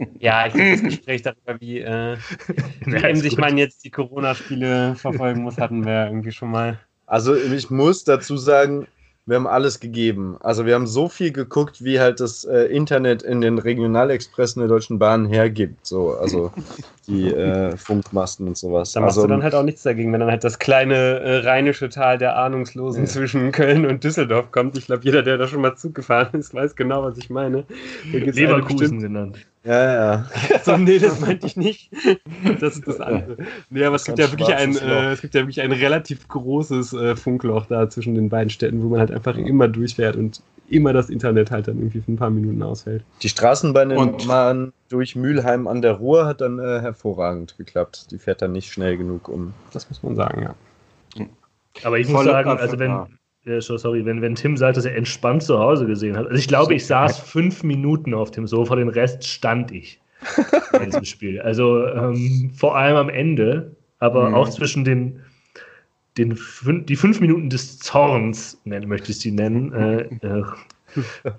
ja, 0.20 0.46
ich 0.46 0.52
finde 0.52 0.70
das 0.72 0.82
Gespräch 0.82 1.22
darüber, 1.22 1.60
wie, 1.60 1.80
äh, 1.80 2.16
wie 2.84 2.92
ja, 2.92 3.14
sich 3.14 3.36
man 3.36 3.58
jetzt 3.58 3.84
die 3.84 3.90
Corona-Spiele 3.90 4.94
verfolgen 4.94 5.42
muss, 5.42 5.58
hatten 5.58 5.84
wir 5.84 6.06
irgendwie 6.06 6.32
schon 6.32 6.50
mal. 6.50 6.78
Also 7.06 7.34
ich 7.34 7.70
muss 7.70 8.04
dazu 8.04 8.36
sagen, 8.36 8.86
wir 9.30 9.36
haben 9.36 9.46
alles 9.46 9.78
gegeben. 9.78 10.36
Also 10.40 10.66
wir 10.66 10.74
haben 10.74 10.88
so 10.88 11.08
viel 11.08 11.32
geguckt, 11.32 11.84
wie 11.84 12.00
halt 12.00 12.18
das 12.18 12.44
äh, 12.44 12.64
Internet 12.64 13.22
in 13.22 13.40
den 13.40 13.58
Regionalexpressen 13.58 14.60
der 14.60 14.68
Deutschen 14.68 14.98
Bahn 14.98 15.26
hergibt. 15.26 15.86
So, 15.86 16.14
also 16.14 16.52
die 17.06 17.32
äh, 17.32 17.76
Funkmasten 17.76 18.48
und 18.48 18.58
sowas. 18.58 18.92
Da 18.92 19.00
machst 19.00 19.16
also, 19.16 19.28
du 19.28 19.32
dann 19.32 19.44
halt 19.44 19.54
auch 19.54 19.62
nichts 19.62 19.84
dagegen, 19.84 20.12
wenn 20.12 20.20
dann 20.20 20.30
halt 20.30 20.42
das 20.42 20.58
kleine 20.58 21.20
äh, 21.20 21.36
rheinische 21.38 21.88
Tal 21.88 22.18
der 22.18 22.36
Ahnungslosen 22.36 23.04
ja. 23.04 23.08
zwischen 23.08 23.52
Köln 23.52 23.86
und 23.86 24.02
Düsseldorf 24.02 24.50
kommt. 24.50 24.76
Ich 24.76 24.86
glaube, 24.86 25.04
jeder, 25.04 25.22
der 25.22 25.38
da 25.38 25.46
schon 25.46 25.60
mal 25.60 25.76
Zug 25.76 25.94
gefahren 25.94 26.38
ist, 26.38 26.52
weiß 26.52 26.74
genau, 26.74 27.04
was 27.04 27.16
ich 27.16 27.30
meine. 27.30 27.64
Leverkusen 28.10 29.00
genannt. 29.00 29.38
Ja, 29.64 29.92
ja. 29.92 30.26
so, 30.64 30.76
nee, 30.76 30.98
das 30.98 31.20
meinte 31.20 31.46
ich 31.46 31.56
nicht. 31.56 31.90
Das 32.60 32.76
ist 32.76 32.88
das 32.88 33.00
andere. 33.00 33.36
Nee, 33.68 33.84
aber 33.84 33.96
es 33.96 34.04
gibt, 34.04 34.18
ja 34.18 34.30
wirklich 34.30 34.54
ein, 34.54 34.76
äh, 34.76 35.12
es 35.12 35.20
gibt 35.20 35.34
ja 35.34 35.42
wirklich 35.42 35.60
ein 35.60 35.72
relativ 35.72 36.26
großes 36.28 36.94
äh, 36.94 37.16
Funkloch 37.16 37.66
da 37.66 37.90
zwischen 37.90 38.14
den 38.14 38.30
beiden 38.30 38.50
Städten, 38.50 38.82
wo 38.82 38.88
man 38.88 39.00
halt 39.00 39.10
einfach 39.10 39.36
immer 39.36 39.68
durchfährt 39.68 40.16
und 40.16 40.42
immer 40.70 40.92
das 40.92 41.10
Internet 41.10 41.50
halt 41.50 41.68
dann 41.68 41.78
irgendwie 41.78 42.00
für 42.00 42.12
ein 42.12 42.16
paar 42.16 42.30
Minuten 42.30 42.62
ausfällt. 42.62 43.04
Die 43.22 43.28
Straßenbahn 43.28 44.72
durch 44.88 45.16
Mülheim 45.16 45.66
an 45.66 45.82
der 45.82 45.92
Ruhr 45.92 46.26
hat 46.26 46.40
dann 46.40 46.58
äh, 46.58 46.80
hervorragend 46.80 47.56
geklappt. 47.58 48.10
Die 48.12 48.18
fährt 48.18 48.40
dann 48.40 48.52
nicht 48.52 48.72
schnell 48.72 48.96
genug 48.96 49.28
um. 49.28 49.52
Das 49.72 49.88
muss 49.90 50.02
man 50.02 50.16
sagen, 50.16 50.42
ja. 50.42 50.54
Aber 51.84 51.98
ich 51.98 52.08
muss 52.08 52.24
sagen, 52.24 52.50
also 52.50 52.78
wenn, 52.78 53.06
ja, 53.44 53.60
sorry, 53.60 54.04
wenn, 54.04 54.20
wenn 54.20 54.34
Tim 54.34 54.56
sagt, 54.56 54.76
dass 54.76 54.84
er 54.84 54.94
entspannt 54.94 55.42
zu 55.42 55.58
Hause 55.58 55.86
gesehen 55.86 56.16
hat. 56.16 56.26
Also 56.26 56.38
ich 56.38 56.48
glaube, 56.48 56.74
ich 56.74 56.86
saß 56.86 57.18
fünf 57.18 57.62
Minuten 57.62 58.12
auf 58.12 58.30
dem 58.30 58.46
Sofa, 58.46 58.76
den 58.76 58.88
Rest 58.88 59.24
stand 59.24 59.72
ich 59.72 60.00
in 60.74 60.86
diesem 60.86 61.04
Spiel. 61.04 61.40
Also 61.40 61.86
ähm, 61.86 62.50
vor 62.54 62.76
allem 62.76 62.96
am 62.96 63.08
Ende, 63.08 63.74
aber 63.98 64.28
mhm. 64.28 64.34
auch 64.34 64.50
zwischen 64.50 64.84
den, 64.84 65.20
den 66.18 66.38
die 66.86 66.96
fünf 66.96 67.20
Minuten 67.20 67.48
des 67.48 67.78
Zorns, 67.78 68.60
möchte 68.64 69.10
ich 69.10 69.20
sie 69.20 69.30
nennen, 69.32 69.72
äh, 69.72 70.00
äh, 70.26 70.42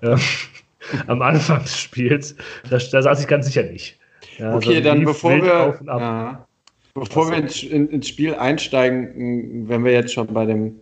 äh, 0.00 0.16
am 1.06 1.22
Anfang 1.22 1.62
des 1.62 1.78
Spiels, 1.78 2.34
da, 2.68 2.78
da, 2.78 3.02
saß 3.02 3.20
ich 3.20 3.28
ganz 3.28 3.46
sicher 3.46 3.62
nicht. 3.62 3.98
Ja, 4.38 4.56
okay, 4.56 4.76
also 4.76 4.80
dann 4.80 5.04
bevor 5.04 5.36
wir, 5.40 5.78
ja, 5.86 6.46
bevor 6.94 7.30
wir 7.30 7.38
ins, 7.38 7.62
ins 7.62 8.08
Spiel 8.08 8.34
einsteigen, 8.34 9.68
wenn 9.68 9.84
wir 9.84 9.92
jetzt 9.92 10.12
schon 10.14 10.26
bei 10.26 10.46
dem 10.46 10.80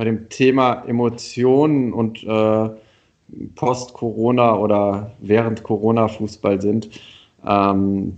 bei 0.00 0.04
dem 0.04 0.30
Thema 0.30 0.82
Emotionen 0.86 1.92
und 1.92 2.24
äh, 2.24 2.70
Post-Corona 3.54 4.56
oder 4.56 5.12
während 5.20 5.62
Corona-Fußball 5.62 6.58
sind, 6.62 6.88
ähm, 7.46 8.14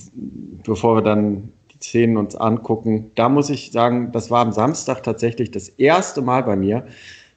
bevor 0.64 0.98
wir 0.98 1.02
dann 1.02 1.48
die 1.72 1.78
Szenen 1.78 2.18
uns 2.18 2.36
angucken, 2.36 3.10
da 3.16 3.28
muss 3.28 3.50
ich 3.50 3.72
sagen, 3.72 4.12
das 4.12 4.30
war 4.30 4.42
am 4.42 4.52
Samstag 4.52 5.02
tatsächlich 5.02 5.50
das 5.50 5.70
erste 5.70 6.22
Mal 6.22 6.44
bei 6.44 6.54
mir, 6.54 6.86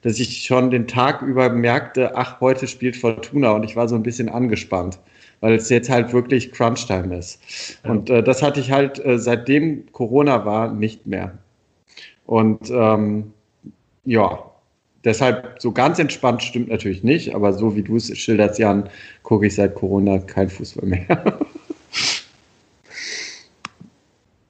dass 0.02 0.20
ich 0.20 0.44
schon 0.44 0.70
den 0.70 0.86
Tag 0.86 1.22
über 1.22 1.50
merkte, 1.50 2.16
ach, 2.16 2.40
heute 2.40 2.68
spielt 2.68 2.94
Fortuna 2.94 3.50
und 3.50 3.64
ich 3.64 3.74
war 3.74 3.88
so 3.88 3.96
ein 3.96 4.04
bisschen 4.04 4.28
angespannt, 4.28 5.00
weil 5.40 5.54
es 5.54 5.68
jetzt 5.70 5.90
halt 5.90 6.12
wirklich 6.12 6.52
Crunch-Time 6.52 7.16
ist. 7.16 7.40
Ja. 7.82 7.90
Und 7.90 8.10
äh, 8.10 8.22
das 8.22 8.42
hatte 8.44 8.60
ich 8.60 8.70
halt 8.70 9.04
äh, 9.04 9.18
seitdem 9.18 9.90
Corona 9.90 10.44
war 10.44 10.72
nicht 10.72 11.04
mehr. 11.04 11.36
Und 12.26 12.70
ähm, 12.70 13.32
ja, 14.06 14.50
deshalb 15.04 15.60
so 15.60 15.72
ganz 15.72 15.98
entspannt 15.98 16.42
stimmt 16.42 16.68
natürlich 16.68 17.02
nicht, 17.04 17.34
aber 17.34 17.52
so 17.52 17.76
wie 17.76 17.82
du 17.82 17.96
es 17.96 18.16
schilderst, 18.16 18.58
Jan, 18.58 18.88
gucke 19.22 19.46
ich 19.46 19.54
seit 19.54 19.74
Corona 19.74 20.18
kein 20.18 20.48
Fußball 20.48 20.88
mehr. 20.88 21.06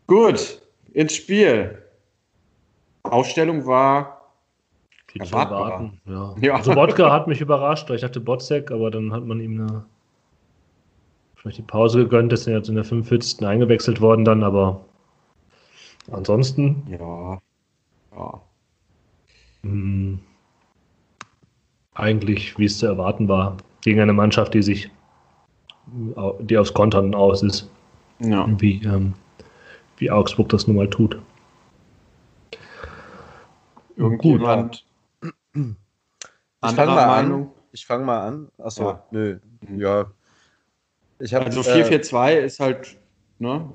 Gut, 0.07 0.63
ins 0.93 1.17
Spiel. 1.17 1.83
Aufstellung 3.03 3.67
war 3.67 4.33
erwartbar. 5.19 5.93
Ja. 6.07 6.35
ja. 6.41 6.55
Also 6.55 6.75
Wodka 6.75 7.11
hat 7.11 7.27
mich 7.27 7.41
überrascht. 7.41 7.91
Ich 7.91 8.03
dachte 8.03 8.21
Botzek, 8.21 8.71
aber 8.71 8.91
dann 8.91 9.13
hat 9.13 9.25
man 9.25 9.41
ihm 9.41 9.61
eine 9.61 9.85
vielleicht 11.47 11.59
die 11.59 11.63
Pause 11.63 11.99
gegönnt, 12.01 12.33
ist 12.33 12.47
jetzt 12.47 12.69
in 12.69 12.75
der 12.75 12.85
45. 12.85 13.47
eingewechselt 13.47 14.01
worden 14.01 14.25
dann, 14.25 14.43
aber 14.43 14.85
ansonsten. 16.11 16.83
Ja. 16.91 17.41
Ja. 18.17 18.41
Hm, 19.67 20.21
eigentlich, 21.95 22.59
wie 22.59 22.67
es 22.67 22.79
zu 22.79 22.87
erwarten 22.87 23.29
war, 23.29 23.57
gegen 23.81 24.01
eine 24.01 24.13
Mannschaft, 24.13 24.55
die 24.55 24.63
sich, 24.63 24.91
die 26.41 26.59
aufs 26.59 26.75
Kontern 26.75 27.15
aus 27.15 27.43
ist. 27.43 27.71
Ja. 28.19 28.47
Wie, 28.61 28.83
ähm, 28.85 29.15
wie 29.99 30.11
Augsburg 30.11 30.49
das 30.51 30.67
nun 30.67 30.77
mal 30.77 30.91
tut. 30.91 31.21
Irgendjemand. 33.97 34.85
Ich 35.55 36.73
fange 36.75 36.93
mal 36.93 37.19
an. 37.19 37.51
Ich 37.73 37.87
fange 37.87 38.05
mal 38.05 38.27
an. 38.27 38.49
Achso, 38.59 38.91
ja. 38.91 39.03
nö. 39.11 39.39
Mhm. 39.69 39.79
Ja. 39.79 40.07
Ich 41.19 41.33
hab, 41.35 41.47
also 41.47 41.63
4-4-2 41.63 42.29
äh, 42.29 42.45
ist 42.45 42.61
halt, 42.61 42.99
ne? 43.39 43.71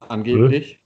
Angeblich. 0.00 0.78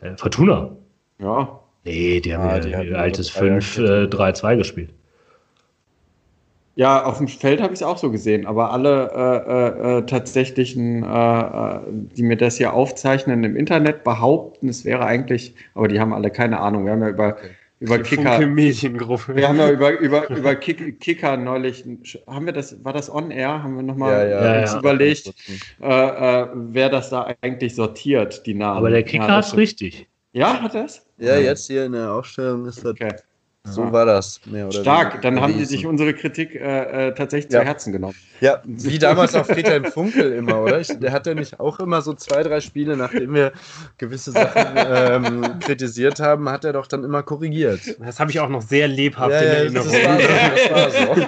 Äh, 0.00 0.16
Fortuna. 0.16 0.76
Ja. 1.18 1.60
Nee, 1.84 2.20
die 2.20 2.34
haben 2.34 2.48
ja, 2.48 2.58
die 2.58 2.90
ja 2.90 2.98
altes 2.98 3.30
5-3-2 3.30 4.52
äh, 4.52 4.56
gespielt. 4.56 4.90
Ja, 6.76 7.04
auf 7.04 7.16
dem 7.16 7.26
Feld 7.26 7.62
habe 7.62 7.72
ich 7.72 7.80
es 7.80 7.82
auch 7.82 7.96
so 7.96 8.10
gesehen, 8.10 8.46
aber 8.46 8.70
alle 8.70 9.10
äh, 9.14 9.96
äh, 9.96 9.98
äh 9.98 10.02
tatsächlichen, 10.02 11.04
äh, 11.04 11.40
äh, 11.40 11.80
die 11.88 12.22
mir 12.22 12.36
das 12.36 12.58
hier 12.58 12.74
aufzeichnen 12.74 13.44
im 13.44 13.56
Internet, 13.56 14.04
behaupten, 14.04 14.68
es 14.68 14.84
wäre 14.84 15.06
eigentlich, 15.06 15.54
aber 15.74 15.88
die 15.88 15.98
haben 15.98 16.12
alle 16.12 16.30
keine 16.30 16.60
Ahnung. 16.60 16.84
Wir 16.84 16.92
haben 16.92 17.00
ja 17.00 17.08
über, 17.08 17.28
okay. 17.28 17.48
über 17.80 17.98
Kicker. 18.00 18.46
Mediengruppe. 18.46 19.34
Wir 19.36 19.48
haben 19.48 19.58
ja 19.58 19.70
über, 19.70 19.98
über, 19.98 20.28
über 20.36 20.54
Kick, 20.54 21.00
Kicker 21.00 21.38
neulich, 21.38 21.82
haben 22.26 22.44
wir 22.44 22.52
das, 22.52 22.84
war 22.84 22.92
das 22.92 23.10
on 23.10 23.30
air? 23.30 23.62
Haben 23.62 23.76
wir 23.76 23.82
nochmal 23.82 24.28
ja, 24.28 24.42
ja, 24.42 24.60
ja, 24.66 24.78
überlegt, 24.78 25.32
wer 25.78 26.88
das 26.90 27.08
da 27.08 27.34
eigentlich 27.40 27.74
sortiert, 27.74 28.44
die 28.44 28.52
Namen. 28.52 28.76
Aber 28.76 28.90
der 28.90 29.02
Kicker 29.02 29.28
ja, 29.28 29.38
ist 29.38 29.56
richtig. 29.56 30.08
Ja, 30.32 30.60
hat 30.60 30.74
er 30.74 30.84
es? 30.84 31.05
Ja, 31.18 31.36
jetzt 31.36 31.66
hier 31.66 31.84
in 31.86 31.92
der 31.92 32.12
Aufstellung 32.12 32.66
ist 32.66 32.84
das. 32.84 32.92
Okay. 32.92 33.14
So 33.68 33.92
war 33.92 34.06
das. 34.06 34.40
Stark, 34.70 35.22
dann 35.22 35.40
haben 35.40 35.58
die 35.58 35.64
sich 35.64 35.86
unsere 35.86 36.14
Kritik 36.14 36.54
äh, 36.54 37.08
äh, 37.08 37.14
tatsächlich 37.14 37.52
ja. 37.52 37.60
zu 37.60 37.66
Herzen 37.66 37.92
genommen. 37.92 38.14
Ja, 38.40 38.62
wie 38.64 38.98
damals 38.98 39.34
auch 39.34 39.44
Friedhelm 39.44 39.84
Funkel 39.86 40.32
immer, 40.32 40.60
oder? 40.60 40.80
Ich, 40.80 40.88
der 40.88 41.10
hat 41.12 41.26
ja 41.26 41.34
nicht 41.34 41.58
auch 41.58 41.80
immer 41.80 42.00
so 42.00 42.14
zwei, 42.14 42.42
drei 42.42 42.60
Spiele, 42.60 42.96
nachdem 42.96 43.34
wir 43.34 43.52
gewisse 43.98 44.30
Sachen 44.30 44.62
ähm, 44.76 45.58
kritisiert 45.60 46.20
haben, 46.20 46.48
hat 46.48 46.64
er 46.64 46.74
doch 46.74 46.86
dann 46.86 47.02
immer 47.02 47.22
korrigiert. 47.22 47.80
Das 47.98 48.20
habe 48.20 48.30
ich 48.30 48.38
auch 48.38 48.48
noch 48.48 48.62
sehr 48.62 48.88
lebhaft 48.88 49.32
ja, 49.32 49.40
in 49.40 49.46
Erinnerung. 49.46 49.92
Das 49.92 50.70
war, 50.70 50.90
das 50.90 50.94
war 50.94 51.26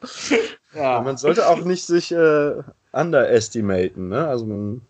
so. 0.00 0.38
ja. 0.78 1.02
Man 1.02 1.16
sollte 1.18 1.48
auch 1.48 1.64
nicht 1.64 1.84
sich 1.84 2.12
äh, 2.12 2.52
underestimaten, 2.92 4.08
ne? 4.08 4.26
Also 4.26 4.46
man 4.46 4.80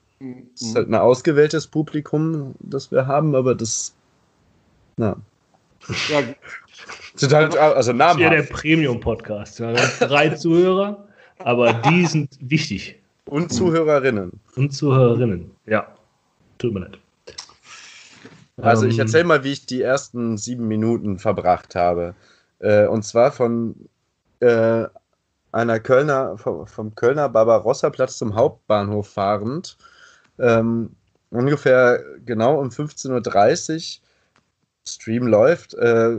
es 0.54 0.62
ist 0.62 0.74
halt 0.74 0.88
ein 0.88 0.94
ausgewähltes 0.94 1.66
Publikum, 1.66 2.54
das 2.60 2.90
wir 2.90 3.06
haben, 3.06 3.34
aber 3.34 3.54
das. 3.54 3.94
Na. 4.96 5.16
Ja. 6.08 6.22
Sind 7.14 7.32
halt, 7.32 7.56
also 7.56 7.92
namhaft. 7.92 8.20
Das 8.20 8.26
ist 8.26 8.36
ja 8.36 8.42
der 8.42 8.54
Premium-Podcast. 8.54 9.58
Ja. 9.60 9.74
Drei 10.00 10.30
Zuhörer, 10.30 11.06
aber 11.38 11.72
die 11.72 12.06
sind 12.06 12.36
wichtig. 12.40 13.00
Und 13.26 13.52
Zuhörerinnen. 13.52 14.32
Und 14.56 14.70
Zuhörerinnen, 14.72 15.50
ja. 15.66 15.86
Tut 16.58 16.74
mir 16.74 16.80
leid. 16.80 16.98
Also 18.60 18.86
ich 18.86 18.94
ähm, 18.94 19.00
erzähle 19.00 19.24
mal, 19.24 19.44
wie 19.44 19.52
ich 19.52 19.66
die 19.66 19.82
ersten 19.82 20.36
sieben 20.36 20.66
Minuten 20.66 21.18
verbracht 21.18 21.74
habe. 21.76 22.14
Äh, 22.58 22.86
und 22.86 23.04
zwar 23.04 23.30
von 23.30 23.76
äh, 24.40 24.84
einer 25.52 25.80
Kölner, 25.80 26.36
vom 26.38 26.94
Kölner 26.96 27.28
Barbarossa-Platz 27.28 28.18
zum 28.18 28.34
Hauptbahnhof 28.34 29.08
fahrend 29.08 29.78
ähm, 30.38 30.90
ungefähr 31.30 32.02
genau 32.24 32.60
um 32.60 32.68
15.30 32.68 33.74
Uhr, 33.74 34.02
Stream 34.86 35.26
läuft, 35.26 35.74
äh, 35.74 36.16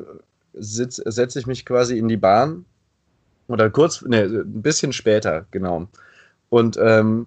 setze 0.54 1.40
ich 1.40 1.48
mich 1.48 1.66
quasi 1.66 1.98
in 1.98 2.08
die 2.08 2.18
Bahn. 2.18 2.66
Oder 3.48 3.70
kurz, 3.72 4.04
ne, 4.04 4.24
ein 4.24 4.62
bisschen 4.62 4.94
später, 4.94 5.46
genau. 5.50 5.88
Und 6.50 6.78
ähm, 6.80 7.26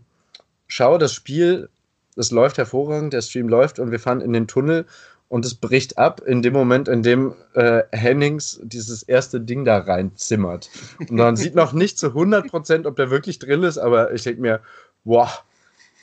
schaue 0.68 0.98
das 0.98 1.12
Spiel, 1.12 1.68
es 2.16 2.30
läuft 2.30 2.58
hervorragend, 2.58 3.12
der 3.12 3.22
Stream 3.22 3.48
läuft 3.48 3.78
und 3.78 3.90
wir 3.90 3.98
fahren 3.98 4.20
in 4.20 4.32
den 4.32 4.46
Tunnel 4.46 4.86
und 5.28 5.46
es 5.46 5.54
bricht 5.54 5.98
ab 5.98 6.20
in 6.20 6.42
dem 6.42 6.52
Moment, 6.52 6.88
in 6.88 7.02
dem 7.02 7.34
äh, 7.54 7.82
Hennings 7.90 8.60
dieses 8.62 9.02
erste 9.02 9.40
Ding 9.40 9.64
da 9.64 9.78
reinzimmert. 9.78 10.68
Und 10.98 11.12
man 11.12 11.36
sieht 11.36 11.54
noch 11.54 11.72
nicht 11.72 11.98
zu 11.98 12.08
100%, 12.08 12.86
ob 12.86 12.96
der 12.96 13.10
wirklich 13.10 13.38
drin 13.38 13.62
ist, 13.62 13.78
aber 13.78 14.12
ich 14.12 14.22
denke 14.22 14.42
mir, 14.42 14.60
wow, 15.04 15.42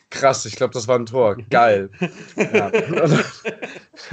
krass, 0.09 0.45
ich 0.45 0.55
glaube, 0.55 0.73
das 0.73 0.87
war 0.87 0.97
ein 0.97 1.05
Tor. 1.05 1.37
Geil. 1.49 1.89
Ja. 2.35 2.67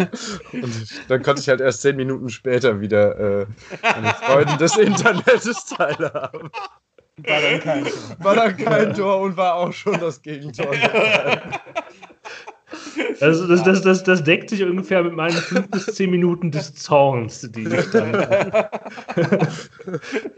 Und 0.53 0.87
dann 1.09 1.23
konnte 1.23 1.41
ich 1.41 1.49
halt 1.49 1.61
erst 1.61 1.83
zehn 1.83 1.97
Minuten 1.97 2.29
später 2.31 2.81
wieder 2.81 3.43
äh, 3.43 3.47
meine 3.83 4.15
Freunde 4.15 4.57
des 4.57 4.77
Internets 4.77 5.67
teilhaben. 5.67 6.51
War 7.19 7.41
dann 7.41 7.61
kein 7.61 7.85
Tor. 7.85 8.17
War 8.19 8.35
dann 8.35 8.57
kein 8.57 8.95
Tor 8.95 9.21
und 9.21 9.37
war 9.37 9.55
auch 9.55 9.73
schon 9.73 9.99
das 9.99 10.21
Gegentor. 10.21 10.71
Also 13.21 13.47
das, 13.47 13.63
das, 13.63 13.83
das, 13.83 14.03
das 14.03 14.25
deckt 14.25 14.51
sich 14.51 14.63
ungefähr 14.65 15.03
mit 15.03 15.15
meinen 15.15 15.37
fünf 15.37 15.69
bis 15.71 15.87
zehn 15.87 16.11
Minuten 16.11 16.51
des 16.51 16.75
Zorns, 16.75 17.49
die 17.53 17.63
ich 17.63 17.91
dann 17.91 18.13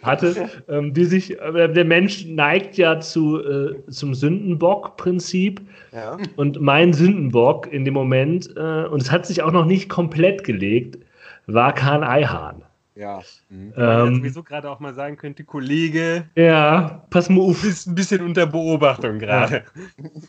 hatte. 0.02 0.50
Ähm, 0.68 0.92
die 0.92 1.04
sich, 1.04 1.40
äh, 1.40 1.68
der 1.72 1.84
Mensch 1.84 2.26
neigt 2.26 2.76
ja 2.76 3.00
zu, 3.00 3.40
äh, 3.40 3.90
zum 3.90 4.14
Sündenbock-Prinzip. 4.14 5.62
Ja. 5.92 6.18
Und 6.36 6.60
mein 6.60 6.92
Sündenbock 6.92 7.72
in 7.72 7.84
dem 7.84 7.94
Moment, 7.94 8.54
äh, 8.56 8.84
und 8.84 9.00
es 9.00 9.10
hat 9.10 9.26
sich 9.26 9.42
auch 9.42 9.52
noch 9.52 9.64
nicht 9.64 9.88
komplett 9.88 10.44
gelegt, 10.44 10.98
war 11.46 11.74
Kahn 11.74 12.04
Eihahn. 12.04 12.62
Ja. 12.98 13.22
Mhm. 13.48 13.72
Ähm, 13.76 14.14
sowieso 14.16 14.42
gerade 14.42 14.68
auch 14.68 14.80
mal 14.80 14.92
sagen 14.92 15.16
könnte, 15.16 15.44
Kollege, 15.44 16.28
ja, 16.34 17.06
pass 17.10 17.28
mal 17.30 17.40
auf. 17.42 17.60
du 17.60 17.68
bist 17.68 17.86
ein 17.86 17.94
bisschen 17.94 18.22
unter 18.22 18.44
Beobachtung 18.44 19.20
gerade. 19.20 19.62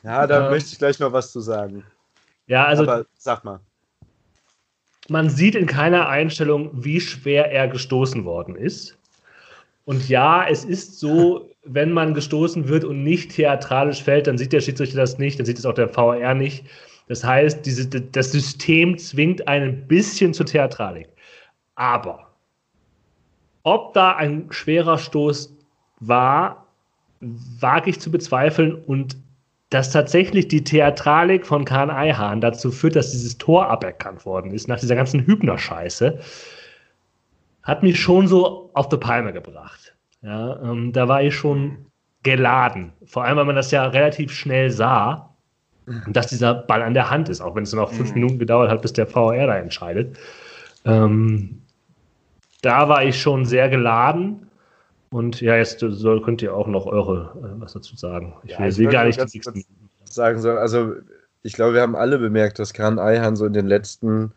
Ja, 0.03 0.27
da 0.27 0.43
Ja. 0.43 0.49
möchte 0.51 0.69
ich 0.73 0.77
gleich 0.77 0.99
noch 0.99 1.11
was 1.11 1.31
zu 1.31 1.39
sagen. 1.39 1.83
Ja, 2.45 2.65
also 2.65 2.83
Aber 2.83 3.05
sag 3.17 3.43
mal. 3.43 3.59
man 5.09 5.31
sieht 5.31 5.55
in 5.55 5.65
keiner 5.65 6.09
Einstellung, 6.09 6.69
wie 6.73 7.01
schwer 7.01 7.51
er 7.51 7.67
gestoßen 7.67 8.23
worden 8.23 8.55
ist. 8.55 8.99
Und 9.85 10.07
ja, 10.07 10.47
es 10.47 10.63
ist 10.63 10.99
so, 10.99 11.49
wenn 11.63 11.91
man 11.91 12.13
gestoßen 12.13 12.67
wird 12.67 12.83
und 12.83 13.01
nicht 13.03 13.31
theatralisch 13.31 14.03
fällt, 14.03 14.27
dann 14.27 14.37
sieht 14.37 14.53
der 14.53 14.61
Schiedsrichter 14.61 14.97
das 14.97 15.17
nicht, 15.17 15.39
dann 15.39 15.47
sieht 15.47 15.57
es 15.57 15.65
auch 15.65 15.73
der 15.73 15.89
VR 15.89 16.35
nicht. 16.35 16.65
Das 17.07 17.23
heißt, 17.23 17.65
diese, 17.65 17.87
das 17.89 18.31
System 18.31 18.95
zwingt 18.99 19.47
einen 19.47 19.69
ein 19.69 19.87
bisschen 19.87 20.35
zur 20.35 20.45
Theatralik. 20.45 21.07
Aber 21.73 22.28
ob 23.69 23.93
da 23.93 24.15
ein 24.15 24.47
schwerer 24.49 24.97
Stoß 24.97 25.53
war, 25.99 26.65
wage 27.21 27.89
ich 27.89 27.99
zu 27.99 28.11
bezweifeln 28.11 28.73
und 28.73 29.17
dass 29.69 29.91
tatsächlich 29.91 30.47
die 30.47 30.63
Theatralik 30.63 31.45
von 31.45 31.63
Kahn 31.63 31.91
Eihahn 31.91 32.41
dazu 32.41 32.71
führt, 32.71 32.95
dass 32.95 33.11
dieses 33.11 33.37
Tor 33.37 33.67
aberkannt 33.69 34.25
worden 34.25 34.51
ist, 34.51 34.67
nach 34.67 34.79
dieser 34.79 34.95
ganzen 34.95 35.25
Hübner-Scheiße, 35.27 36.19
hat 37.61 37.83
mich 37.83 37.99
schon 37.99 38.27
so 38.27 38.71
auf 38.73 38.89
die 38.89 38.97
Palme 38.97 39.31
gebracht. 39.31 39.93
Ja, 40.23 40.59
ähm, 40.63 40.91
da 40.91 41.07
war 41.07 41.21
ich 41.21 41.35
schon 41.35 41.85
geladen. 42.23 42.93
Vor 43.05 43.23
allem, 43.23 43.37
weil 43.37 43.45
man 43.45 43.55
das 43.55 43.69
ja 43.69 43.85
relativ 43.85 44.31
schnell 44.31 44.71
sah, 44.71 45.29
dass 46.07 46.27
dieser 46.27 46.53
Ball 46.53 46.81
an 46.81 46.93
der 46.93 47.09
Hand 47.09 47.29
ist, 47.29 47.41
auch 47.41 47.55
wenn 47.55 47.63
es 47.63 47.73
noch 47.73 47.91
fünf 47.91 48.09
Mhm. 48.09 48.15
Minuten 48.15 48.39
gedauert 48.39 48.69
hat, 48.71 48.81
bis 48.81 48.93
der 48.93 49.07
VR 49.07 49.47
da 49.47 49.57
entscheidet. 49.57 50.17
Ähm, 50.85 51.61
da 52.61 52.89
war 52.89 53.03
ich 53.05 53.21
schon 53.21 53.45
sehr 53.45 53.69
geladen. 53.69 54.47
Und 55.11 55.41
ja, 55.41 55.55
jetzt 55.55 55.79
soll, 55.79 56.21
könnt 56.21 56.41
ihr 56.41 56.53
auch 56.55 56.67
noch 56.67 56.85
eure 56.85 57.33
äh, 57.57 57.61
was 57.61 57.73
dazu 57.73 57.95
sagen. 57.95 58.35
Ich 58.43 58.51
Ja, 58.51 58.59
will 58.59 58.69
ich 58.69 58.75
sie 58.75 58.87
gar 58.87 59.05
nicht 59.05 59.19
sagen 60.05 60.39
soll. 60.41 60.57
Also, 60.57 60.93
ich 61.41 61.53
glaube, 61.53 61.75
wir 61.75 61.81
haben 61.81 61.95
alle 61.95 62.19
bemerkt, 62.19 62.59
dass 62.59 62.73
Kran 62.73 62.99
Eihan 62.99 63.35
so 63.35 63.45
in 63.45 63.53
den 63.53 63.67
letzten 63.67 64.33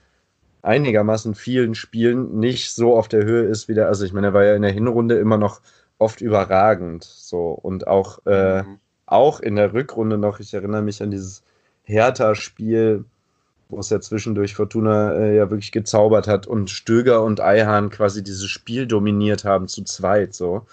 einigermaßen 0.62 1.34
vielen 1.34 1.74
Spielen 1.74 2.38
nicht 2.38 2.72
so 2.72 2.96
auf 2.96 3.08
der 3.08 3.24
Höhe 3.24 3.44
ist 3.44 3.68
wie 3.68 3.74
der. 3.74 3.88
Also, 3.88 4.04
ich 4.04 4.12
meine, 4.12 4.28
er 4.28 4.34
war 4.34 4.44
ja 4.44 4.54
in 4.56 4.62
der 4.62 4.72
Hinrunde 4.72 5.16
immer 5.18 5.38
noch 5.38 5.60
oft 5.98 6.20
überragend. 6.20 7.04
So 7.04 7.50
und 7.50 7.86
auch, 7.86 8.24
äh, 8.26 8.64
Mhm. 8.64 8.80
auch 9.06 9.40
in 9.40 9.56
der 9.56 9.72
Rückrunde 9.74 10.18
noch. 10.18 10.40
Ich 10.40 10.54
erinnere 10.54 10.82
mich 10.82 11.02
an 11.02 11.10
dieses 11.10 11.42
Hertha-Spiel, 11.84 13.04
wo 13.72 13.80
es 13.80 13.90
ja 13.90 14.00
zwischendurch 14.00 14.54
Fortuna 14.54 15.14
äh, 15.14 15.36
ja 15.36 15.50
wirklich 15.50 15.72
gezaubert 15.72 16.28
hat 16.28 16.46
und 16.46 16.70
Stöger 16.70 17.22
und 17.22 17.40
Eihahn 17.40 17.88
quasi 17.88 18.22
dieses 18.22 18.46
Spiel 18.46 18.86
dominiert 18.86 19.44
haben 19.44 19.66
zu 19.66 19.82
zweit 19.82 20.34
so. 20.34 20.66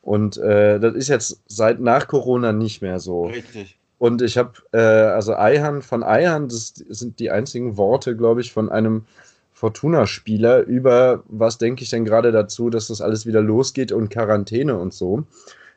Und 0.00 0.38
äh, 0.38 0.78
das 0.78 0.94
ist 0.94 1.08
jetzt 1.08 1.42
seit 1.48 1.80
nach 1.80 2.06
Corona 2.06 2.52
nicht 2.52 2.80
mehr 2.80 3.00
so. 3.00 3.26
Richtig. 3.26 3.76
Und 3.98 4.22
ich 4.22 4.38
habe, 4.38 4.52
äh, 4.72 4.78
also 4.78 5.34
Eihan 5.34 5.82
von 5.82 6.04
Eihan, 6.04 6.48
das 6.48 6.74
sind 6.88 7.18
die 7.18 7.32
einzigen 7.32 7.76
Worte, 7.76 8.16
glaube 8.16 8.42
ich, 8.42 8.52
von 8.52 8.68
einem 8.68 9.06
Fortuna-Spieler 9.54 10.60
über, 10.60 11.24
was 11.26 11.58
denke 11.58 11.82
ich 11.82 11.90
denn 11.90 12.04
gerade 12.04 12.30
dazu, 12.30 12.70
dass 12.70 12.86
das 12.88 13.00
alles 13.00 13.26
wieder 13.26 13.40
losgeht 13.40 13.90
und 13.90 14.10
Quarantäne 14.10 14.78
und 14.78 14.94
so. 14.94 15.24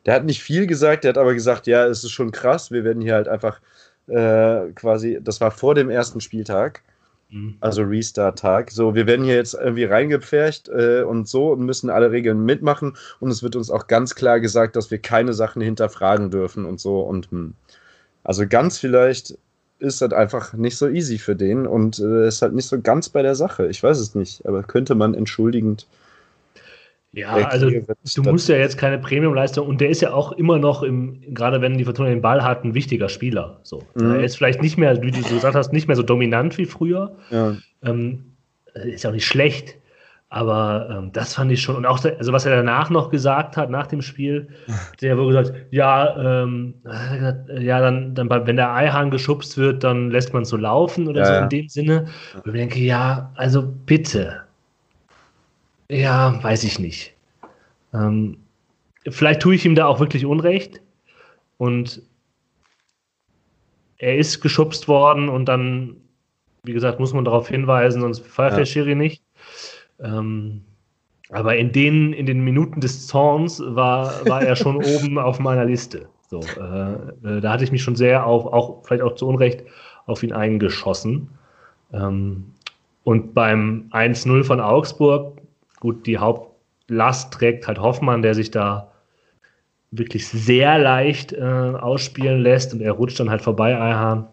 Der 0.05 0.13
hat 0.13 0.25
nicht 0.25 0.43
viel 0.43 0.67
gesagt, 0.67 1.03
der 1.03 1.09
hat 1.09 1.17
aber 1.17 1.33
gesagt, 1.33 1.65
ja, 1.65 1.87
es 1.87 2.03
ist 2.03 2.11
schon 2.11 2.31
krass, 2.31 2.71
wir 2.71 2.83
werden 2.83 3.01
hier 3.01 3.15
halt 3.15 3.27
einfach 3.27 3.59
äh, 4.09 4.71
quasi, 4.73 5.19
das 5.21 5.41
war 5.41 5.51
vor 5.51 5.75
dem 5.75 5.89
ersten 5.89 6.21
Spieltag, 6.21 6.81
Mhm. 7.31 7.57
also 7.59 7.83
Restart-Tag. 7.83 8.71
So, 8.71 8.95
wir 8.95 9.05
werden 9.05 9.23
hier 9.23 9.35
jetzt 9.35 9.53
irgendwie 9.53 9.83
reingepfercht 9.83 10.67
äh, 10.69 11.03
und 11.03 11.27
so 11.27 11.51
und 11.51 11.61
müssen 11.61 11.89
alle 11.89 12.11
Regeln 12.11 12.43
mitmachen. 12.43 12.97
Und 13.19 13.29
es 13.29 13.43
wird 13.43 13.55
uns 13.55 13.69
auch 13.69 13.87
ganz 13.87 14.15
klar 14.15 14.39
gesagt, 14.39 14.75
dass 14.75 14.89
wir 14.91 14.97
keine 14.97 15.33
Sachen 15.33 15.61
hinterfragen 15.61 16.31
dürfen 16.31 16.65
und 16.65 16.79
so. 16.79 17.01
Und 17.01 17.29
hm. 17.31 17.53
also 18.23 18.47
ganz 18.47 18.79
vielleicht 18.79 19.37
ist 19.77 20.01
das 20.01 20.11
einfach 20.11 20.53
nicht 20.53 20.77
so 20.77 20.87
easy 20.89 21.19
für 21.19 21.35
den 21.35 21.65
und 21.65 21.99
äh, 21.99 22.27
ist 22.27 22.41
halt 22.41 22.53
nicht 22.53 22.67
so 22.67 22.81
ganz 22.81 23.09
bei 23.09 23.21
der 23.21 23.35
Sache. 23.35 23.67
Ich 23.67 23.81
weiß 23.81 23.99
es 23.99 24.15
nicht, 24.15 24.45
aber 24.45 24.63
könnte 24.63 24.95
man 24.95 25.13
entschuldigend. 25.13 25.87
Ja, 27.11 27.33
also 27.33 27.69
du 27.69 28.23
musst 28.23 28.49
ja 28.49 28.57
jetzt 28.57 28.77
keine 28.77 28.99
Premiumleistung 28.99 29.67
und 29.67 29.81
der 29.81 29.89
ist 29.89 30.01
ja 30.01 30.13
auch 30.13 30.31
immer 30.33 30.59
noch 30.59 30.83
im, 30.83 31.19
gerade 31.33 31.59
wenn 31.59 31.77
die 31.77 31.85
Fortuna 31.85 32.09
den 32.09 32.21
Ball 32.21 32.43
hat, 32.43 32.63
ein 32.63 32.75
wichtiger 32.75 33.09
Spieler. 33.09 33.59
So. 33.63 33.81
Mhm. 33.95 34.15
Er 34.15 34.23
ist 34.23 34.37
vielleicht 34.37 34.61
nicht 34.61 34.77
mehr, 34.77 35.01
wie 35.01 35.09
du 35.11 35.21
so 35.21 35.33
gesagt 35.33 35.55
hast, 35.55 35.73
nicht 35.73 35.87
mehr 35.87 35.95
so 35.95 36.03
dominant 36.03 36.57
wie 36.59 36.65
früher. 36.65 37.15
Ja. 37.31 37.55
Ähm, 37.83 38.35
ist 38.75 39.03
ja 39.03 39.09
auch 39.09 39.15
nicht 39.15 39.25
schlecht, 39.25 39.75
aber 40.29 40.87
ähm, 40.91 41.11
das 41.11 41.33
fand 41.33 41.51
ich 41.51 41.61
schon. 41.61 41.77
Und 41.77 41.87
auch, 41.87 42.03
also 42.05 42.31
was 42.31 42.45
er 42.45 42.55
danach 42.55 42.91
noch 42.91 43.09
gesagt 43.09 43.57
hat, 43.57 43.71
nach 43.71 43.87
dem 43.87 44.03
Spiel, 44.03 44.49
der 45.01 45.17
wurde 45.17 45.41
gesagt, 45.41 45.65
ja, 45.71 46.43
ähm, 46.43 46.75
ja, 47.59 47.79
dann, 47.81 48.13
dann 48.13 48.29
wenn 48.29 48.55
der 48.55 48.71
Eihahn 48.71 49.09
geschubst 49.09 49.57
wird, 49.57 49.83
dann 49.83 50.11
lässt 50.11 50.31
man 50.33 50.43
es 50.43 50.49
so 50.49 50.57
laufen 50.57 51.07
oder 51.07 51.21
Ja, 51.21 51.25
so 51.25 51.33
ja. 51.33 51.39
in 51.41 51.49
dem 51.49 51.69
Sinne. 51.69 52.05
Und 52.35 52.45
ich 52.45 52.53
denke, 52.53 52.79
ja, 52.79 53.31
also 53.35 53.63
bitte. 53.63 54.41
Ja, 55.89 56.41
weiß 56.43 56.63
ich 56.63 56.79
nicht. 56.79 57.13
Ähm, 57.93 58.37
vielleicht 59.07 59.41
tue 59.41 59.55
ich 59.55 59.65
ihm 59.65 59.75
da 59.75 59.87
auch 59.87 59.99
wirklich 59.99 60.25
Unrecht. 60.25 60.81
Und 61.57 62.01
er 63.97 64.17
ist 64.17 64.41
geschubst 64.41 64.87
worden 64.87 65.27
und 65.29 65.45
dann, 65.45 65.97
wie 66.63 66.73
gesagt, 66.73 66.99
muss 66.99 67.13
man 67.13 67.25
darauf 67.25 67.49
hinweisen, 67.49 68.01
sonst 68.01 68.21
pfeift 68.21 68.53
Ja. 68.53 68.59
der 68.59 68.65
Schiri 68.65 68.95
nicht. 68.95 69.21
Ähm, 69.99 70.61
aber 71.31 71.57
in 71.57 71.71
den, 71.71 72.13
in 72.13 72.25
den 72.25 72.41
Minuten 72.43 72.79
des 72.81 73.07
Zorns 73.07 73.61
war, 73.63 74.25
war 74.27 74.41
er 74.41 74.55
schon 74.55 74.77
oben 74.83 75.17
auf 75.19 75.39
meiner 75.39 75.65
Liste. 75.65 76.07
So, 76.29 76.39
äh, 76.39 76.93
äh, 77.27 77.41
da 77.41 77.51
hatte 77.51 77.63
ich 77.63 77.71
mich 77.71 77.83
schon 77.83 77.95
sehr 77.95 78.25
auf, 78.25 78.45
auch 78.45 78.83
vielleicht 78.85 79.03
auch 79.03 79.15
zu 79.15 79.27
Unrecht, 79.27 79.63
auf 80.05 80.23
ihn 80.23 80.31
eingeschossen. 80.31 81.29
Ähm, 81.91 82.45
und 83.03 83.33
beim 83.33 83.89
1-0 83.91 84.43
von 84.43 84.59
Augsburg, 84.59 85.39
gut, 85.79 86.05
die 86.05 86.17
Hauptlast 86.17 87.33
trägt 87.33 87.67
halt 87.67 87.79
Hoffmann, 87.79 88.21
der 88.21 88.35
sich 88.35 88.51
da 88.51 88.91
wirklich 89.91 90.27
sehr 90.27 90.77
leicht 90.77 91.33
äh, 91.33 91.41
ausspielen 91.41 92.41
lässt 92.41 92.73
und 92.73 92.81
er 92.81 92.91
rutscht 92.91 93.19
dann 93.19 93.29
halt 93.29 93.41
vorbei, 93.41 93.75
Eihahn. 93.79 94.27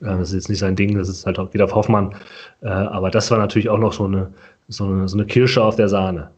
Äh, 0.00 0.04
das 0.06 0.28
ist 0.28 0.34
jetzt 0.34 0.48
nicht 0.50 0.58
sein 0.58 0.76
Ding, 0.76 0.96
das 0.98 1.08
ist 1.08 1.24
halt 1.24 1.38
auch 1.38 1.52
wieder 1.54 1.64
auf 1.64 1.74
Hoffmann. 1.74 2.14
Äh, 2.60 2.68
aber 2.68 3.10
das 3.10 3.30
war 3.30 3.38
natürlich 3.38 3.70
auch 3.70 3.78
noch 3.78 3.92
so 3.94 4.04
eine, 4.04 4.32
so, 4.68 4.84
eine, 4.84 5.08
so 5.08 5.16
eine 5.16 5.26
Kirsche 5.26 5.62
auf 5.62 5.76
der 5.76 5.88
Sahne, 5.88 6.30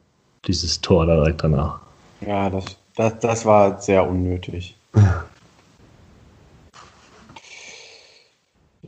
dieses 0.47 0.81
Tor 0.81 1.07
da 1.07 1.17
direkt 1.17 1.43
danach. 1.43 1.81
Ja, 2.21 2.49
das, 2.51 2.77
das, 2.97 3.19
das 3.19 3.45
war 3.47 3.81
sehr 3.81 4.07
unnötig. 4.07 4.77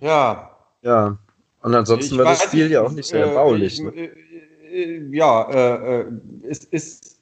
ja. 0.01 0.49
Ja. 0.83 1.17
Und 1.63 1.75
ansonsten 1.75 2.15
Ich 2.15 2.19
war 2.19 2.25
das 2.27 2.43
Spiel 2.43 2.65
nicht, 2.65 2.73
ja 2.73 2.83
auch 2.83 2.91
nicht 2.91 3.07
sehr 3.09 3.27
äh, 3.31 3.35
baulich. 3.35 3.75
ich- 3.79 3.85
Ne? 3.85 4.11
Äh, 4.73 4.97
äh, 4.97 5.17
Ja, 5.17 5.51
äh, 5.51 6.01
äh, 6.01 6.07
ist, 6.43 6.65
ist, 6.65 7.21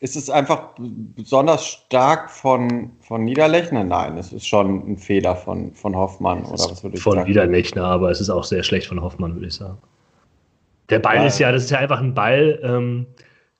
ist 0.00 0.16
es 0.16 0.30
einfach 0.30 0.70
besonders 0.76 1.66
stark 1.66 2.30
von, 2.30 2.90
von 3.00 3.24
Niederlechner? 3.24 3.84
Nein, 3.84 4.18
es 4.18 4.32
ist 4.32 4.46
schon 4.46 4.92
ein 4.92 4.98
Fehler 4.98 5.36
von, 5.36 5.72
von 5.72 5.96
Hoffmann, 5.96 6.44
oder 6.44 6.52
was 6.70 6.82
würde 6.82 6.96
ich 6.96 7.02
Von 7.02 7.14
sagen? 7.14 7.28
Niederlechner, 7.28 7.84
aber 7.84 8.10
es 8.10 8.20
ist 8.20 8.30
auch 8.30 8.44
sehr 8.44 8.62
schlecht 8.62 8.88
von 8.88 9.00
Hoffmann, 9.00 9.34
würde 9.34 9.46
ich 9.46 9.54
sagen. 9.54 9.78
Der 10.90 10.98
Ball 10.98 11.16
Ja. 11.16 11.26
ist 11.26 11.38
ja, 11.38 11.52
das 11.52 11.64
ist 11.64 11.70
ja 11.70 11.78
einfach 11.78 12.00
ein 12.00 12.14
Ball, 12.14 12.58
ähm, 12.62 13.06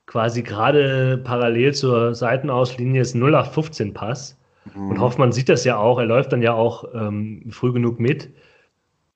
quasi 0.07 0.43
gerade 0.43 1.19
parallel 1.23 1.73
zur 1.75 2.15
Seitenauslinie 2.15 3.01
ist 3.01 3.15
ein 3.15 3.23
0815-Pass. 3.23 4.37
Mhm. 4.75 4.91
Und 4.91 5.01
Hoffmann 5.01 5.33
sieht 5.33 5.49
das 5.49 5.65
ja 5.65 5.77
auch, 5.77 5.99
er 5.99 6.07
läuft 6.07 6.33
dann 6.33 6.43
ja 6.43 6.53
auch 6.55 6.85
ähm, 6.95 7.45
früh 7.51 7.73
genug 7.73 8.01
mit. 8.01 8.29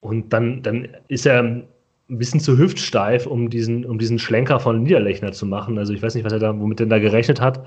Und 0.00 0.32
dann, 0.32 0.62
dann 0.62 0.88
ist 1.08 1.26
er 1.26 1.64
ein 2.08 2.18
bisschen 2.18 2.40
zu 2.40 2.56
hüftsteif, 2.56 3.26
um 3.26 3.50
diesen, 3.50 3.84
um 3.84 3.98
diesen 3.98 4.18
Schlenker 4.18 4.60
von 4.60 4.82
Niederlechner 4.82 5.32
zu 5.32 5.46
machen. 5.46 5.78
Also 5.78 5.92
ich 5.92 6.02
weiß 6.02 6.14
nicht, 6.14 6.24
was 6.24 6.32
er 6.32 6.38
da, 6.38 6.58
womit 6.58 6.80
er 6.80 6.86
da 6.86 6.98
gerechnet 6.98 7.40
hat. 7.40 7.64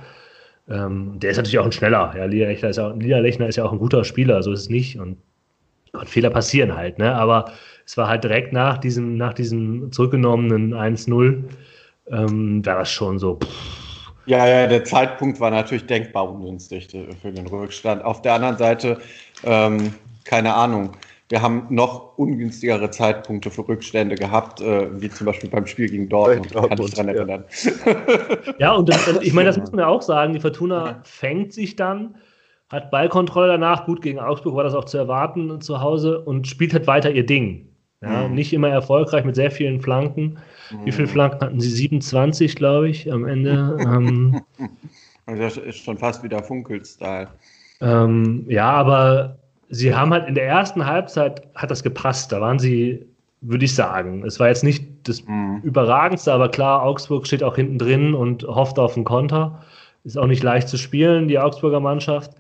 Ähm, 0.70 1.20
der 1.20 1.32
ist 1.32 1.38
natürlich 1.38 1.60
auch 1.60 1.66
ein 1.66 1.72
schneller. 1.72 2.14
Ja, 2.16 2.28
Niederlechner 2.28 2.70
ist, 2.70 2.78
ja, 2.78 2.94
Niederlechner 2.94 3.48
ist 3.48 3.58
ja 3.58 3.66
auch 3.66 3.72
ein 3.72 3.80
guter 3.80 4.04
Spieler, 4.04 4.42
so 4.44 4.52
ist 4.52 4.62
es 4.62 4.70
nicht. 4.70 5.00
Und 5.00 5.18
Gott, 5.92 6.08
Fehler 6.08 6.30
passieren 6.30 6.76
halt, 6.76 7.00
ne? 7.00 7.16
Aber 7.16 7.52
es 7.86 7.98
war 7.98 8.08
halt 8.08 8.24
direkt 8.24 8.54
nach 8.54 8.78
diesem, 8.78 9.18
nach 9.18 9.34
diesem 9.34 9.92
zurückgenommenen 9.92 10.74
1-0, 10.74 11.44
ähm, 12.12 12.66
war 12.66 12.80
das 12.80 12.92
schon 12.92 13.20
so. 13.20 13.36
Pff. 13.36 13.80
Ja, 14.30 14.48
ja, 14.48 14.68
der 14.68 14.84
Zeitpunkt 14.84 15.40
war 15.40 15.50
natürlich 15.50 15.88
denkbar 15.88 16.30
ungünstig 16.30 16.88
für 17.20 17.32
den 17.32 17.48
Rückstand. 17.48 18.04
Auf 18.06 18.22
der 18.22 18.36
anderen 18.36 18.58
Seite, 18.58 19.00
ähm, 19.44 19.96
keine 20.24 20.54
Ahnung, 20.54 20.92
wir 21.30 21.44
haben 21.44 21.68
noch 21.70 22.18
ungünstigere 22.18 22.90
Zeitpunkte 22.90 23.52
für 23.52 23.68
Rückstände 23.68 24.16
gehabt, 24.16 24.62
äh, 24.62 24.90
wie 25.00 25.10
zum 25.10 25.28
Beispiel 25.28 25.50
beim 25.50 25.68
Spiel 25.68 25.88
gegen 25.88 26.10
Dortmund. 26.10 26.54
Dortmund 26.54 26.80
kann 26.80 26.88
ich 26.88 26.94
dran 26.96 27.08
erinnern. 27.10 27.44
Ja, 28.58 28.74
und 28.74 28.90
das, 28.90 29.08
ich 29.22 29.34
meine, 29.34 29.48
das 29.48 29.58
muss 29.58 29.72
man 29.72 29.82
ja 29.82 29.88
auch 29.88 30.02
sagen. 30.02 30.34
Die 30.34 30.40
Fortuna 30.40 31.02
fängt 31.04 31.54
sich 31.54 31.76
dann, 31.76 32.16
hat 32.70 32.90
Ballkontrolle 32.90 33.48
danach. 33.48 33.86
Gut, 33.86 34.02
gegen 34.02 34.20
Augsburg 34.20 34.56
war 34.56 34.64
das 34.64 34.74
auch 34.74 34.86
zu 34.86 34.98
erwarten 34.98 35.62
zu 35.62 35.82
Hause 35.82 36.20
und 36.20 36.48
spielt 36.48 36.74
halt 36.74 36.88
weiter 36.88 37.12
ihr 37.12 37.26
Ding. 37.26 37.68
Ja, 38.02 38.28
mhm. 38.28 38.34
Nicht 38.34 38.52
immer 38.54 38.70
erfolgreich 38.70 39.24
mit 39.24 39.36
sehr 39.36 39.52
vielen 39.52 39.82
Flanken. 39.82 40.40
Mhm. 40.72 40.86
Wie 40.86 40.92
viele 40.92 41.08
Flanken 41.08 41.42
hatten 41.42 41.60
sie? 41.60 41.70
27, 41.70 42.56
glaube 42.56 42.90
ich, 42.90 43.12
am 43.12 43.26
Ende. 43.26 43.78
ähm, 43.82 44.42
das 45.28 45.58
ist 45.58 45.84
schon 45.84 45.98
fast 45.98 46.24
wieder 46.24 46.42
Funkel-Style. 46.42 47.28
Ähm, 47.82 48.46
ja, 48.48 48.72
aber 48.72 49.38
sie 49.70 49.95
haben 49.95 50.11
halt 50.11 50.28
in 50.28 50.36
der 50.36 50.47
ersten 50.47 50.86
Halbzeit 50.86 51.47
hat 51.55 51.72
das 51.72 51.84
gepasst. 51.84 52.32
Da 52.32 52.41
waren 52.41 52.59
sie, 52.59 53.05
würde 53.41 53.65
ich 53.65 53.74
sagen. 53.74 54.24
Es 54.26 54.39
war 54.39 54.47
jetzt 54.47 54.63
nicht 54.63 54.86
das 55.07 55.24
mhm. 55.26 55.61
Überragendste, 55.63 56.34
aber 56.34 56.49
klar, 56.49 56.84
Augsburg 56.84 57.26
steht 57.28 57.43
auch 57.43 57.55
hinten 57.55 57.78
drin 57.78 58.13
und 58.13 58.43
hofft 58.43 58.80
auf 58.80 58.95
einen 58.95 59.05
Konter. 59.05 59.63
Ist 60.03 60.17
auch 60.17 60.28
nicht 60.28 60.43
leicht 60.43 60.67
zu 60.67 60.78
spielen, 60.78 61.28
die 61.28 61.39
Augsburger 61.39 61.80
Mannschaft. 61.80 62.32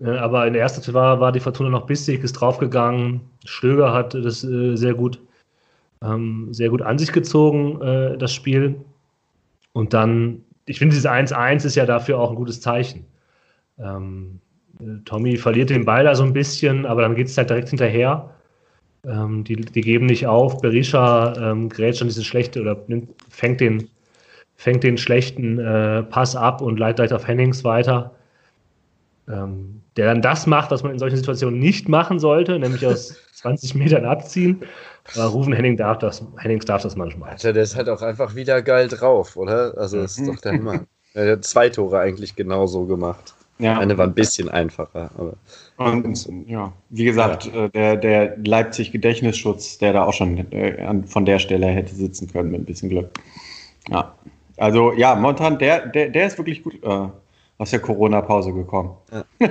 Äh, 0.00 0.10
aber 0.10 0.46
in 0.46 0.52
der 0.52 0.62
ersten 0.62 0.76
Halbzeit 0.78 0.94
war, 0.94 1.20
war 1.20 1.32
die 1.32 1.40
Fortuna 1.40 1.70
noch 1.70 1.86
bissig, 1.86 2.22
ist 2.22 2.34
draufgegangen. 2.34 3.22
Stöger 3.44 3.92
hat 3.92 4.14
das 4.14 4.44
äh, 4.44 4.76
sehr 4.76 4.94
gut, 4.94 5.18
ähm, 6.02 6.48
sehr 6.52 6.68
gut 6.68 6.82
an 6.82 6.98
sich 6.98 7.12
gezogen, 7.12 7.80
äh, 7.80 8.18
das 8.18 8.32
Spiel. 8.32 8.76
Und 9.72 9.94
dann, 9.94 10.44
ich 10.66 10.78
finde, 10.78 10.94
dieses 10.94 11.10
1-1 11.10 11.64
ist 11.64 11.76
ja 11.76 11.86
dafür 11.86 12.18
auch 12.18 12.30
ein 12.30 12.36
gutes 12.36 12.60
Zeichen. 12.60 13.06
Ähm, 13.78 14.40
Tommy 15.04 15.36
verliert 15.36 15.70
den 15.70 15.84
Ball 15.84 16.04
da 16.04 16.14
so 16.14 16.22
ein 16.22 16.32
bisschen, 16.32 16.86
aber 16.86 17.02
dann 17.02 17.14
geht 17.14 17.28
es 17.28 17.36
halt 17.36 17.50
direkt 17.50 17.68
hinterher. 17.70 18.30
Ähm, 19.06 19.44
die, 19.44 19.56
die 19.56 19.80
geben 19.80 20.06
nicht 20.06 20.26
auf. 20.26 20.60
Berisha 20.60 21.34
ähm, 21.36 21.68
gerät 21.68 21.96
schon 21.96 22.08
diesen 22.08 22.24
schlechten 22.24 22.60
oder 22.60 22.76
nimmt, 22.86 23.10
fängt, 23.30 23.60
den, 23.60 23.88
fängt 24.56 24.82
den 24.82 24.98
schlechten 24.98 25.58
äh, 25.58 26.02
Pass 26.02 26.36
ab 26.36 26.60
und 26.60 26.78
leitet 26.78 26.96
gleich 26.96 27.12
auf 27.12 27.26
Hennings 27.26 27.64
weiter. 27.64 28.14
Ähm, 29.28 29.80
der 29.96 30.06
dann 30.06 30.22
das 30.22 30.46
macht, 30.46 30.70
was 30.70 30.82
man 30.82 30.92
in 30.92 30.98
solchen 30.98 31.16
Situationen 31.16 31.58
nicht 31.58 31.88
machen 31.88 32.18
sollte, 32.18 32.58
nämlich 32.58 32.86
aus 32.86 33.16
20 33.34 33.74
Metern 33.74 34.04
abziehen. 34.04 34.60
Aber 35.14 35.26
Rufen 35.26 35.52
Henning 35.52 35.76
darf 35.76 35.98
das, 35.98 36.22
Hennings 36.38 36.64
darf 36.64 36.82
das 36.82 36.96
manchmal. 36.96 37.30
Alter, 37.30 37.52
der 37.52 37.62
ist 37.62 37.74
halt 37.74 37.88
auch 37.88 38.02
einfach 38.02 38.34
wieder 38.34 38.62
geil 38.62 38.88
drauf, 38.88 39.36
oder? 39.36 39.76
Also, 39.76 40.02
das 40.02 40.18
ist 40.18 40.28
doch 40.28 40.40
der 40.40 40.52
Hammer. 40.52 40.84
Er 41.14 41.32
hat 41.32 41.44
zwei 41.44 41.68
Tore 41.68 41.98
eigentlich 41.98 42.36
genauso 42.36 42.86
gemacht. 42.86 43.34
Ja. 43.60 43.78
Eine 43.78 43.96
war 43.98 44.06
ein 44.06 44.14
bisschen 44.14 44.48
einfacher. 44.48 45.10
Aber 45.16 45.36
und, 45.76 46.28
ja, 46.46 46.72
wie 46.88 47.04
gesagt, 47.04 47.46
ja. 47.46 47.66
Äh, 47.66 47.70
der, 47.70 47.96
der 47.96 48.36
Leipzig-Gedächtnisschutz, 48.38 49.78
der 49.78 49.92
da 49.92 50.04
auch 50.04 50.12
schon 50.12 50.50
äh, 50.52 51.02
von 51.06 51.24
der 51.24 51.38
Stelle 51.38 51.66
hätte 51.66 51.94
sitzen 51.94 52.30
können 52.30 52.50
mit 52.50 52.62
ein 52.62 52.64
bisschen 52.64 52.88
Glück. 52.88 53.10
Ja. 53.88 54.14
Also 54.56 54.92
ja, 54.92 55.14
momentan, 55.14 55.58
der, 55.58 55.86
der, 55.86 56.10
der 56.10 56.26
ist 56.26 56.38
wirklich 56.38 56.62
gut 56.62 56.82
äh, 56.82 57.08
aus 57.58 57.70
der 57.70 57.80
Corona-Pause 57.80 58.52
gekommen. 58.52 58.96
Ja. 59.10 59.24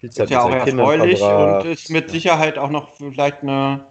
ist 0.00 0.18
ja 0.18 0.42
auch 0.42 0.50
erfreulich 0.50 1.22
und 1.22 1.66
ist 1.66 1.90
mit 1.90 2.10
Sicherheit 2.10 2.58
auch 2.58 2.70
noch 2.70 2.90
vielleicht 2.96 3.42
eine, 3.42 3.86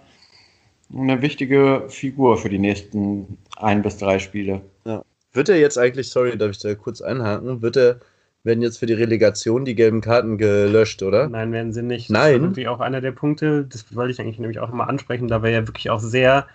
eine 0.94 1.22
wichtige 1.22 1.86
Figur 1.88 2.36
für 2.36 2.48
die 2.48 2.58
nächsten 2.58 3.38
ein 3.56 3.82
bis 3.82 3.98
drei 3.98 4.18
Spiele. 4.18 4.60
Ja. 4.84 5.02
Wird 5.32 5.48
er 5.48 5.58
jetzt 5.58 5.78
eigentlich, 5.78 6.10
sorry, 6.10 6.36
darf 6.36 6.50
ich 6.50 6.58
da 6.58 6.74
kurz 6.74 7.00
einhaken, 7.00 7.62
wird 7.62 7.76
er, 7.76 8.00
werden 8.44 8.62
jetzt 8.62 8.78
für 8.78 8.86
die 8.86 8.92
Relegation 8.92 9.64
die 9.64 9.74
gelben 9.74 10.00
Karten 10.00 10.36
gelöscht, 10.36 11.02
oder? 11.02 11.28
Nein, 11.28 11.52
werden 11.52 11.72
sie 11.72 11.82
nicht. 11.82 12.10
Nein. 12.10 12.22
Das 12.22 12.30
ist 12.32 12.36
irgendwie 12.42 12.68
auch 12.68 12.80
einer 12.80 13.00
der 13.00 13.12
Punkte, 13.12 13.64
das 13.64 13.94
wollte 13.94 14.12
ich 14.12 14.20
eigentlich 14.20 14.38
nämlich 14.38 14.58
auch 14.58 14.70
mal 14.70 14.84
ansprechen, 14.84 15.28
da 15.28 15.42
wir 15.42 15.50
ja 15.50 15.66
wirklich 15.66 15.90
auch 15.90 16.00
sehr 16.00 16.46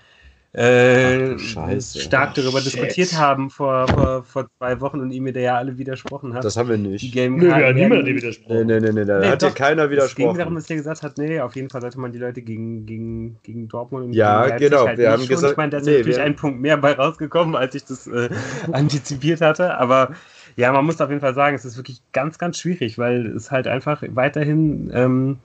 äh, 0.54 1.38
stark 1.38 2.34
darüber 2.34 2.62
Shit. 2.62 2.74
diskutiert 2.74 3.14
haben 3.14 3.50
vor, 3.50 3.88
vor, 3.88 4.24
vor 4.24 4.48
zwei 4.58 4.80
Wochen 4.82 5.00
und 5.02 5.12
ihm 5.12 5.24
mir 5.24 5.34
der 5.34 5.44
ja 5.44 5.58
alle 5.58 5.78
widersprochen 5.78 6.34
hat. 6.34 6.44
Das 6.44 6.58
haben 6.58 6.70
wir 6.70 6.78
nicht. 6.78 7.04
Die 7.04 7.12
Game 7.12 7.38
Nö, 7.38 7.50
ja, 7.50 7.72
niemand 7.74 8.02
hat 8.02 8.08
dir 8.08 8.16
widersprochen. 8.16 8.66
Nee, 8.66 8.80
nee, 8.80 8.80
nee, 8.80 8.92
nee, 8.92 9.06
da 9.06 9.20
nee, 9.20 9.28
hat 9.28 9.42
dir 9.42 9.52
keiner 9.52 9.90
widersprochen. 9.90 10.30
Es 10.30 10.34
ging 10.34 10.38
darum, 10.38 10.56
dass 10.56 10.70
er 10.70 10.78
gesagt 10.78 11.04
hat, 11.04 11.18
nee, 11.18 11.40
auf 11.40 11.56
jeden 11.56 11.70
Fall 11.70 11.82
sollte 11.82 12.00
man 12.00 12.12
die 12.12 12.20
Leute 12.20 12.42
gegen, 12.42 12.86
gegen, 12.86 13.38
gegen 13.44 13.68
Dortmund 13.68 14.06
und 14.06 14.14
Ja, 14.14 14.48
gegen 14.48 14.72
genau. 14.72 14.88
Halt 14.88 14.98
wir 14.98 15.12
haben 15.12 15.28
gesagt, 15.28 15.52
ich 15.52 15.58
meine, 15.58 15.70
da 15.70 15.78
ist 15.78 15.86
nee, 15.86 15.98
natürlich 15.98 16.20
ein 16.20 16.36
Punkt 16.36 16.62
mehr 16.62 16.78
bei 16.78 16.94
rausgekommen, 16.94 17.56
als 17.56 17.76
ich 17.76 17.86
das 17.86 18.08
äh, 18.08 18.30
antizipiert 18.72 19.42
hatte, 19.42 19.78
aber 19.78 20.16
ja, 20.56 20.72
man 20.72 20.86
muss 20.86 21.00
auf 21.00 21.10
jeden 21.10 21.22
Fall 21.22 21.36
sagen, 21.36 21.56
es 21.56 21.66
ist 21.66 21.78
wirklich 21.78 22.02
ganz, 22.14 22.40
ganz 22.40 22.58
schwierig, 22.58 22.98
weil 22.98 23.28
es 23.28 23.52
halt 23.52 23.68
einfach 23.68 24.02
weiterhin 24.08 24.90
ähm, 24.92 25.38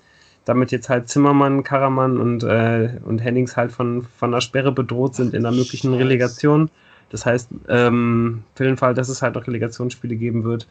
damit 0.45 0.73
jetzt 0.73 0.89
halt 0.89 1.09
Zimmermann, 1.09 1.63
Karaman 1.63 2.19
und, 2.19 2.43
äh, 2.43 2.99
und 3.05 3.19
Hennings 3.19 3.57
halt 3.57 3.73
von, 3.73 4.07
von 4.19 4.33
einer 4.33 4.41
Sperre 4.41 4.73
bedroht 4.73 5.15
sind 5.15 5.35
in 5.35 5.47
einer 5.47 5.57
möglichen 5.57 5.95
Relegation. 5.95 6.71
Das 7.11 7.27
heißt, 7.27 7.51
ähm, 7.69 8.43
für 8.55 8.65
den 8.65 8.77
Fall, 8.77 8.95
dass 8.95 9.09
es 9.09 9.23
halt 9.23 9.35
noch 9.35 9.47
Relegationsspiele 9.47 10.17
geben 10.17 10.45
wird, 10.45 10.67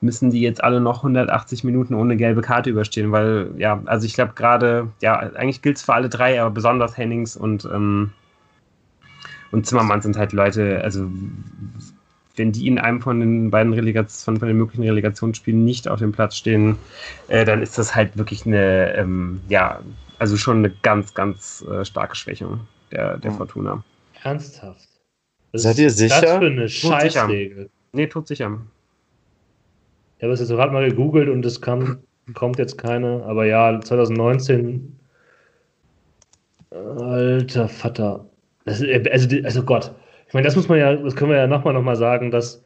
müssen 0.00 0.30
die 0.30 0.40
jetzt 0.40 0.64
alle 0.64 0.80
noch 0.80 0.98
180 0.98 1.64
Minuten 1.64 1.94
ohne 1.94 2.16
gelbe 2.16 2.40
Karte 2.40 2.70
überstehen, 2.70 3.12
weil, 3.12 3.50
ja, 3.58 3.82
also 3.84 4.06
ich 4.06 4.14
glaube 4.14 4.32
gerade, 4.34 4.88
ja, 5.02 5.18
eigentlich 5.18 5.62
gilt 5.62 5.76
es 5.76 5.82
für 5.82 5.92
alle 5.92 6.08
drei, 6.08 6.40
aber 6.40 6.50
besonders 6.50 6.96
Hennings 6.96 7.36
und, 7.36 7.66
ähm, 7.66 8.12
und 9.50 9.66
Zimmermann 9.66 10.00
sind 10.00 10.16
halt 10.16 10.32
Leute, 10.32 10.80
also 10.82 11.10
wenn 12.36 12.52
die 12.52 12.66
in 12.66 12.78
einem 12.78 13.00
von 13.00 13.20
den 13.20 13.50
beiden 13.50 13.72
Relegation, 13.72 14.36
von 14.36 14.48
den 14.48 14.56
möglichen 14.56 14.84
Relegationsspielen 14.84 15.64
nicht 15.64 15.88
auf 15.88 15.98
dem 15.98 16.12
Platz 16.12 16.36
stehen, 16.36 16.76
äh, 17.28 17.44
dann 17.44 17.62
ist 17.62 17.78
das 17.78 17.94
halt 17.94 18.16
wirklich 18.16 18.46
eine, 18.46 18.94
ähm, 18.94 19.40
ja, 19.48 19.80
also 20.18 20.36
schon 20.36 20.58
eine 20.58 20.70
ganz, 20.70 21.14
ganz 21.14 21.64
äh, 21.70 21.84
starke 21.84 22.14
Schwächung 22.14 22.60
der, 22.92 23.18
der 23.18 23.32
Fortuna. 23.32 23.82
Ernsthaft? 24.22 24.88
Was 25.52 25.62
Seid 25.62 25.78
ihr 25.78 25.90
sicher? 25.90 26.20
Das 26.20 26.38
für 26.38 26.46
eine 26.46 26.68
Scheißregel. 26.68 27.70
Nee, 27.92 28.06
tut 28.06 28.28
sicher. 28.28 28.60
Ich 30.18 30.22
habe 30.22 30.32
es 30.32 30.40
jetzt 30.40 30.50
gerade 30.50 30.72
mal 30.72 30.88
gegoogelt 30.88 31.28
und 31.28 31.44
es 31.44 31.60
kam, 31.60 31.98
kommt 32.34 32.58
jetzt 32.58 32.78
keine, 32.78 33.24
aber 33.24 33.46
ja, 33.46 33.80
2019. 33.80 34.96
Alter 36.70 37.68
Vater. 37.68 38.26
Das, 38.64 38.82
also, 39.10 39.36
also 39.42 39.62
Gott. 39.64 39.92
Ich 40.30 40.34
meine, 40.34 40.44
das 40.44 40.54
muss 40.54 40.68
man 40.68 40.78
ja, 40.78 40.94
das 40.94 41.16
können 41.16 41.32
wir 41.32 41.38
ja 41.38 41.48
nochmal 41.48 41.74
noch 41.74 41.82
mal 41.82 41.96
sagen, 41.96 42.30
dass, 42.30 42.64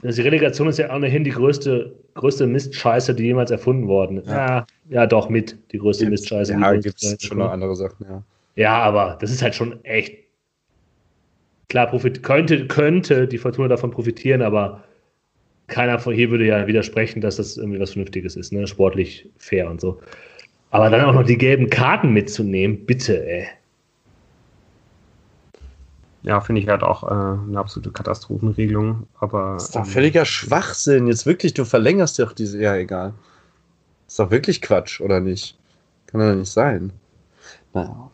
dass 0.00 0.14
die 0.14 0.22
Relegation 0.22 0.66
ist 0.66 0.78
ja 0.78 0.96
ohnehin 0.96 1.24
die 1.24 1.30
größte, 1.30 1.94
größte 2.14 2.46
Mistscheiße, 2.46 3.14
die 3.14 3.24
jemals 3.24 3.50
erfunden 3.50 3.86
worden 3.86 4.16
ist. 4.16 4.28
Ja, 4.28 4.64
ja, 4.88 5.06
doch, 5.06 5.28
mit 5.28 5.58
die 5.72 5.76
größte 5.76 6.06
Gibt's, 6.06 6.22
Mistscheiße. 6.22 6.54
Ja, 6.54 6.72
gibt 6.72 7.02
es 7.02 7.22
schon 7.22 7.36
noch 7.36 7.50
andere 7.50 7.76
Sachen, 7.76 8.06
ja. 8.08 8.22
Ja, 8.56 8.78
aber 8.78 9.18
das 9.20 9.30
ist 9.30 9.42
halt 9.42 9.54
schon 9.54 9.84
echt. 9.84 10.16
Klar, 11.68 11.88
profit, 11.88 12.22
könnte, 12.22 12.66
könnte 12.66 13.28
die 13.28 13.36
Fortuna 13.36 13.68
davon 13.68 13.90
profitieren, 13.90 14.40
aber 14.40 14.82
keiner 15.66 15.98
von 15.98 16.14
hier 16.14 16.30
würde 16.30 16.46
ja 16.46 16.66
widersprechen, 16.66 17.20
dass 17.20 17.36
das 17.36 17.58
irgendwie 17.58 17.78
was 17.78 17.90
Vernünftiges 17.90 18.36
ist, 18.36 18.54
ne? 18.54 18.66
Sportlich 18.66 19.28
fair 19.36 19.68
und 19.68 19.82
so. 19.82 20.00
Aber 20.70 20.88
dann 20.88 21.04
auch 21.04 21.12
noch 21.12 21.24
die 21.24 21.36
gelben 21.36 21.68
Karten 21.68 22.14
mitzunehmen, 22.14 22.86
bitte, 22.86 23.22
ey 23.26 23.48
ja, 26.22 26.40
finde 26.40 26.60
ich 26.60 26.68
halt 26.68 26.82
auch 26.82 27.02
äh, 27.04 27.06
eine 27.06 27.58
absolute 27.58 27.90
Katastrophenregelung. 27.90 29.06
Aber, 29.18 29.54
das 29.54 29.64
ist 29.64 29.76
doch 29.76 29.80
ähm, 29.80 29.86
völliger 29.86 30.24
Schwachsinn. 30.24 31.06
Jetzt 31.06 31.26
wirklich, 31.26 31.54
du 31.54 31.64
verlängerst 31.64 32.18
doch 32.18 32.32
diese. 32.32 32.60
Ja, 32.60 32.76
egal. 32.76 33.14
Das 34.04 34.14
ist 34.14 34.18
doch 34.18 34.30
wirklich 34.30 34.60
Quatsch, 34.60 35.00
oder 35.00 35.20
nicht? 35.20 35.58
Kann 36.06 36.20
doch 36.20 36.34
nicht 36.34 36.50
sein. 36.50 36.92
Naja. 37.72 38.10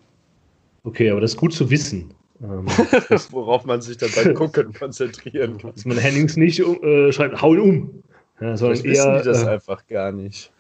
Okay, 0.84 1.11
aber 1.11 1.20
das 1.20 1.32
ist 1.32 1.36
gut 1.36 1.52
zu 1.52 1.68
wissen. 1.70 2.14
Ähm, 2.42 2.66
Worauf 3.30 3.64
man 3.64 3.80
sich 3.80 3.96
dann 3.96 4.11
beim 4.14 4.34
Gucken 4.34 4.72
konzentrieren 4.78 5.59
kann. 5.59 5.72
Dass 5.74 5.84
man 5.84 5.98
Hennings 5.98 6.36
nicht 6.36 6.61
äh, 6.61 7.12
schreibt, 7.12 7.40
hauen 7.40 7.59
um. 7.59 8.02
Ja, 8.40 8.57
sondern 8.57 8.84
eher, 8.84 8.92
wissen 8.92 9.16
die 9.18 9.24
das 9.24 9.42
äh, 9.42 9.48
einfach 9.48 9.86
gar 9.86 10.12
nicht. 10.12 10.52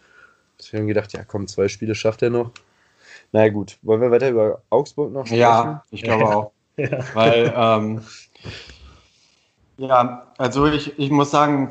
Ich 0.58 0.72
habe 0.72 0.86
gedacht, 0.86 1.12
ja 1.12 1.22
komm, 1.22 1.46
zwei 1.46 1.68
Spiele 1.68 1.94
schafft 1.94 2.22
er 2.22 2.30
noch. 2.30 2.50
Na 3.32 3.40
naja, 3.40 3.52
gut, 3.52 3.78
wollen 3.82 4.00
wir 4.00 4.10
weiter 4.10 4.30
über 4.30 4.62
Augsburg 4.70 5.12
noch 5.12 5.26
sprechen? 5.26 5.40
Ja, 5.40 5.84
ich 5.90 6.02
glaube 6.02 6.22
ja. 6.22 6.34
auch. 6.34 6.52
Ja. 6.76 6.98
Weil, 7.14 7.54
ähm, 7.56 8.00
ja, 9.78 10.26
also 10.38 10.66
ich, 10.66 10.98
ich 10.98 11.10
muss 11.10 11.30
sagen, 11.30 11.70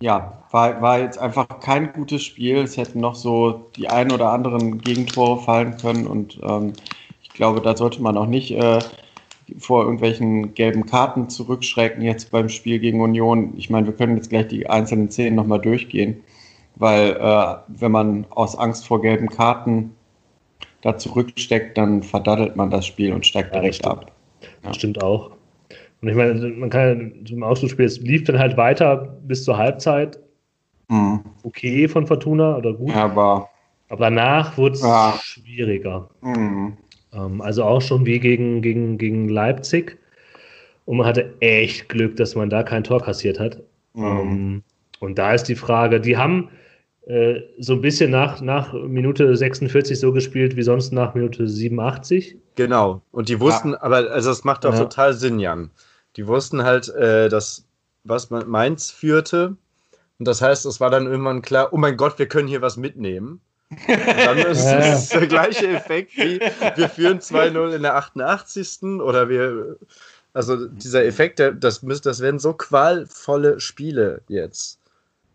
ja, 0.00 0.42
war, 0.50 0.80
war 0.80 0.98
jetzt 0.98 1.18
einfach 1.18 1.60
kein 1.60 1.92
gutes 1.92 2.24
Spiel. 2.24 2.58
Es 2.58 2.76
hätten 2.76 3.00
noch 3.00 3.14
so 3.14 3.70
die 3.76 3.88
ein 3.88 4.10
oder 4.12 4.32
anderen 4.32 4.78
Gegentore 4.80 5.40
fallen 5.42 5.76
können 5.76 6.06
und 6.06 6.40
ähm, 6.42 6.72
ich 7.22 7.30
glaube, 7.30 7.60
da 7.60 7.76
sollte 7.76 8.02
man 8.02 8.16
auch 8.16 8.26
nicht 8.26 8.52
äh, 8.52 8.80
vor 9.58 9.82
irgendwelchen 9.84 10.54
gelben 10.54 10.86
Karten 10.86 11.28
zurückschrecken 11.28 12.02
jetzt 12.02 12.30
beim 12.30 12.48
Spiel 12.48 12.78
gegen 12.78 13.00
Union. 13.00 13.54
Ich 13.56 13.70
meine, 13.70 13.86
wir 13.86 13.94
können 13.94 14.16
jetzt 14.16 14.30
gleich 14.30 14.48
die 14.48 14.68
einzelnen 14.68 15.10
Szenen 15.10 15.36
nochmal 15.36 15.60
durchgehen, 15.60 16.22
weil 16.76 17.16
äh, 17.16 17.56
wenn 17.68 17.92
man 17.92 18.26
aus 18.30 18.56
Angst 18.56 18.86
vor 18.86 19.00
gelben 19.02 19.28
Karten 19.28 19.96
da 20.82 20.96
zurücksteckt, 20.96 21.76
dann 21.76 22.02
verdattelt 22.02 22.56
man 22.56 22.70
das 22.70 22.86
Spiel 22.86 23.12
und 23.12 23.26
steigt 23.26 23.54
Ja, 23.54 23.60
direkt 23.60 23.84
das 23.84 23.90
ab. 23.90 24.12
Das 24.62 24.76
stimmt 24.76 25.02
auch. 25.02 25.32
Und 26.00 26.08
ich 26.08 26.14
meine, 26.14 26.34
man 26.34 26.70
kann 26.70 27.12
zum 27.26 27.42
Ausschlussspiel, 27.42 27.84
es 27.84 28.00
lief 28.00 28.24
dann 28.24 28.38
halt 28.38 28.56
weiter 28.56 29.18
bis 29.26 29.44
zur 29.44 29.58
Halbzeit. 29.58 30.18
Mhm. 30.88 31.20
Okay 31.42 31.88
von 31.88 32.06
Fortuna 32.06 32.56
oder 32.56 32.72
gut. 32.72 32.94
Aber 32.94 33.48
Aber 33.88 34.04
danach 34.06 34.56
wurde 34.56 34.74
es 34.76 34.82
Ja. 34.82 35.18
schwieriger. 35.22 36.08
mhm. 36.22 36.76
Ähm, 37.12 37.40
also 37.40 37.64
auch 37.64 37.82
schon 37.82 38.06
wie 38.06 38.20
gegen, 38.20 38.62
gegen, 38.62 38.96
gegen 38.98 39.28
Leipzig. 39.28 39.98
Und 40.86 40.96
man 40.98 41.06
hatte 41.06 41.34
echt 41.40 41.88
Glück, 41.88 42.16
dass 42.16 42.34
man 42.34 42.50
da 42.50 42.62
kein 42.62 42.84
Tor 42.84 43.00
kassiert 43.02 43.38
hat. 43.38 43.60
Mhm. 43.94 44.04
Ähm, 44.04 44.62
und 45.00 45.18
da 45.18 45.34
ist 45.34 45.44
die 45.44 45.54
Frage, 45.56 46.00
die 46.00 46.16
haben 46.16 46.48
äh, 47.10 47.42
so 47.58 47.72
ein 47.74 47.80
bisschen 47.80 48.10
nach, 48.10 48.40
nach 48.40 48.72
Minute 48.72 49.36
46 49.36 49.98
so 49.98 50.12
gespielt 50.12 50.56
wie 50.56 50.62
sonst 50.62 50.92
nach 50.92 51.14
Minute 51.14 51.46
87. 51.48 52.36
Genau. 52.54 53.02
Und 53.10 53.28
die 53.28 53.40
wussten, 53.40 53.74
aber 53.74 54.10
also 54.10 54.30
das 54.30 54.44
macht 54.44 54.64
auch 54.64 54.72
Ja. 54.74 54.80
total 54.80 55.14
Sinn, 55.14 55.38
Jan. 55.40 55.70
Die 56.16 56.26
wussten 56.26 56.62
halt, 56.64 56.88
äh, 56.94 57.28
dass 57.28 57.64
was 58.04 58.30
man 58.30 58.48
Mainz 58.48 58.90
führte. 58.90 59.56
Und 60.18 60.28
das 60.28 60.40
heißt, 60.42 60.66
es 60.66 60.80
war 60.80 60.90
dann 60.90 61.06
irgendwann 61.06 61.42
klar, 61.42 61.68
oh 61.72 61.76
mein 61.76 61.96
Gott, 61.96 62.18
wir 62.18 62.26
können 62.26 62.48
hier 62.48 62.62
was 62.62 62.76
mitnehmen. 62.76 63.40
Und 63.70 63.78
dann 63.88 64.38
ist 64.38 64.64
Ja. 64.64 64.78
es 64.94 65.08
der 65.10 65.26
gleiche 65.26 65.68
Effekt 65.68 66.16
wie 66.16 66.40
wir 66.76 66.88
führen 66.88 67.18
2-0 67.20 67.74
in 67.76 67.82
der 67.82 67.96
88. 67.96 68.82
oder 69.00 69.28
wir. 69.28 69.76
Also 70.32 70.66
dieser 70.66 71.04
Effekt, 71.04 71.38
der, 71.40 71.52
das, 71.52 71.82
müsst- 71.82 72.06
das 72.06 72.20
werden 72.20 72.38
so 72.38 72.52
qualvolle 72.52 73.58
Spiele 73.60 74.22
jetzt. 74.28 74.79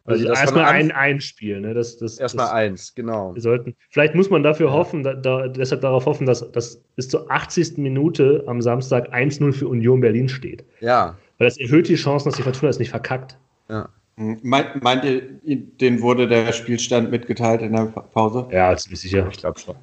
Also 0.06 0.26
von 0.28 0.36
erstmal 0.36 0.66
ein, 0.66 0.92
ein 0.92 1.20
Spiel. 1.20 1.60
Ne? 1.62 1.74
Das, 1.74 1.98
das, 1.98 2.20
Erstmal 2.20 2.46
das, 2.46 2.54
eins, 2.54 2.96
genau. 2.96 3.34
Wir 3.34 3.42
sollten, 3.42 3.76
vielleicht 3.90 4.14
muss 4.14 4.30
man 4.30 4.44
dafür 4.44 4.72
hoffen, 4.72 5.02
da, 5.04 5.14
da, 5.16 5.48
deshalb 5.48 5.82
darauf 5.82 6.06
hoffen, 6.06 6.28
dass, 6.28 6.52
dass 6.52 6.78
bis 6.96 7.10
zur 7.10 7.30
80. 7.32 7.78
Minute 7.78 8.44
am 8.46 8.62
Samstag 8.62 9.12
1-0 9.14 9.52
für 9.54 9.68
Union 9.68 10.02
Berlin 10.02 10.30
steht. 10.30 10.64
Ja, 10.80 11.18
Weil 11.40 11.48
das 11.48 11.58
erhöht 11.58 11.88
die 11.90 11.96
Chancen, 11.96 12.30
dass 12.30 12.36
die 12.38 12.44
Fortuna 12.44 12.70
es 12.70 12.80
nicht 12.80 12.90
verkackt. 12.92 13.38
ja. 13.70 13.90
Mhm. 14.18 14.40
Meint, 14.44 14.82
meint 14.82 15.04
ihr, 15.04 15.22
den 15.44 16.02
wurde 16.02 16.26
der 16.30 16.54
Spielstand 16.54 17.12
mitgeteilt 17.12 17.62
in 17.62 17.74
der 17.74 17.88
Pa- 17.88 18.00
Pause? 18.00 18.48
Ja, 18.50 18.74
ziemlich 18.78 19.02
sicher. 19.02 19.28
Ich 19.30 19.40
glaube 19.40 19.60
schon. 19.60 19.76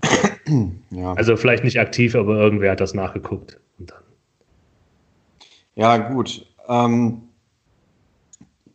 Ja. 0.91 1.13
Also 1.13 1.37
vielleicht 1.37 1.65
nicht 1.65 1.79
aktiv, 1.79 2.15
aber 2.17 2.37
irgendwer 2.39 2.73
hat 2.73 2.81
das 2.81 2.95
nachgeguckt. 2.95 3.61
Und 3.79 3.91
dann. 3.91 4.03
Ja, 5.75 5.97
gut. 5.99 6.47
Ähm, 6.69 7.23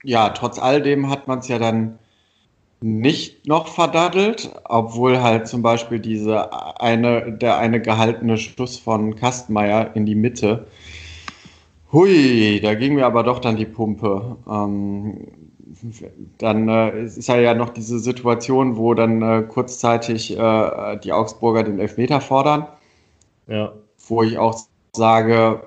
ja, 0.07 0.29
trotz 0.29 0.57
alledem 0.57 1.09
hat 1.09 1.27
man 1.27 1.39
es 1.39 1.49
ja 1.49 1.59
dann 1.59 1.99
nicht 2.79 3.45
noch 3.45 3.67
verdaddelt, 3.67 4.51
obwohl 4.63 5.21
halt 5.21 5.49
zum 5.49 5.61
Beispiel 5.61 5.99
diese 5.99 6.79
eine, 6.79 7.33
der 7.33 7.57
eine 7.57 7.81
gehaltene 7.81 8.37
Schuss 8.37 8.77
von 8.79 9.17
Kastmeier 9.17 9.91
in 9.95 10.05
die 10.05 10.15
Mitte. 10.15 10.67
Hui, 11.91 12.61
da 12.61 12.75
ging 12.75 12.95
mir 12.95 13.05
aber 13.05 13.23
doch 13.23 13.39
dann 13.39 13.57
die 13.57 13.65
Pumpe. 13.65 14.37
Ähm, 14.49 15.27
dann 16.37 16.69
äh, 16.69 17.03
ist 17.03 17.27
ja 17.27 17.53
noch 17.53 17.69
diese 17.69 17.99
Situation, 17.99 18.77
wo 18.77 18.93
dann 18.93 19.21
äh, 19.21 19.43
kurzzeitig 19.43 20.37
äh, 20.37 20.97
die 21.03 21.11
Augsburger 21.11 21.63
den 21.63 21.79
Elfmeter 21.79 22.21
fordern 22.21 22.65
Ja. 23.47 23.73
wo 24.07 24.23
ich 24.23 24.37
auch 24.37 24.57
sage, 24.93 25.63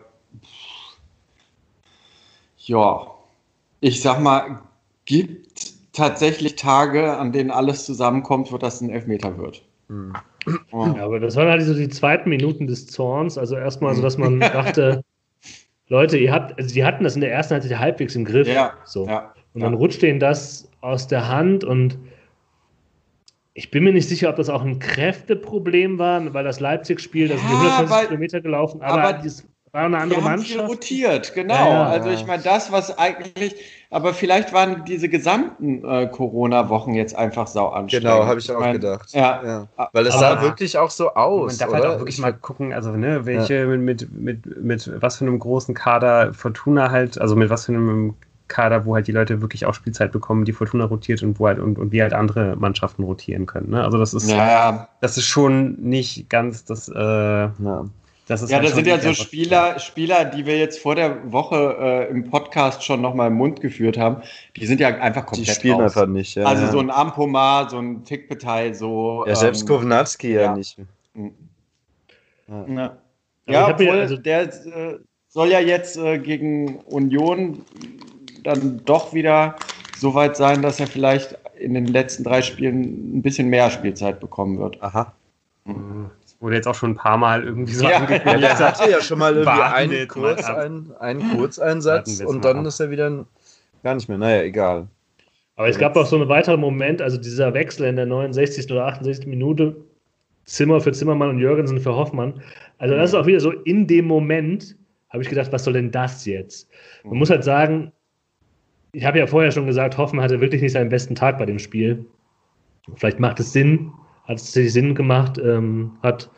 ja, 2.59 3.20
ich 3.81 4.01
sag 4.03 4.21
mal, 4.21 4.61
gibt 5.05 5.73
tatsächlich 5.93 6.57
Tage, 6.57 7.17
an 7.17 7.33
denen 7.33 7.51
alles 7.51 7.85
zusammenkommt, 7.85 8.53
wo 8.53 8.59
das 8.59 8.81
ein 8.81 8.91
Elfmeter 8.91 9.37
wird. 9.39 9.63
Hm. 9.89 10.13
Ja. 10.73 10.95
Ja, 10.97 11.05
aber 11.05 11.21
das 11.21 11.37
waren 11.37 11.49
halt 11.49 11.63
so 11.63 11.75
die 11.75 11.89
zweiten 11.89 12.31
Minuten 12.31 12.67
des 12.67 12.87
Zorns. 12.87 13.37
Also 13.37 13.57
erstmal 13.57 13.95
so, 13.95 14.03
dass 14.03 14.17
man 14.17 14.41
dachte, 14.41 15.03
Leute, 15.89 16.17
ihr 16.17 16.33
habt, 16.33 16.57
also 16.59 16.73
die 16.73 16.85
hatten 16.85 17.05
das 17.05 17.15
in 17.15 17.21
der 17.21 17.33
ersten 17.33 17.55
Halbzeit 17.55 17.79
halbwegs 17.79 18.15
im 18.15 18.25
Griff. 18.25 18.49
Ja, 18.49 18.75
so. 18.85 19.07
ja. 19.07 19.35
Und 19.53 19.63
dann 19.63 19.75
rutscht 19.75 20.01
denen 20.03 20.21
das 20.21 20.71
aus 20.81 21.09
der 21.09 21.29
Hand 21.29 21.65
und 21.65 21.99
ich 23.53 23.71
bin 23.73 23.83
mir 23.85 23.93
nicht 23.93 24.09
sicher, 24.09 24.31
ob 24.31 24.37
das 24.37 24.49
auch 24.49 24.63
ein 24.63 24.79
Kräfteproblem 24.79 25.99
war, 25.99 26.33
weil 26.33 26.45
das 26.45 26.61
Leipzig-Spiel, 26.61 27.29
da 27.29 27.37
sind 27.37 27.49
die 27.49 27.53
Ja, 27.53 27.59
120 27.79 27.91
weil- 27.91 28.07
Kilometer 28.07 28.41
gelaufen, 28.41 28.81
aber, 28.81 29.03
aber 29.03 29.23
das 29.25 29.47
war 29.73 29.83
eine 29.85 29.99
andere 29.99 30.21
Wir 30.21 30.25
haben 30.31 30.41
viel 30.41 30.57
Mannschaft. 30.57 30.69
rotiert, 30.79 31.35
genau. 31.35 31.55
Ja, 31.55 31.69
ja. 31.69 31.87
also 31.89 32.11
ich 32.11 32.27
meine, 32.27 32.43
das, 32.43 32.73
was 32.73 32.97
eigentlich, 32.99 33.55
aber 33.91 34.15
vielleicht 34.15 34.53
waren 34.53 34.85
diese 34.85 35.09
gesamten 35.09 35.85
äh, 35.85 36.07
Corona-Wochen 36.09 36.95
jetzt 36.95 37.15
einfach 37.17 37.47
sau 37.47 37.69
anstrengend. 37.69 38.07
Genau, 38.09 38.27
habe 38.27 38.41
ich 38.41 38.51
auch 38.51 38.61
mein, 38.61 38.73
gedacht. 38.75 39.13
Ja. 39.13 39.69
Weil 39.93 40.07
es 40.07 40.19
sah 40.19 40.43
wirklich 40.43 40.77
auch 40.79 40.91
so 40.91 41.15
aus. 41.15 41.53
Man 41.53 41.59
darf 41.59 41.69
oder? 41.69 41.79
halt 41.79 41.87
auch 41.95 41.99
wirklich 42.01 42.17
Ich- 42.17 42.21
mal 42.23 42.33
gucken, 42.33 42.73
also 42.73 42.91
ne, 42.93 43.27
welche 43.27 43.67
mit, 43.67 43.81
mit, 43.81 44.13
mit, 44.13 44.63
mit 44.63 45.03
was 45.03 45.17
für 45.19 45.25
einem 45.25 45.39
großen 45.39 45.75
Kader 45.75 46.35
Fortuna 46.35 46.91
halt, 46.91 47.21
also 47.21 47.37
mit 47.37 47.51
was 47.51 47.67
für 47.67 47.73
einem 47.73 48.15
Kader, 48.49 48.85
wo 48.85 48.97
halt 48.97 49.07
die 49.07 49.13
Leute 49.13 49.41
wirklich 49.41 49.65
auch 49.67 49.75
Spielzeit 49.75 50.11
bekommen, 50.11 50.45
die 50.45 50.53
Fortuna 50.53 50.85
rotiert 50.87 51.23
und 51.23 51.39
wo 51.39 51.47
halt 51.47 51.61
und, 51.61 51.79
und 51.79 51.93
wie 51.93 52.03
halt 52.03 52.13
andere 52.13 52.57
Mannschaften 52.57 53.05
rotieren 53.05 53.47
können. 53.47 53.71
Ne? 53.71 53.85
Also 53.85 53.97
das 53.97 54.13
ist, 54.13 54.29
Ja, 54.29 54.37
ja. 54.49 54.89
das 55.01 55.17
ist 55.17 55.27
schon 55.27 55.75
nicht 55.81 56.29
ganz 56.29 56.65
das, 56.65 56.89
äh, 56.89 56.93
Ja. 56.99 57.85
Das 58.31 58.43
ist 58.43 58.51
Ja, 58.51 58.59
halt 58.59 58.69
das 58.69 58.75
sind 58.77 58.87
ja 58.87 58.99
so 59.01 59.13
Spieler, 59.13 59.79
Spieler, 59.81 60.25
die 60.25 60.47
wir 60.47 60.57
jetzt 60.57 60.79
vor 60.79 60.95
der 60.95 61.33
Woche 61.33 61.77
äh, 61.81 62.11
im 62.11 62.31
Podcast 62.31 62.85
schon 62.85 63.01
nochmal 63.01 63.27
im 63.29 63.35
Mund 63.35 63.61
geführt 63.61 63.99
haben. 63.99 64.23
Die 64.57 64.67
sind 64.67 64.79
ja 64.79 64.89
einfach 64.89 65.23
Die 65.25 65.37
komplett 65.39 65.57
spielen 65.57 65.81
raus. 65.81 65.97
einfach 65.97 66.07
nicht. 66.07 66.37
Ja, 66.37 66.45
also 66.45 66.65
ja. 66.67 66.71
so 66.71 66.79
ein 66.79 66.91
Ampomar, 66.91 67.69
so 67.69 67.79
ein 67.79 68.05
Tickpeteil, 68.05 68.73
so. 68.75 69.25
ja, 69.27 69.35
selbst 69.35 69.63
ähm, 69.63 69.69
Kownatski 69.69 70.33
ja, 70.35 70.41
ja. 70.43 70.57
nicht. 70.57 70.79
Ja, 72.49 72.55
Aber 72.55 72.69
ja 72.79 72.93
ich 73.47 73.57
hab 73.57 73.79
mir- 73.81 73.87
obwohl, 73.89 74.01
also- 74.01 74.17
der 74.17 74.43
äh, 74.43 74.99
soll 75.29 75.49
ja 75.51 75.59
jetzt 75.61 75.97
äh, 75.97 76.19
gegen 76.19 76.77
Union 76.87 77.65
dann 78.45 78.81
doch 78.85 79.13
wieder 79.13 79.57
so 79.99 80.15
weit 80.15 80.37
sein, 80.37 80.63
dass 80.63 80.79
er 80.79 80.87
vielleicht 80.87 81.37
in 81.59 81.75
den 81.75 81.87
letzten 81.87 82.25
drei 82.25 82.43
Spielen 82.43 83.19
ein 83.19 83.23
bisschen 83.23 83.49
mehr 83.49 83.71
Spielzeit 83.71 84.19
bekommen 84.21 84.59
wird. 84.59 84.81
Aha. 84.83 85.13
Das 85.67 85.75
wurde 86.41 86.57
jetzt 86.57 86.67
auch 86.67 86.75
schon 86.75 86.93
ein 86.93 86.97
paar 86.97 87.17
Mal 87.19 87.45
irgendwie 87.45 87.73
so 87.73 87.87
Ja. 87.87 87.99
angekündigt. 87.99 88.43
Ja, 88.43 88.57
der 88.57 88.69
hatte 88.73 88.91
ja 88.91 89.01
schon 89.01 89.19
mal 89.19 89.35
irgendwie 89.37 89.63
einen, 89.63 90.09
Kurz, 90.09 90.45
einen, 90.45 90.93
einen 90.99 91.37
Kurzeinsatz 91.37 92.21
und 92.21 92.45
dann 92.45 92.59
ab. 92.61 92.67
ist 92.67 92.81
er 92.81 92.91
wieder 92.91 93.27
gar 93.83 93.95
nicht 93.95 94.09
mehr. 94.09 94.19
Naja, 94.19 94.43
egal. 94.43 94.89
Aber 95.57 95.69
es 95.69 95.79
gab 95.79 95.95
auch 95.97 96.07
so 96.07 96.17
einen 96.17 96.29
weiteren 96.29 96.59
Moment, 96.61 97.03
also 97.03 97.19
dieser 97.19 97.53
Wechsel 97.53 97.87
in 97.87 97.97
der 97.97 98.07
69. 98.07 98.71
oder 98.73 98.87
68. 98.87 99.27
Minute, 99.27 99.77
Zimmer 100.47 100.81
für 100.81 100.93
Zimmermann 100.93 101.29
und 101.29 101.39
Jürgensen 101.39 101.79
für 101.79 101.95
Hoffmann. 101.95 102.41
Also 102.79 102.95
das 102.97 103.11
ist 103.11 103.15
auch 103.15 103.27
wieder 103.27 103.41
so, 103.41 103.51
in 103.51 103.87
dem 103.87 104.07
Moment 104.07 104.75
habe 105.11 105.23
ich 105.23 105.29
gedacht, 105.29 105.53
was 105.53 105.65
soll 105.65 105.75
denn 105.75 105.91
das 105.91 106.25
jetzt? 106.25 106.69
Man 107.05 107.19
muss 107.19 107.29
halt 107.31 107.45
sagen, 107.45 107.93
ich 108.93 109.05
habe 109.05 109.19
ja 109.19 109.27
vorher 109.27 109.51
schon 109.53 109.67
gesagt, 109.67 109.99
Hoffmann 109.99 110.25
hatte 110.25 110.41
wirklich 110.41 110.63
nicht 110.63 110.73
seinen 110.73 110.89
besten 110.89 111.15
Tag 111.15 111.37
bei 111.39 111.45
dem 111.47 111.59
Spiel. 111.59 112.07
Vielleicht 112.97 113.21
macht 113.21 113.39
es 113.39 113.53
Sinn, 113.53 113.93
hat 114.31 114.39
es 114.39 114.53
sich 114.53 114.73
Sinn 114.73 114.95
gemacht, 114.95 115.39
ähm, 115.39 115.99
hat, 116.03 116.31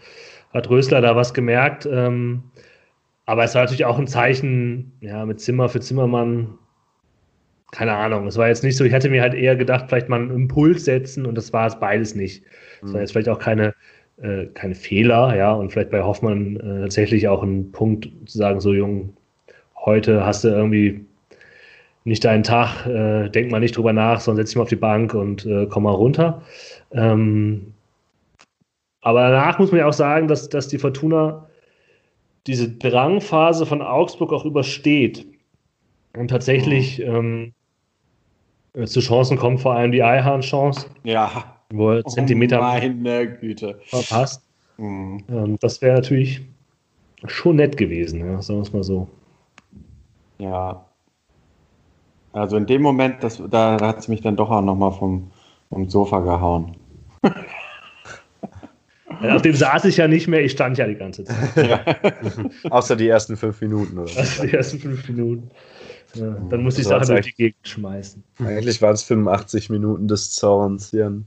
hat 0.53 0.71
Rösler 0.71 1.03
da 1.03 1.15
was 1.15 1.35
gemerkt. 1.35 1.87
Ähm, 1.91 2.43
aber 3.27 3.45
es 3.45 3.55
war 3.55 3.63
natürlich 3.63 3.85
auch 3.85 3.99
ein 3.99 4.07
Zeichen, 4.07 4.93
ja, 5.01 5.25
mit 5.27 5.41
Zimmer 5.41 5.69
für 5.69 5.81
Zimmermann, 5.81 6.59
keine 7.71 7.93
Ahnung, 7.95 8.27
es 8.27 8.37
war 8.37 8.49
jetzt 8.49 8.65
nicht 8.65 8.77
so, 8.77 8.85
ich 8.85 8.93
hätte 8.93 9.09
mir 9.09 9.23
halt 9.23 9.35
eher 9.35 9.57
gedacht, 9.57 9.87
vielleicht 9.89 10.09
mal 10.09 10.21
einen 10.21 10.31
Impuls 10.31 10.85
setzen 10.85 11.25
und 11.25 11.37
das 11.37 11.53
war 11.53 11.67
es 11.67 11.79
beides 11.79 12.15
nicht. 12.15 12.45
Es 12.83 12.93
war 12.93 13.01
jetzt 13.01 13.13
vielleicht 13.13 13.29
auch 13.29 13.39
keine, 13.39 13.75
äh, 14.21 14.47
keine 14.55 14.75
Fehler, 14.75 15.37
ja, 15.37 15.53
und 15.53 15.71
vielleicht 15.71 15.91
bei 15.91 16.03
Hoffmann 16.03 16.57
äh, 16.57 16.83
tatsächlich 16.83 17.29
auch 17.29 17.43
ein 17.43 17.73
Punkt 17.73 18.11
zu 18.27 18.39
sagen, 18.39 18.61
so 18.61 18.75
Jung, 18.75 19.15
heute 19.77 20.27
hast 20.27 20.45
du 20.45 20.49
irgendwie 20.49 21.05
nicht 22.05 22.25
deinen 22.25 22.43
Tag, 22.43 22.87
äh, 22.87 23.29
denk 23.29 23.51
mal 23.51 23.61
nicht 23.61 23.77
drüber 23.77 23.93
nach, 23.93 24.21
sondern 24.21 24.45
setz 24.45 24.51
dich 24.51 24.57
mal 24.57 24.63
auf 24.63 24.69
die 24.69 24.77
Bank 24.77 25.15
und 25.15 25.47
äh, 25.47 25.67
komm 25.67 25.85
mal 25.85 25.91
runter. 25.91 26.43
Ähm, 26.91 27.72
aber 29.03 29.31
danach 29.31 29.59
muss 29.59 29.71
man 29.71 29.81
ja 29.81 29.87
auch 29.87 29.93
sagen, 29.93 30.29
dass, 30.29 30.49
dass 30.49 30.69
die 30.69 30.79
Fortuna 30.79 31.47
diese 32.47 32.69
Drangphase 32.71 33.67
von 33.67 33.83
Augsburg 33.83 34.33
auch 34.33 34.45
übersteht 34.45 35.27
und 36.17 36.29
tatsächlich 36.29 37.01
ähm, 37.01 37.53
äh, 38.75 38.87
zu 38.87 39.01
Chancen 39.01 39.37
kommt, 39.37 39.61
vor 39.61 39.75
allem 39.75 39.93
die 39.93 40.03
Eihahn-Chance, 40.03 40.87
Ja. 41.05 41.57
wo 41.71 41.91
er 41.91 42.05
Zentimeter 42.05 42.61
Oh 42.61 43.81
verpasst. 43.85 44.43
Mhm. 44.79 45.25
Ähm, 45.29 45.57
das 45.61 45.83
wäre 45.83 45.95
natürlich 45.97 46.43
schon 47.27 47.57
nett 47.57 47.77
gewesen, 47.77 48.21
ja, 48.21 48.41
sagen 48.43 48.59
wir 48.61 48.63
es 48.63 48.73
mal 48.73 48.83
so. 48.83 49.09
Ja. 50.39 50.85
Also 52.33 52.57
in 52.57 52.67
dem 52.67 52.83
Moment, 52.83 53.23
das, 53.23 53.43
da, 53.51 53.77
da 53.77 53.89
hat 53.89 53.99
es 53.99 54.09
mich 54.09 54.23
dann 54.23 54.37
doch 54.37 54.51
auch 54.51 54.63
nochmal 54.63 54.93
vom, 54.93 55.31
vom 55.69 55.89
Sofa 55.89 56.21
gehauen. 56.21 56.77
Auf 59.31 59.43
dem 59.43 59.55
saß 59.55 59.85
ich 59.85 59.97
ja 59.97 60.09
nicht 60.09 60.29
mehr, 60.29 60.45
ich 60.45 60.53
stand 60.53 60.79
ja 60.79 60.87
die 60.87 60.95
ganze 60.95 61.25
Zeit. 61.25 61.57
Ja. 61.57 61.85
Außer 62.71 62.97
die 62.97 63.09
ersten 63.09 63.37
fünf 63.37 63.61
Minuten, 63.61 63.99
oder? 63.99 64.11
Außer 64.11 64.47
die 64.47 64.55
ersten 64.55 64.79
fünf 64.79 65.09
Minuten. 65.09 65.51
Ja, 66.15 66.37
dann 66.51 66.63
musste 66.63 66.83
ich 66.83 66.87
Sachen 66.87 67.07
durch 67.07 67.27
die 67.27 67.35
Gegend 67.35 67.67
schmeißen. 67.67 68.23
Eigentlich 68.39 68.83
waren 68.83 68.95
es 68.95 69.03
85 69.03 69.71
Minuten 69.71 70.09
des 70.09 70.33
Zorns, 70.33 70.93
Jan. 70.93 71.27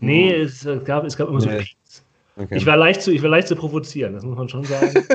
Nee, 0.00 0.32
es 0.32 0.66
gab, 0.84 1.04
es 1.04 1.16
gab 1.16 1.28
immer 1.28 1.38
nee. 1.38 1.44
so 1.44 1.50
Peaks. 1.50 2.04
Okay. 2.36 2.56
Ich, 2.56 2.66
war 2.66 2.76
leicht 2.76 3.02
zu, 3.02 3.12
ich 3.12 3.22
war 3.22 3.30
leicht 3.30 3.46
zu 3.46 3.54
provozieren, 3.54 4.14
das 4.14 4.24
muss 4.24 4.36
man 4.36 4.48
schon 4.48 4.64
sagen. 4.64 4.92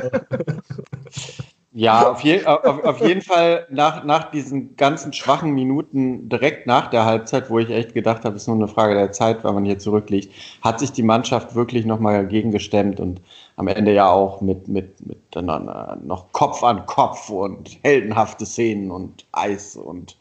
Ja, 1.71 2.09
auf, 2.09 2.21
je, 2.21 2.43
auf, 2.45 2.83
auf, 2.83 2.99
jeden 3.05 3.21
Fall 3.21 3.67
nach, 3.69 4.03
nach 4.03 4.31
diesen 4.31 4.75
ganzen 4.75 5.13
schwachen 5.13 5.51
Minuten 5.51 6.27
direkt 6.27 6.65
nach 6.65 6.87
der 6.87 7.05
Halbzeit, 7.05 7.51
wo 7.51 7.59
ich 7.59 7.69
echt 7.69 7.93
gedacht 7.93 8.25
habe, 8.25 8.35
es 8.35 8.43
ist 8.43 8.47
nur 8.47 8.55
eine 8.55 8.67
Frage 8.67 8.95
der 8.95 9.11
Zeit, 9.11 9.43
weil 9.43 9.53
man 9.53 9.65
hier 9.65 9.77
zurückliegt, 9.77 10.33
hat 10.63 10.79
sich 10.79 10.91
die 10.93 11.03
Mannschaft 11.03 11.53
wirklich 11.53 11.85
nochmal 11.85 12.23
dagegen 12.23 12.49
gestemmt 12.49 12.99
und 12.99 13.21
am 13.55 13.67
Ende 13.67 13.93
ja 13.93 14.09
auch 14.09 14.41
mit, 14.41 14.67
mit, 14.67 15.05
mit 15.05 15.35
noch 15.35 16.31
Kopf 16.31 16.63
an 16.63 16.87
Kopf 16.87 17.29
und 17.29 17.77
heldenhafte 17.83 18.47
Szenen 18.47 18.89
und 18.89 19.27
Eis 19.31 19.75
und 19.75 20.17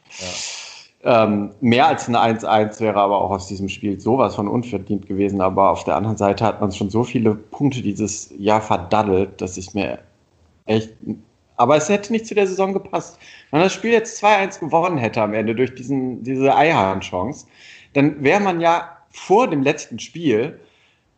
ja. 1.03 1.25
ähm, 1.25 1.55
mehr 1.63 1.87
als 1.87 2.09
ein 2.09 2.17
1-1 2.17 2.79
wäre 2.81 3.01
aber 3.01 3.23
auch 3.23 3.31
aus 3.31 3.47
diesem 3.47 3.71
Spiel 3.71 3.99
sowas 3.99 4.35
von 4.35 4.49
unverdient 4.49 5.07
gewesen. 5.07 5.41
Aber 5.41 5.71
auf 5.71 5.85
der 5.85 5.97
anderen 5.97 6.19
Seite 6.19 6.45
hat 6.45 6.61
man 6.61 6.73
schon 6.73 6.91
so 6.91 7.05
viele 7.05 7.35
Punkte 7.35 7.81
dieses 7.81 8.35
Jahr 8.37 8.61
verdaddelt, 8.61 9.41
dass 9.41 9.57
ich 9.57 9.73
mir 9.73 10.01
echt 10.67 10.93
aber 11.59 11.77
es 11.77 11.89
hätte 11.89 12.13
nicht 12.13 12.27
zu 12.27 12.35
der 12.35 12.47
Saison 12.47 12.73
gepasst. 12.73 13.19
Wenn 13.51 13.61
man 13.61 13.67
das 13.67 13.75
Spiel 13.75 13.93
jetzt 13.93 14.23
2-1 14.25 14.61
gewonnen 14.61 14.97
hätte 14.97 15.21
am 15.21 15.35
Ende 15.35 15.55
durch 15.55 15.75
diesen, 15.75 16.23
diese 16.23 16.55
Eihahn-Chance, 16.55 17.47
dann 17.95 18.23
wäre 18.23 18.41
man 18.41 18.61
ja 18.61 18.97
vor 19.11 19.51
dem 19.51 19.63
letzten 19.63 19.99
Spiel 19.99 20.61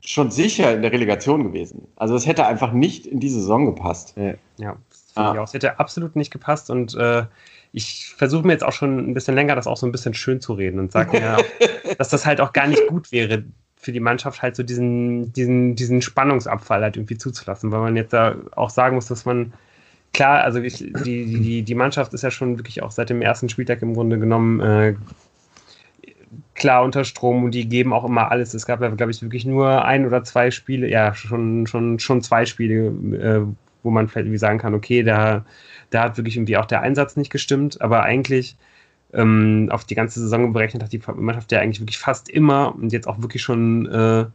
schon 0.01 0.31
sicher 0.31 0.73
in 0.73 0.81
der 0.81 0.93
Relegation 0.93 1.45
gewesen. 1.45 1.87
Also 1.97 2.15
es 2.15 2.27
hätte 2.27 2.47
einfach 2.47 2.73
nicht 2.73 3.07
in 3.07 3.21
die 3.21 3.29
Saison 3.29 3.67
gepasst. 3.67 4.15
Ja, 4.57 4.77
ah. 5.15 5.43
es 5.45 5.53
hätte 5.53 5.79
absolut 5.79 6.17
nicht 6.17 6.31
gepasst 6.31 6.71
und 6.71 6.95
äh, 6.95 7.25
ich 7.73 8.15
versuche 8.17 8.47
mir 8.47 8.55
jetzt 8.55 8.65
auch 8.65 8.73
schon 8.73 9.11
ein 9.11 9.15
bisschen 9.15 9.35
länger 9.35 9.55
das 9.55 9.67
auch 9.67 9.77
so 9.77 9.87
ein 9.87 9.93
bisschen 9.93 10.15
schön 10.15 10.41
zu 10.41 10.55
reden 10.55 10.81
und 10.81 10.91
sage 10.91 11.21
mir, 11.21 11.37
dass 11.99 12.09
das 12.09 12.25
halt 12.25 12.41
auch 12.41 12.55
gar 12.55 12.67
nicht 12.67 12.87
gut 12.89 13.13
wäre 13.13 13.45
für 13.77 13.93
die 13.93 14.01
Mannschaft 14.01 14.43
halt 14.43 14.57
so 14.57 14.63
diesen, 14.63 15.33
diesen, 15.35 15.75
diesen 15.75 16.03
Spannungsabfall 16.03 16.83
halt 16.83 16.97
irgendwie 16.97 17.19
zuzulassen, 17.19 17.71
weil 17.73 17.81
man 17.81 17.97
jetzt 17.97 18.13
da 18.13 18.37
auch 18.57 18.71
sagen 18.71 18.95
muss, 18.95 19.07
dass 19.07 19.25
man 19.27 19.53
klar, 20.13 20.43
also 20.43 20.61
ich, 20.61 20.79
die, 20.79 20.93
die, 21.41 21.63
die 21.63 21.75
Mannschaft 21.75 22.15
ist 22.15 22.23
ja 22.23 22.31
schon 22.31 22.59
wirklich 22.59 22.83
auch 22.83 22.91
seit 22.91 23.11
dem 23.11 23.23
ersten 23.23 23.49
Spieltag 23.49 23.83
im 23.83 23.95
Grunde 23.95 24.19
genommen 24.19 24.61
äh, 24.61 24.95
klar 26.55 26.85
unter 26.85 27.05
Strom 27.05 27.45
und 27.45 27.53
die 27.53 27.69
geben 27.69 27.93
auch 27.93 28.05
immer 28.05 28.31
alles. 28.31 28.55
Es 28.55 28.67
gab 28.67 28.81
ja, 28.81 28.89
glaube 28.89 29.13
ich, 29.13 29.23
wirklich 29.23 29.45
nur 29.45 29.85
ein 29.85 30.07
oder 30.07 30.25
zwei 30.25 30.51
Spiele, 30.51 30.89
ja, 30.89 31.15
schon, 31.15 31.67
schon, 31.67 31.99
schon 31.99 32.23
zwei 32.23 32.45
Spiele, 32.45 32.87
äh, 32.87 33.47
wo 33.83 33.91
man 33.91 34.09
vielleicht 34.09 34.27
irgendwie 34.27 34.39
sagen 34.39 34.59
kann, 34.59 34.75
okay, 34.75 35.03
da, 35.03 35.45
da 35.91 36.05
hat 36.05 36.17
wirklich 36.19 36.37
irgendwie 36.37 36.59
auch 36.59 36.67
der 36.67 36.83
Einsatz 36.83 37.17
nicht 37.17 37.31
gestimmt, 37.31 37.81
aber 37.81 38.03
eigentlich 38.03 38.57
ähm, 39.13 39.69
auf 39.73 39.85
die 39.85 39.95
ganze 39.95 40.21
Saison 40.21 40.53
berechnet 40.53 40.83
hat 40.83 40.93
die 40.93 41.01
Mannschaft 41.17 41.51
ja 41.53 41.61
eigentlich 41.61 41.81
wirklich 41.81 41.99
fast 41.99 42.29
immer 42.29 42.75
und 42.75 42.93
jetzt 42.93 43.09
auch 43.09 43.23
wirklich 43.23 43.43
schon 43.43 43.87
äh, 43.87 44.27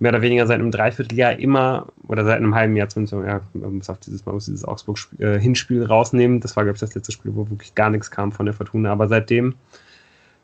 mehr 0.00 0.12
oder 0.12 0.22
weniger 0.22 0.46
seit 0.46 0.60
einem 0.60 0.70
Dreivierteljahr 0.70 1.38
immer 1.38 1.88
oder 2.06 2.24
seit 2.24 2.36
einem 2.36 2.54
halben 2.54 2.76
Jahr 2.76 2.88
zumindest, 2.88 3.14
ja, 3.26 3.40
man 3.54 3.76
muss 3.76 3.90
auch 3.90 3.96
dieses, 3.96 4.24
man 4.24 4.36
muss 4.36 4.46
dieses 4.46 4.64
Augsburg-Hinspiel 4.64 5.82
äh, 5.82 5.86
rausnehmen. 5.86 6.40
Das 6.40 6.56
war, 6.56 6.64
glaube 6.64 6.76
ich, 6.76 6.80
das 6.80 6.94
letzte 6.94 7.12
Spiel, 7.12 7.32
wo 7.34 7.48
wirklich 7.50 7.74
gar 7.74 7.90
nichts 7.90 8.10
kam 8.10 8.32
von 8.32 8.46
der 8.46 8.54
Fortuna. 8.54 8.92
Aber 8.92 9.08
seitdem 9.08 9.54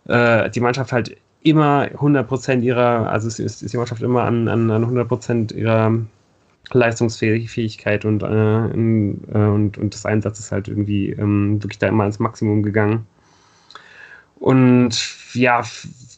äh, 0.06 0.50
die 0.50 0.60
Mannschaft 0.60 0.92
halt 0.92 1.16
immer 1.42 1.84
100% 1.84 2.60
ihrer, 2.60 3.10
also 3.10 3.28
es 3.28 3.38
ist, 3.38 3.62
ist 3.62 3.72
die 3.72 3.76
Mannschaft 3.76 4.02
immer 4.02 4.24
an, 4.24 4.48
an, 4.48 4.70
an 4.70 4.84
100% 4.84 5.54
ihrer 5.54 5.92
Leistungsfähigkeit 6.72 8.04
und, 8.04 8.22
äh, 8.22 8.26
äh, 8.26 8.72
und, 8.72 9.78
und 9.78 9.94
des 9.94 10.06
Einsatzes 10.06 10.50
halt 10.50 10.68
irgendwie 10.68 11.10
ähm, 11.10 11.62
wirklich 11.62 11.78
da 11.78 11.88
immer 11.88 12.04
ans 12.04 12.18
Maximum 12.18 12.62
gegangen. 12.62 13.06
Und 14.36 15.16
ja, 15.34 15.62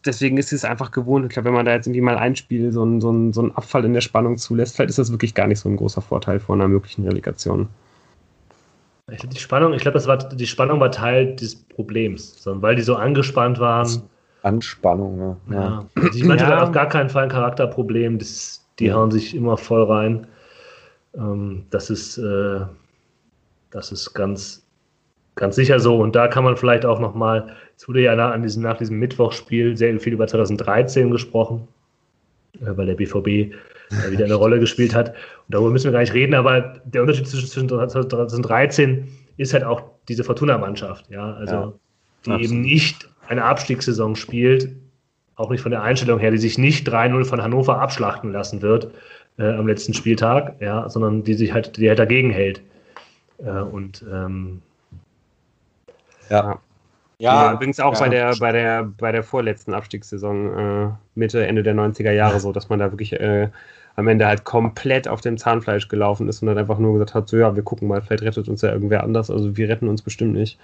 deswegen 0.07 0.37
ist 0.37 0.53
es 0.53 0.65
einfach 0.65 0.91
gewohnt. 0.91 1.27
Ich 1.27 1.33
glaube, 1.33 1.47
wenn 1.47 1.55
man 1.55 1.67
da 1.67 1.73
jetzt 1.73 1.87
irgendwie 1.87 2.01
mal 2.01 2.17
ein 2.17 2.37
Spiel 2.37 2.73
so 2.73 2.83
einen, 2.83 3.01
so, 3.01 3.11
einen, 3.11 3.33
so 3.33 3.43
einen 3.43 3.53
Abfall 3.53 3.85
in 3.85 3.93
der 3.95 4.01
Spannung 4.01 4.37
zulässt, 4.37 4.77
vielleicht 4.77 4.91
ist 4.91 4.99
das 4.99 5.11
wirklich 5.11 5.35
gar 5.35 5.47
nicht 5.47 5.61
so 5.61 5.69
ein 5.69 5.77
großer 5.77 6.03
Vorteil 6.03 6.41
vor 6.41 6.55
einer 6.55 6.69
möglichen 6.69 7.07
Relegation. 7.07 7.69
Ich 9.11 9.19
glaube, 9.19 9.35
die 9.35 9.41
Spannung, 9.41 9.73
ich 9.73 9.83
glaube, 9.83 9.95
das 9.95 10.09
war 10.09 10.17
die 10.19 10.47
Spannung 10.47 10.81
war 10.81 10.91
Teil 10.91 11.37
des 11.37 11.55
Problems, 11.55 12.43
sondern 12.43 12.63
weil 12.63 12.75
die 12.75 12.83
so 12.83 12.97
angespannt 12.97 13.61
waren. 13.61 14.03
Anspannung, 14.43 15.39
ja. 15.51 15.55
ja. 15.55 15.85
Also 15.95 16.19
ich 16.19 16.25
meinte 16.25 16.45
ja. 16.45 16.63
auf 16.63 16.73
gar 16.73 16.89
keinen 16.89 17.09
Fall 17.09 17.25
ein 17.25 17.29
Charakterproblem. 17.29 18.19
Das, 18.19 18.65
die 18.79 18.93
hauen 18.93 19.11
sich 19.11 19.35
immer 19.35 19.57
voll 19.57 19.85
rein. 19.85 20.27
Ähm, 21.15 21.67
das 21.71 21.91
ist, 21.91 22.19
äh, 22.19 22.61
das 23.71 23.93
ist 23.93 24.13
ganz, 24.15 24.67
ganz 25.37 25.57
sicher 25.57 25.79
so. 25.79 25.99
Und 25.99 26.17
da 26.17 26.27
kann 26.29 26.45
man 26.45 26.57
vielleicht 26.57 26.85
auch 26.85 26.99
nochmal 26.99 27.55
es 27.77 27.87
wurde 27.89 28.01
ja 28.01 28.17
nach, 28.17 28.33
an 28.33 28.43
diesem, 28.43 28.63
nach 28.63 28.79
diesem 28.79 28.99
Mittwochsspiel 28.99 29.77
sehr 29.77 29.99
viel 30.01 30.15
über 30.15 30.27
2013 30.27 31.11
gesprochen, 31.11 31.69
äh, 32.61 32.77
weil 32.77 32.87
der 32.87 32.95
BVB 32.95 33.27
äh, 33.27 33.51
wieder 34.11 34.25
eine 34.25 34.35
Rolle 34.35 34.59
gespielt 34.59 34.95
hat. 34.95 35.11
Und 35.11 35.55
darüber 35.55 35.71
müssen 35.71 35.85
wir 35.85 35.93
gar 35.93 36.01
nicht 36.01 36.15
reden, 36.15 36.35
aber 36.35 36.81
der 36.85 37.03
Unterschied 37.03 37.29
zwischen 37.29 37.69
2013 37.69 39.09
ist 39.37 39.53
halt 39.53 39.65
auch 39.65 39.83
diese 40.09 40.25
Fortuna-Mannschaft, 40.25 41.11
ja, 41.11 41.35
also 41.35 41.55
ja, 41.55 41.73
die 42.25 42.31
absolut. 42.31 42.41
eben 42.41 42.61
nicht 42.63 43.09
eine 43.29 43.45
Abstiegssaison 43.45 44.17
spielt, 44.17 44.71
auch 45.35 45.51
nicht 45.51 45.61
von 45.61 45.71
der 45.71 45.83
Einstellung 45.83 46.19
her, 46.19 46.31
die 46.31 46.39
sich 46.39 46.57
nicht 46.57 46.89
3-0 46.89 47.25
von 47.27 47.43
Hannover 47.43 47.81
abschlachten 47.81 48.33
lassen 48.33 48.63
wird 48.63 48.91
äh, 49.39 49.53
am 49.53 49.67
letzten 49.67 49.93
Spieltag, 49.93 50.57
ja, 50.61 50.89
sondern 50.89 51.25
die 51.25 51.35
sich 51.35 51.53
halt, 51.53 51.77
die 51.77 51.89
halt 51.89 51.99
dagegen 51.99 52.31
hält. 52.31 52.63
Äh, 53.39 53.61
und 53.61 54.05
ähm, 54.11 54.63
ja. 56.31 56.59
Ja, 57.19 57.55
übrigens 57.55 57.81
auch 57.81 57.95
ja. 57.95 58.01
bei 58.01 58.09
der 58.09 58.37
bei 58.37 58.53
der 58.53 58.85
bei 58.85 59.11
der 59.11 59.23
vorletzten 59.23 59.73
Abstiegssaison 59.73 60.59
äh, 60.59 60.89
Mitte 61.15 61.47
Ende 61.47 61.63
der 61.63 61.75
90er 61.75 62.13
Jahre 62.13 62.41
so, 62.41 62.53
dass 62.53 62.69
man 62.69 62.79
da 62.79 62.93
wirklich 62.93 63.15
äh, 63.15 63.49
am 63.97 64.09
Ende 64.09 64.27
halt 64.27 64.45
komplett 64.45 65.09
auf 65.09 65.23
dem 65.23 65.39
Zahnfleisch 65.39 65.89
gelaufen 65.89 66.29
ist 66.29 66.43
und 66.43 66.49
dann 66.49 66.59
einfach 66.59 66.79
nur 66.79 66.93
gesagt 66.93 67.15
hat, 67.15 67.29
so 67.29 67.39
ja, 67.39 67.57
wir 67.57 67.63
gucken 67.63 67.89
mal, 67.89 68.03
vielleicht 68.03 68.23
rettet 68.23 68.49
uns 68.49 68.61
ja 68.61 68.71
irgendwer 68.71 69.03
anders, 69.03 69.31
also 69.31 69.57
wir 69.57 69.69
retten 69.71 69.89
uns 69.89 70.03
bestimmt 70.03 70.35
nicht. 70.35 70.59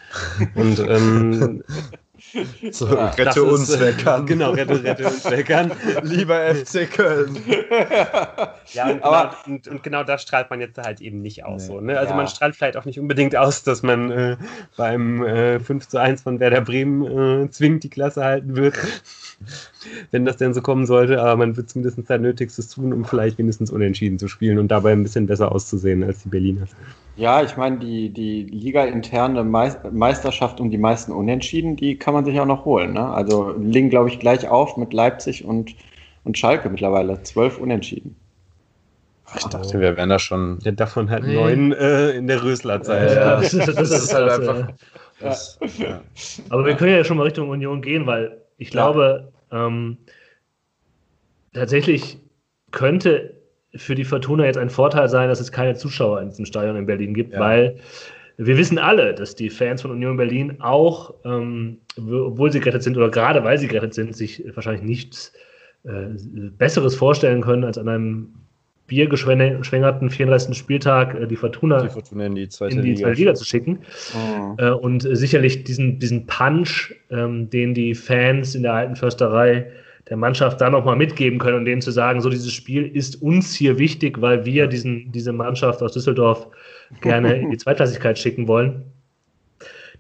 Und 0.55 0.78
ähm, 0.80 1.64
So, 2.70 2.89
ja, 2.95 3.09
rette 3.09 3.43
uns, 3.43 3.68
ist, 3.68 3.81
wer 3.81 3.93
kann. 3.93 4.27
Genau, 4.27 4.53
rette, 4.53 4.83
rette 4.83 5.07
uns, 5.07 5.25
wer 5.25 5.43
kann. 5.43 5.73
Lieber 6.03 6.55
FC 6.55 6.91
Köln. 6.91 7.37
ja, 8.73 8.91
und, 8.91 9.03
Aber, 9.03 9.37
genau, 9.45 9.57
und, 9.57 9.68
und, 9.68 9.83
genau 9.83 10.05
das 10.05 10.23
strahlt 10.23 10.51
man 10.51 10.61
jetzt 10.61 10.79
halt 10.79 11.01
eben 11.01 11.20
nicht 11.20 11.45
aus. 11.45 11.62
Nee, 11.62 11.68
so, 11.68 11.81
ne? 11.81 11.99
Also 11.99 12.11
ja. 12.11 12.16
man 12.16 12.29
strahlt 12.29 12.57
vielleicht 12.57 12.77
auch 12.77 12.85
nicht 12.85 12.99
unbedingt 12.99 13.37
aus, 13.37 13.62
dass 13.62 13.83
man 13.83 14.11
äh, 14.11 14.37
beim 14.77 15.23
äh, 15.25 15.61
5 15.61 15.89
zu 15.89 15.99
1 15.99 16.23
von 16.23 16.41
Werder 16.41 16.62
Bremen 16.62 17.45
äh, 17.45 17.51
zwingend 17.51 17.85
die 17.85 17.91
Klasse 17.91 18.25
halten 18.25 18.57
wird. 18.57 18.77
Wenn 20.11 20.24
das 20.24 20.37
denn 20.37 20.55
so 20.55 20.62
kommen 20.62 20.87
sollte, 20.87 21.20
aber 21.20 21.37
man 21.37 21.57
wird 21.57 21.70
zumindest 21.70 22.07
sein 22.07 22.22
Nötigstes 22.22 22.68
tun, 22.68 22.93
um 22.93 23.05
vielleicht 23.05 23.39
wenigstens 23.39 23.70
unentschieden 23.70 24.18
zu 24.18 24.28
spielen 24.28 24.59
und 24.59 24.68
dabei 24.68 24.93
ein 24.93 25.03
bisschen 25.03 25.26
besser 25.26 25.53
auszusehen 25.53 26.03
als 26.03 26.22
die 26.22 26.28
Berliner. 26.28 26.66
Ja, 27.16 27.43
ich 27.43 27.57
meine, 27.57 27.78
die, 27.78 28.11
die 28.11 28.45
Liga-interne 28.45 29.45
Meisterschaft 29.45 30.61
um 30.61 30.70
die 30.70 30.78
meisten 30.78 31.12
Unentschieden, 31.12 31.76
die 31.76 31.97
kann 31.97 32.14
man 32.14 32.24
sich 32.24 32.39
auch 32.41 32.47
noch 32.47 32.64
holen. 32.64 32.95
Ne? 32.95 33.07
Also 33.07 33.55
liegen, 33.59 33.91
glaube 33.91 34.09
ich, 34.09 34.18
gleich 34.18 34.49
auf 34.49 34.76
mit 34.76 34.93
Leipzig 34.93 35.45
und, 35.45 35.74
und 36.24 36.39
Schalke 36.39 36.70
mittlerweile. 36.70 37.22
Zwölf 37.22 37.59
Unentschieden. 37.59 38.16
Ich 39.37 39.45
dachte, 39.47 39.80
wir 39.80 39.97
wären 39.97 40.09
da 40.09 40.18
schon. 40.18 40.59
Ja, 40.62 40.72
davon 40.72 41.11
halt 41.11 41.24
nee. 41.24 41.35
neun 41.35 41.72
äh, 41.72 42.11
in 42.11 42.26
der 42.26 42.43
Rösler-Zeit. 42.43 43.16
Ja, 43.16 43.41
das, 43.41 43.51
das, 43.76 43.91
ist 43.91 44.14
halt 44.14 44.30
einfach. 44.30 44.72
Das, 45.20 45.59
ja. 45.78 46.03
Aber 46.51 46.66
wir 46.66 46.74
können 46.74 46.93
ja 46.93 47.05
schon 47.05 47.16
mal 47.16 47.24
Richtung 47.24 47.49
Union 47.49 47.80
gehen, 47.80 48.07
weil 48.07 48.37
ich 48.59 48.70
glaube, 48.70 49.32
ähm, 49.53 49.98
tatsächlich 51.53 52.18
könnte 52.70 53.42
für 53.74 53.94
die 53.94 54.05
Fortuna 54.05 54.44
jetzt 54.44 54.59
ein 54.59 54.70
Vorteil 54.70 55.09
sein, 55.09 55.28
dass 55.28 55.40
es 55.40 55.53
keine 55.53 55.74
Zuschauer 55.74 56.20
in 56.20 56.28
diesem 56.28 56.44
Stadion 56.44 56.76
in 56.76 56.86
Berlin 56.86 57.14
gibt, 57.14 57.32
ja. 57.32 57.40
weil 57.40 57.76
wir 58.38 58.57
wissen 58.57 58.78
alle, 58.78 59.14
dass 59.14 59.34
die 59.34 59.50
Fans 59.50 59.82
von 59.82 59.90
Union 59.90 60.16
Berlin 60.16 60.61
auch, 60.61 61.14
ähm, 61.24 61.78
obwohl 61.96 62.50
sie 62.50 62.61
gerettet 62.61 62.82
sind 62.82 62.96
oder 62.96 63.11
gerade 63.11 63.44
weil 63.44 63.59
sie 63.59 63.68
gerettet 63.68 63.94
sind, 63.94 64.16
sich 64.16 64.42
wahrscheinlich 64.55 64.82
nichts 64.82 65.32
äh, 65.84 66.09
Besseres 66.57 66.94
vorstellen 66.94 67.42
können, 67.42 67.64
als 67.64 67.78
an 67.78 67.88
einem 67.88 68.34
biergeschwängerten 68.93 70.11
34. 70.11 70.55
Spieltag 70.55 71.14
äh, 71.14 71.26
die, 71.26 71.36
Fortuna 71.36 71.80
die 71.80 71.88
Fortuna 71.88 72.26
in 72.26 72.34
die 72.34 72.49
zweite, 72.51 72.76
in 72.76 72.82
die 72.82 72.95
zweite 72.95 73.12
Liga. 73.12 73.30
Liga. 73.30 73.34
zu 73.34 73.47
schicken. 73.47 73.78
Oh. 74.14 74.55
Äh, 74.59 74.70
und 74.70 75.01
sicherlich 75.16 75.64
diesen, 75.64 75.99
diesen 75.99 76.26
Punch, 76.26 76.95
ähm, 77.11 77.49
den 77.49 77.72
die 77.72 77.95
Fans 77.95 78.55
in 78.55 78.64
der 78.64 78.74
alten 78.74 78.95
Försterei 78.95 79.66
der 80.11 80.18
Mannschaft 80.18 80.61
da 80.61 80.68
nochmal 80.68 80.97
mitgeben 80.97 81.38
können 81.38 81.59
und 81.59 81.64
denen 81.64 81.80
zu 81.80 81.90
sagen, 81.90 82.20
so 82.20 82.28
dieses 82.28 82.53
Spiel 82.53 82.84
ist 82.86 83.22
uns 83.22 83.55
hier 83.55 83.78
wichtig, 83.78 84.20
weil 84.20 84.45
wir 84.45 84.66
diesen, 84.66 85.11
diese 85.11 85.32
Mannschaft 85.32 85.82
aus 85.82 85.93
Düsseldorf 85.93 86.49
gerne 87.01 87.34
in 87.40 87.51
die 87.51 87.57
Zweitklassigkeit 87.57 88.18
schicken 88.18 88.47
wollen. 88.47 88.84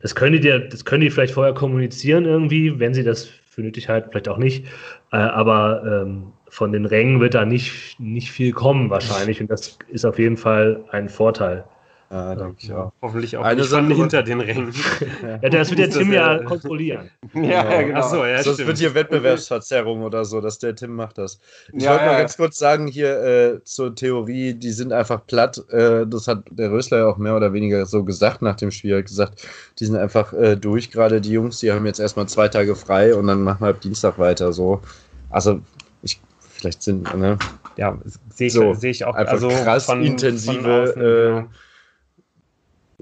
Das 0.00 0.14
können 0.14 0.38
die, 0.38 0.68
das 0.68 0.84
können 0.84 1.00
die 1.00 1.10
vielleicht 1.10 1.32
vorher 1.32 1.54
kommunizieren 1.54 2.26
irgendwie, 2.26 2.78
wenn 2.78 2.92
sie 2.92 3.04
das 3.04 3.30
für 3.52 3.60
nötig 3.60 3.90
halten, 3.90 4.08
vielleicht 4.10 4.28
auch 4.28 4.38
nicht. 4.38 4.64
Äh, 5.12 5.16
aber 5.16 5.82
ähm, 5.84 6.32
von 6.48 6.72
den 6.72 6.86
Rängen 6.86 7.20
wird 7.20 7.34
da 7.34 7.44
nicht, 7.44 8.00
nicht 8.00 8.32
viel 8.32 8.52
kommen 8.52 8.88
wahrscheinlich 8.88 9.42
und 9.42 9.50
das 9.50 9.78
ist 9.88 10.06
auf 10.06 10.18
jeden 10.18 10.38
Fall 10.38 10.84
ein 10.90 11.10
Vorteil. 11.10 11.64
Ja, 12.12 12.34
denke 12.34 12.56
ich 12.58 12.70
auch. 12.74 12.92
Hoffentlich 13.00 13.38
auch 13.38 13.42
Eine 13.42 13.64
Sache 13.64 13.86
hinter 13.86 14.22
den 14.22 14.40
Rängen. 14.40 14.74
ja, 15.42 15.48
das 15.48 15.70
wird 15.70 15.78
der 15.78 15.88
Tim 15.88 16.12
ja 16.12 16.42
kontrollieren. 16.42 17.10
Ja, 17.34 17.42
ja 17.42 17.82
genau. 17.82 18.00
Achso, 18.00 18.26
ja, 18.26 18.42
das 18.42 18.58
wird 18.58 18.76
hier 18.76 18.94
Wettbewerbsverzerrung 18.94 20.02
oder 20.02 20.26
so, 20.26 20.42
dass 20.42 20.58
der 20.58 20.74
Tim 20.74 20.94
macht 20.94 21.16
das. 21.16 21.38
Ich 21.72 21.82
ja, 21.82 21.92
wollte 21.92 22.04
mal 22.04 22.18
ganz 22.18 22.36
kurz 22.36 22.58
sagen 22.58 22.86
hier 22.86 23.22
äh, 23.22 23.64
zur 23.64 23.94
Theorie, 23.94 24.52
die 24.52 24.72
sind 24.72 24.92
einfach 24.92 25.26
platt. 25.26 25.64
Äh, 25.70 26.06
das 26.06 26.28
hat 26.28 26.44
der 26.50 26.70
Rösler 26.70 26.98
ja 26.98 27.06
auch 27.06 27.16
mehr 27.16 27.34
oder 27.34 27.54
weniger 27.54 27.86
so 27.86 28.04
gesagt 28.04 28.42
nach 28.42 28.56
dem 28.56 28.70
Spiel. 28.70 28.92
Er 28.92 28.98
hat 28.98 29.06
gesagt, 29.06 29.48
die 29.78 29.86
sind 29.86 29.96
einfach 29.96 30.34
äh, 30.34 30.56
durch, 30.56 30.90
gerade 30.90 31.22
die 31.22 31.32
Jungs, 31.32 31.60
die 31.60 31.72
haben 31.72 31.86
jetzt 31.86 32.00
erstmal 32.00 32.28
zwei 32.28 32.48
Tage 32.48 32.76
frei 32.76 33.14
und 33.14 33.26
dann 33.26 33.42
machen 33.42 33.62
wir 33.62 33.70
ab 33.70 33.80
Dienstag 33.80 34.18
weiter. 34.18 34.52
So. 34.52 34.82
Also, 35.30 35.60
ich, 36.02 36.20
vielleicht 36.40 36.82
sind, 36.82 37.16
ne? 37.16 37.38
Ja, 37.78 37.96
sehe 38.34 38.48
ich, 38.48 38.52
so, 38.52 38.74
seh 38.74 38.90
ich 38.90 39.06
auch. 39.06 39.14
Einfach 39.14 39.32
also 39.32 39.48
krass 39.48 39.86
von, 39.86 40.02
intensive. 40.02 40.60
Von 40.60 40.70
außen, 40.70 40.94
genau 41.00 41.38
äh, 41.38 41.44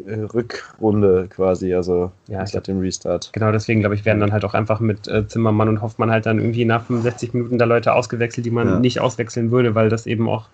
Rückrunde 0.06 1.26
quasi, 1.28 1.74
also 1.74 2.12
ja, 2.26 2.44
seit 2.46 2.68
dem 2.68 2.80
Restart. 2.80 3.30
Genau, 3.32 3.52
deswegen 3.52 3.80
glaube 3.80 3.94
ich, 3.94 4.04
werden 4.04 4.20
dann 4.20 4.32
halt 4.32 4.44
auch 4.44 4.54
einfach 4.54 4.80
mit 4.80 5.08
äh, 5.08 5.26
Zimmermann 5.26 5.68
und 5.68 5.82
Hoffmann 5.82 6.10
halt 6.10 6.26
dann 6.26 6.38
irgendwie 6.38 6.64
nach 6.64 6.84
65 6.84 7.34
Minuten 7.34 7.58
da 7.58 7.64
Leute 7.64 7.92
ausgewechselt, 7.92 8.46
die 8.46 8.50
man 8.50 8.68
ja. 8.68 8.78
nicht 8.78 9.00
auswechseln 9.00 9.50
würde, 9.50 9.74
weil 9.74 9.88
das 9.88 10.06
eben 10.06 10.28
auch, 10.28 10.48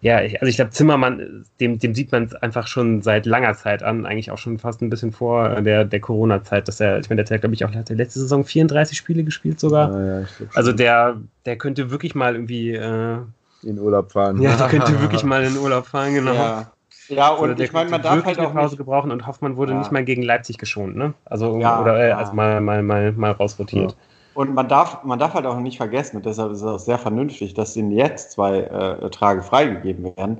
ja, 0.00 0.16
also 0.16 0.46
ich 0.46 0.56
glaube, 0.56 0.72
Zimmermann, 0.72 1.44
dem, 1.60 1.78
dem 1.78 1.94
sieht 1.94 2.10
man 2.10 2.24
es 2.24 2.34
einfach 2.34 2.66
schon 2.66 3.02
seit 3.02 3.24
langer 3.26 3.54
Zeit 3.54 3.82
an, 3.82 4.04
eigentlich 4.04 4.30
auch 4.30 4.38
schon 4.38 4.58
fast 4.58 4.82
ein 4.82 4.90
bisschen 4.90 5.12
vor 5.12 5.60
der, 5.60 5.84
der 5.84 6.00
Corona-Zeit, 6.00 6.66
dass 6.66 6.80
er, 6.80 6.98
ich 6.98 7.08
meine, 7.08 7.22
der 7.22 7.34
hat, 7.34 7.42
glaube 7.42 7.54
ich, 7.54 7.64
auch 7.64 7.70
letzte 7.72 8.20
Saison 8.20 8.44
34 8.44 8.98
Spiele 8.98 9.22
gespielt 9.22 9.60
sogar. 9.60 9.92
Ja, 9.92 10.20
ja, 10.20 10.26
also 10.54 10.72
der, 10.72 11.20
der 11.46 11.56
könnte 11.56 11.90
wirklich 11.90 12.14
mal 12.14 12.34
irgendwie 12.34 12.72
äh, 12.72 13.18
in 13.62 13.78
Urlaub 13.78 14.12
fahren. 14.12 14.40
Ja, 14.40 14.56
der 14.56 14.66
könnte 14.68 15.00
wirklich 15.00 15.24
mal 15.24 15.44
in 15.44 15.56
Urlaub 15.56 15.86
fahren, 15.86 16.14
genau. 16.14 16.34
Ja. 16.34 16.71
Ja, 17.16 17.30
und 17.30 17.60
ich 17.60 17.72
meine, 17.72 17.90
man 17.90 18.02
darf 18.02 18.24
halt 18.24 18.38
auch 18.38 18.52
Pause 18.52 18.76
gebrauchen 18.76 19.10
und 19.10 19.26
Hoffmann 19.26 19.56
wurde 19.56 19.72
ja. 19.72 19.78
nicht 19.78 19.92
mal 19.92 20.04
gegen 20.04 20.22
Leipzig 20.22 20.58
geschont, 20.58 20.96
ne? 20.96 21.14
Also 21.24 21.58
ja, 21.58 21.80
oder 21.80 21.98
äh, 21.98 22.08
ja. 22.10 22.18
also 22.18 22.32
mal 22.32 22.60
mal 22.60 22.82
mal 22.82 23.12
mal 23.12 23.32
rausrotiert. 23.32 23.96
Und 24.34 24.54
man 24.54 24.68
darf, 24.68 25.04
man 25.04 25.18
darf 25.18 25.34
halt 25.34 25.44
auch 25.44 25.58
nicht 25.58 25.76
vergessen, 25.76 26.16
und 26.16 26.26
deshalb 26.26 26.52
ist 26.52 26.62
es 26.62 26.66
auch 26.66 26.78
sehr 26.78 26.98
vernünftig, 26.98 27.52
dass 27.54 27.76
ihnen 27.76 27.90
jetzt 27.90 28.32
zwei 28.32 28.60
äh, 28.60 29.10
Tage 29.10 29.42
freigegeben 29.42 30.16
werden. 30.16 30.38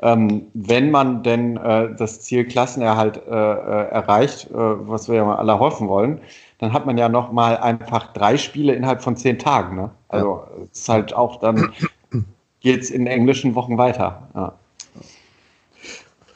Ähm, 0.00 0.46
wenn 0.54 0.90
man 0.90 1.22
denn 1.22 1.56
äh, 1.56 1.94
das 1.96 2.20
Ziel 2.22 2.44
Klassenerhalt 2.44 3.18
äh, 3.26 3.30
äh 3.30 3.88
erreicht, 3.90 4.50
äh, 4.50 4.54
was 4.54 5.08
wir 5.08 5.16
ja 5.16 5.24
mal 5.24 5.36
alle 5.36 5.58
hoffen 5.58 5.88
wollen, 5.88 6.20
dann 6.58 6.72
hat 6.72 6.86
man 6.86 6.98
ja 6.98 7.08
noch 7.08 7.32
mal 7.32 7.56
einfach 7.56 8.12
drei 8.12 8.36
Spiele 8.36 8.74
innerhalb 8.74 9.02
von 9.02 9.16
zehn 9.16 9.38
Tagen. 9.38 9.76
Ne? 9.76 9.90
Also 10.08 10.44
es 10.72 10.80
ist 10.80 10.88
halt 10.88 11.14
auch 11.14 11.40
dann 11.40 11.72
geht 12.60 12.82
es 12.82 12.90
in 12.90 13.06
englischen 13.06 13.54
Wochen 13.54 13.78
weiter. 13.78 14.28
Ja. 14.34 14.52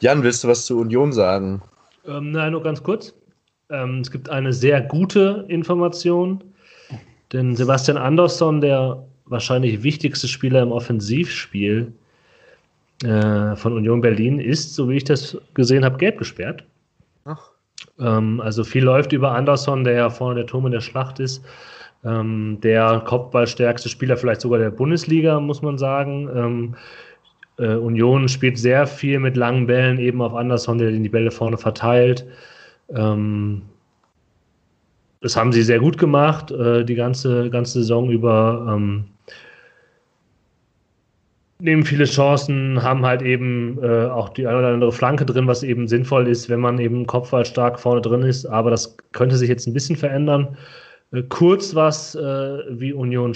Jan, 0.01 0.22
willst 0.22 0.44
du 0.44 0.49
was 0.49 0.66
zur 0.66 0.80
Union 0.80 1.12
sagen? 1.12 1.62
Ähm, 2.07 2.32
nein, 2.32 2.53
nur 2.53 2.62
ganz 2.62 2.82
kurz. 2.82 3.14
Ähm, 3.70 4.01
es 4.01 4.11
gibt 4.11 4.28
eine 4.28 4.53
sehr 4.53 4.80
gute 4.80 5.44
Information, 5.49 6.42
denn 7.32 7.57
Sebastian 7.57 7.97
Andersson, 7.97 8.61
der 8.61 9.03
wahrscheinlich 9.24 9.82
wichtigste 9.82 10.28
Spieler 10.28 10.62
im 10.62 10.70
Offensivspiel 10.70 11.92
äh, 13.03 13.57
von 13.57 13.72
Union 13.72 14.01
Berlin, 14.01 14.38
ist, 14.38 14.74
so 14.74 14.88
wie 14.88 14.97
ich 14.97 15.05
das 15.05 15.36
gesehen 15.55 15.84
habe, 15.84 15.97
gelb 15.97 16.18
gesperrt. 16.18 16.64
Ähm, 17.99 18.40
also 18.40 18.64
viel 18.64 18.84
läuft 18.84 19.12
über 19.12 19.32
Andersson, 19.32 19.84
der 19.84 19.94
ja 19.94 20.11
vorne 20.11 20.36
der 20.36 20.47
Turm 20.47 20.66
in 20.66 20.72
der 20.72 20.80
Schlacht 20.80 21.18
ist. 21.18 21.44
Ähm, 22.05 22.59
der 22.62 23.03
Kopfballstärkste 23.05 23.88
Spieler 23.88 24.16
vielleicht 24.16 24.40
sogar 24.40 24.59
der 24.59 24.70
Bundesliga, 24.70 25.40
muss 25.40 25.62
man 25.62 25.78
sagen. 25.78 26.28
Ähm, 26.34 26.74
äh, 27.59 27.74
Union 27.74 28.28
spielt 28.28 28.59
sehr 28.59 28.86
viel 28.86 29.18
mit 29.18 29.36
langen 29.36 29.66
Bällen 29.66 29.98
eben 29.98 30.20
auf 30.22 30.34
Anderson, 30.34 30.78
der 30.78 30.90
die 30.90 31.09
Bälle 31.09 31.30
vorne 31.30 31.59
verteilt. 31.59 32.26
Ähm, 32.90 33.62
das 35.20 35.36
haben 35.36 35.52
sie 35.52 35.62
sehr 35.62 35.80
gut 35.80 35.98
gemacht, 35.98 36.50
äh, 36.50 36.84
die 36.84 36.94
ganze, 36.94 37.50
ganze 37.50 37.80
Saison 37.80 38.11
über. 38.11 38.66
Ähm, 38.68 39.04
nehmen 41.59 41.84
viele 41.84 42.04
Chancen, 42.04 42.82
haben 42.82 43.07
halt 43.07 43.22
eben 43.22 43.78
äh, 43.82 44.07
auch 44.07 44.28
die 44.28 44.46
eine 44.46 44.59
oder 44.59 44.68
andere 44.68 44.92
Flanke 44.92 45.24
drin, 45.24 45.46
was 45.46 45.62
eben 45.62 45.88
sinnvoll 45.88 46.28
ist, 46.28 46.50
wenn 46.50 46.61
man 46.61 46.78
eben 46.78 47.07
Kopfball 47.07 47.46
stark 47.46 47.80
vorne 47.80 48.02
drin 48.02 48.22
ist. 48.22 48.44
Aber 48.44 48.70
das 48.70 48.96
könnte 49.12 49.36
sich 49.36 49.48
jetzt 49.48 49.66
ein 49.66 49.72
bisschen 49.72 49.96
verändern. 49.96 50.57
Äh, 51.12 51.22
kurz 51.22 51.74
was, 51.74 52.14
äh, 52.14 52.59
wie 52.68 52.92
Union 52.92 53.34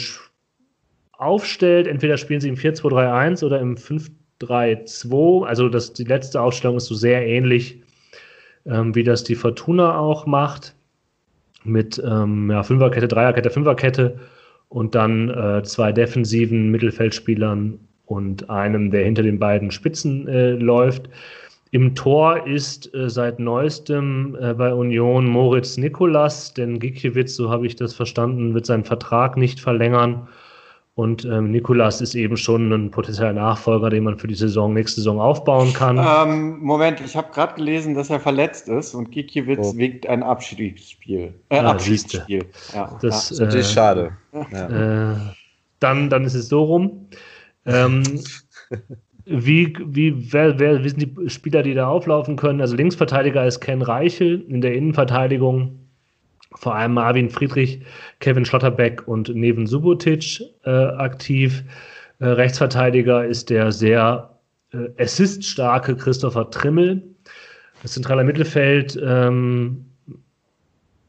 aufstellt. 1.20 1.86
Entweder 1.86 2.16
spielen 2.16 2.40
sie 2.40 2.48
im 2.48 2.56
4-2-3-1 2.56 3.44
oder 3.44 3.60
im 3.60 3.76
5-3-2. 3.76 5.46
Also 5.46 5.68
das, 5.68 5.92
die 5.92 6.04
letzte 6.04 6.40
Aufstellung 6.40 6.76
ist 6.76 6.86
so 6.86 6.94
sehr 6.94 7.26
ähnlich, 7.26 7.82
ähm, 8.66 8.94
wie 8.94 9.04
das 9.04 9.24
die 9.24 9.34
Fortuna 9.34 9.98
auch 9.98 10.26
macht. 10.26 10.74
Mit 11.62 12.02
ähm, 12.04 12.50
ja, 12.50 12.62
Fünferkette, 12.62 13.06
Dreierkette, 13.06 13.50
Fünferkette 13.50 14.18
und 14.70 14.94
dann 14.94 15.28
äh, 15.28 15.62
zwei 15.62 15.92
defensiven 15.92 16.70
Mittelfeldspielern 16.70 17.78
und 18.06 18.48
einem, 18.48 18.90
der 18.90 19.04
hinter 19.04 19.22
den 19.22 19.38
beiden 19.38 19.70
Spitzen 19.70 20.26
äh, 20.26 20.52
läuft. 20.52 21.10
Im 21.72 21.94
Tor 21.94 22.46
ist 22.46 22.92
äh, 22.94 23.08
seit 23.08 23.38
neuestem 23.38 24.36
äh, 24.40 24.54
bei 24.54 24.74
Union 24.74 25.26
Moritz 25.26 25.76
Nikolas, 25.76 26.52
denn 26.52 26.80
Gikiewicz, 26.80 27.36
so 27.36 27.50
habe 27.50 27.66
ich 27.66 27.76
das 27.76 27.94
verstanden, 27.94 28.54
wird 28.54 28.66
seinen 28.66 28.84
Vertrag 28.84 29.36
nicht 29.36 29.60
verlängern. 29.60 30.26
Und 31.00 31.24
ähm, 31.24 31.50
Nikolas 31.50 32.02
ist 32.02 32.14
eben 32.14 32.36
schon 32.36 32.70
ein 32.70 32.90
potenzieller 32.90 33.32
Nachfolger, 33.32 33.88
den 33.88 34.04
man 34.04 34.18
für 34.18 34.26
die 34.26 34.34
Saison, 34.34 34.74
nächste 34.74 35.00
Saison 35.00 35.18
aufbauen 35.18 35.72
kann. 35.72 35.96
Ähm, 35.96 36.58
Moment, 36.60 37.00
ich 37.00 37.16
habe 37.16 37.32
gerade 37.32 37.54
gelesen, 37.54 37.94
dass 37.94 38.10
er 38.10 38.20
verletzt 38.20 38.68
ist 38.68 38.94
und 38.94 39.10
Gikiewicz 39.10 39.60
oh. 39.62 39.76
winkt 39.78 40.06
ein 40.06 40.22
Abschiedsspiel. 40.22 41.32
Äh, 41.48 41.58
ah, 41.58 41.70
Abschiedsspiel. 41.70 42.44
Ja, 42.74 42.98
das, 43.00 43.30
ja. 43.38 43.46
Äh, 43.46 43.60
ist 43.60 43.72
schade. 43.72 44.12
Ja. 44.52 45.12
Äh, 45.12 45.16
dann, 45.78 46.10
dann 46.10 46.24
ist 46.24 46.34
es 46.34 46.50
so 46.50 46.64
rum. 46.64 47.08
Ähm, 47.64 48.02
wie, 49.24 49.74
wie, 49.82 50.34
wer, 50.34 50.58
wer 50.58 50.84
wissen 50.84 50.98
die 50.98 51.30
Spieler, 51.30 51.62
die 51.62 51.72
da 51.72 51.88
auflaufen 51.88 52.36
können? 52.36 52.60
Also 52.60 52.76
Linksverteidiger 52.76 53.46
ist 53.46 53.60
Ken 53.60 53.80
Reichel, 53.80 54.44
in 54.48 54.60
der 54.60 54.74
Innenverteidigung 54.74 55.78
vor 56.56 56.74
allem 56.74 56.94
Marvin 56.94 57.30
Friedrich, 57.30 57.80
Kevin 58.18 58.44
Schlotterbeck 58.44 59.06
und 59.06 59.34
Neven 59.34 59.66
Subotic 59.66 60.40
äh, 60.64 60.70
aktiv. 60.70 61.62
Äh, 62.18 62.26
Rechtsverteidiger 62.26 63.24
ist 63.24 63.50
der 63.50 63.72
sehr 63.72 64.38
äh, 64.72 64.88
assiststarke 65.02 65.96
Christopher 65.96 66.50
Trimmel. 66.50 67.02
Das 67.82 67.92
zentrale 67.92 68.24
Mittelfeld 68.24 69.00
ähm, 69.02 69.86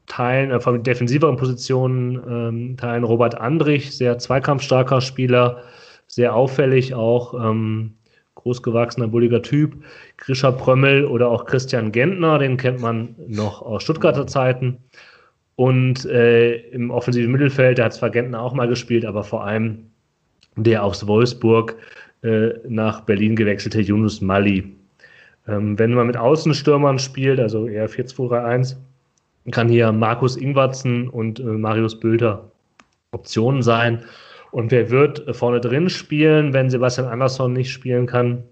teilen, 0.07 0.51
äh, 0.51 0.59
von 0.59 0.83
defensiveren 0.83 1.37
Positionen 1.37 2.21
ähm, 2.27 2.77
teilen 2.77 3.03
Robert 3.03 3.35
Andrich, 3.39 3.97
sehr 3.97 4.17
zweikampfstarker 4.17 5.01
Spieler, 5.01 5.63
sehr 6.07 6.35
auffällig 6.35 6.93
auch. 6.93 7.33
Ähm, 7.33 7.95
großgewachsener, 8.35 9.07
bulliger 9.07 9.41
Typ. 9.41 9.75
Grisha 10.17 10.51
Prömmel 10.51 11.05
oder 11.05 11.29
auch 11.29 11.45
Christian 11.45 11.91
Gentner, 11.91 12.39
den 12.39 12.57
kennt 12.57 12.81
man 12.81 13.15
noch 13.27 13.61
aus 13.61 13.83
Stuttgarter 13.83 14.25
Zeiten. 14.25 14.79
Und 15.55 16.05
äh, 16.05 16.55
im 16.71 16.91
offensiven 16.91 17.31
Mittelfeld, 17.31 17.77
da 17.77 17.85
hat 17.85 17.93
zwar 17.93 18.09
Gentner 18.09 18.41
auch 18.41 18.53
mal 18.53 18.67
gespielt, 18.67 19.05
aber 19.05 19.23
vor 19.23 19.45
allem 19.45 19.91
der 20.55 20.83
aus 20.83 21.05
Wolfsburg 21.07 21.75
äh, 22.23 22.49
nach 22.67 23.01
Berlin 23.01 23.35
gewechselte 23.35 23.81
Yunus 23.81 24.21
Mali. 24.21 24.75
Ähm, 25.47 25.77
wenn 25.77 25.93
man 25.93 26.07
mit 26.07 26.17
Außenstürmern 26.17 26.99
spielt, 26.99 27.39
also 27.39 27.67
eher 27.67 27.89
4-2-3-1, 27.89 28.75
kann 29.51 29.69
hier 29.69 29.91
Markus 29.91 30.37
Ingwarzen 30.37 31.09
und 31.09 31.39
äh, 31.39 31.43
Marius 31.43 31.99
Bülter 31.99 32.51
Optionen 33.11 33.61
sein. 33.61 34.03
Und 34.51 34.71
wer 34.71 34.89
wird 34.89 35.35
vorne 35.35 35.59
drin 35.59 35.89
spielen, 35.89 36.53
wenn 36.53 36.69
Sebastian 36.69 37.07
Andersson 37.07 37.53
nicht 37.53 37.71
spielen 37.71 38.05
kann 38.05 38.43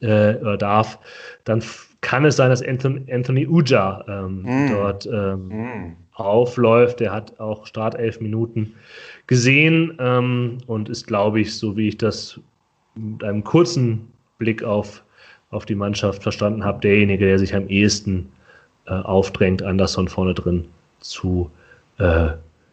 äh, 0.00 0.36
oder 0.36 0.56
darf? 0.56 0.98
Dann 1.44 1.62
kann 2.02 2.24
es 2.24 2.36
sein, 2.36 2.50
dass 2.50 2.62
Anthony, 2.62 3.10
Anthony 3.10 3.46
Uja 3.46 4.04
ähm, 4.06 4.42
mm. 4.42 4.70
dort 4.70 5.06
ähm, 5.06 5.48
mm 5.48 5.96
aufläuft. 6.14 7.00
Der 7.00 7.12
hat 7.12 7.38
auch 7.40 7.66
Startelf 7.66 8.20
Minuten 8.20 8.74
gesehen 9.26 9.96
ähm, 9.98 10.58
und 10.66 10.88
ist, 10.88 11.06
glaube 11.06 11.40
ich, 11.40 11.56
so 11.56 11.76
wie 11.76 11.88
ich 11.88 11.98
das 11.98 12.40
mit 12.94 13.24
einem 13.24 13.44
kurzen 13.44 14.08
Blick 14.38 14.62
auf, 14.62 15.02
auf 15.50 15.66
die 15.66 15.74
Mannschaft 15.74 16.22
verstanden 16.22 16.64
habe, 16.64 16.80
derjenige, 16.80 17.26
der 17.26 17.38
sich 17.38 17.54
am 17.54 17.68
ehesten 17.68 18.30
äh, 18.86 18.92
aufdrängt, 18.92 19.62
Anderson 19.62 20.08
vorne 20.08 20.34
drin 20.34 20.64
zu 21.00 21.50
äh, 21.98 22.28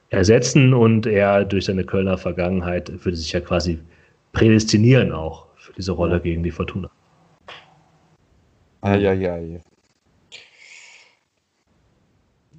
ersetzen. 0.10 0.74
Und 0.74 1.06
er 1.06 1.46
durch 1.46 1.66
seine 1.66 1.84
Kölner 1.84 2.18
Vergangenheit 2.18 2.92
würde 3.06 3.18
sich 3.18 3.32
ja 3.32 3.40
quasi 3.40 3.80
prädestinieren 4.34 5.12
auch 5.12 5.46
für 5.58 5.74
diese 5.74 5.92
Rolle 5.92 6.20
gegen 6.20 6.44
die 6.44 6.52
Fortuna. 6.52 6.90
Ah, 8.82 8.96
ja, 8.96 9.14
ja, 9.14 9.38
ja. 9.38 9.60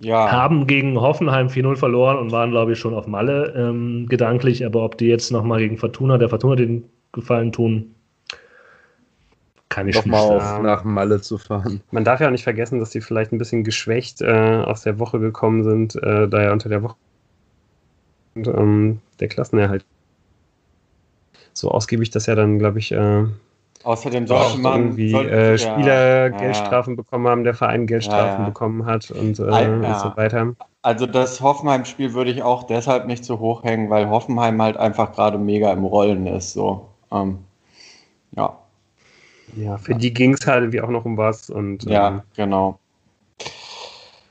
ja. 0.01 0.31
haben 0.31 0.67
gegen 0.67 1.01
Hoffenheim 1.01 1.49
4-0 1.49 1.77
verloren 1.77 2.19
und 2.19 2.33
waren, 2.33 2.51
glaube 2.51 2.73
ich, 2.73 2.79
schon 2.79 2.95
auf 2.95 3.07
Malle 3.07 3.55
ähm, 3.57 4.07
gedanklich. 4.09 4.65
Aber 4.67 4.85
ob 4.85 4.99
die 4.99 5.07
jetzt 5.07 5.31
nochmal 5.31 5.61
gegen 5.61 5.79
Fortuna, 5.79 6.19
der 6.19 6.29
Fortuna 6.29 6.57
den 6.57 6.85
Gefallen 7.13 7.53
tun, 7.53 7.95
kann 9.71 9.89
ich 9.89 10.05
nicht 10.05 10.17
sagen. 10.17 10.65
nach 10.65 10.85
Malle 10.85 11.21
zu 11.21 11.39
fahren. 11.39 11.81
Man 11.91 12.05
darf 12.05 12.21
ja 12.21 12.27
auch 12.27 12.33
nicht 12.33 12.45
vergessen, 12.45 12.81
dass 12.81 12.91
die 12.91 13.01
vielleicht 13.01 13.33
ein 13.33 13.39
bisschen 13.39 13.65
geschwächt 13.65 14.21
äh, 14.21 14.63
aus 14.65 14.83
der 14.83 14.99
Woche 14.99 15.21
gekommen 15.21 15.63
sind, 15.63 15.95
äh, 16.03 16.29
da 16.29 16.43
ja 16.43 16.53
unter 16.53 16.69
der 16.69 16.83
Woche 16.83 16.97
und, 18.35 18.47
ähm, 18.49 18.99
der 19.21 19.29
Klassenerhalt 19.29 19.85
so 21.53 21.71
ausgiebig, 21.71 22.11
dass 22.11 22.29
er 22.29 22.37
dann, 22.37 22.59
glaube 22.59 22.79
ich, 22.79 22.93
äh, 22.93 23.25
Außerdem 23.83 24.27
sollte 24.27 24.59
man 24.59 24.81
irgendwie 24.81 25.13
äh, 25.15 25.57
Spieler 25.57 26.27
ja, 26.27 26.29
Geldstrafen 26.29 26.95
ja. 26.95 27.03
bekommen 27.03 27.27
haben, 27.27 27.45
der 27.45 27.55
Verein 27.55 27.87
Geldstrafen 27.87 28.43
ja, 28.43 28.49
bekommen 28.49 28.85
hat 28.85 29.11
und, 29.11 29.39
äh, 29.39 29.43
und, 29.43 29.99
so 29.99 30.17
weiter. 30.17 30.55
Also 30.83 31.07
das 31.07 31.41
Hoffenheim-Spiel 31.41 32.13
würde 32.13 32.31
ich 32.31 32.43
auch 32.43 32.65
deshalb 32.65 33.07
nicht 33.07 33.25
so 33.25 33.39
hoch 33.39 33.65
hängen, 33.65 33.89
weil 33.89 34.11
Hoffenheim 34.11 34.61
halt 34.61 34.77
einfach 34.77 35.13
gerade 35.13 35.39
mega 35.39 35.73
im 35.73 35.85
Rollen 35.85 36.27
ist. 36.27 36.53
So, 36.53 36.89
ähm, 37.11 37.39
ja. 38.37 38.59
Ja, 39.57 39.79
für 39.79 39.95
die 39.95 40.13
ging 40.13 40.35
es 40.35 40.47
halt 40.47 40.63
irgendwie 40.63 40.81
auch 40.81 40.91
noch 40.91 41.05
um 41.05 41.17
was 41.17 41.51
und. 41.51 41.85
Ja, 41.85 42.09
ähm, 42.09 42.23
genau. 42.37 42.79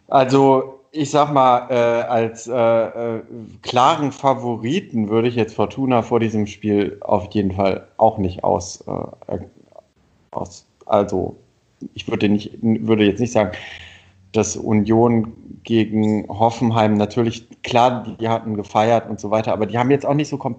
Also 0.07 0.78
ich 0.91 1.11
sag 1.11 1.31
mal, 1.31 1.67
äh, 1.69 2.03
als 2.07 2.47
äh, 2.47 2.53
äh, 2.53 3.21
klaren 3.61 4.11
Favoriten 4.11 5.09
würde 5.09 5.27
ich 5.27 5.35
jetzt 5.35 5.55
Fortuna 5.55 6.01
vor 6.01 6.19
diesem 6.19 6.47
Spiel 6.47 6.97
auf 7.01 7.33
jeden 7.33 7.51
Fall 7.51 7.87
auch 7.97 8.17
nicht 8.17 8.43
aus. 8.43 8.81
Äh, 8.87 9.39
aus 10.31 10.65
also, 10.85 11.37
ich 11.93 12.07
würde, 12.07 12.29
nicht, 12.29 12.57
würde 12.61 13.05
jetzt 13.05 13.19
nicht 13.19 13.31
sagen, 13.31 13.51
dass 14.31 14.55
Union 14.57 15.33
gegen 15.63 16.27
Hoffenheim 16.27 16.95
natürlich, 16.95 17.47
klar, 17.63 18.05
die 18.19 18.27
hatten 18.27 18.55
gefeiert 18.55 19.09
und 19.09 19.19
so 19.19 19.31
weiter, 19.31 19.53
aber 19.53 19.65
die 19.65 19.77
haben 19.77 19.91
jetzt 19.91 20.05
auch 20.05 20.13
nicht 20.13 20.29
so 20.29 20.37
kom 20.37 20.55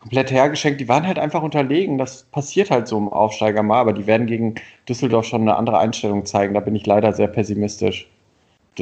komplett 0.00 0.30
hergeschenkt. 0.30 0.80
Die 0.80 0.88
waren 0.88 1.06
halt 1.06 1.18
einfach 1.18 1.42
unterlegen. 1.42 1.98
Das 1.98 2.22
passiert 2.24 2.70
halt 2.70 2.86
so 2.86 2.98
im 2.98 3.08
Aufsteiger 3.08 3.64
mal, 3.64 3.80
aber 3.80 3.92
die 3.92 4.06
werden 4.06 4.28
gegen 4.28 4.54
Düsseldorf 4.88 5.26
schon 5.26 5.42
eine 5.42 5.56
andere 5.56 5.78
Einstellung 5.78 6.24
zeigen. 6.24 6.54
Da 6.54 6.60
bin 6.60 6.76
ich 6.76 6.86
leider 6.86 7.12
sehr 7.12 7.26
pessimistisch 7.26 8.08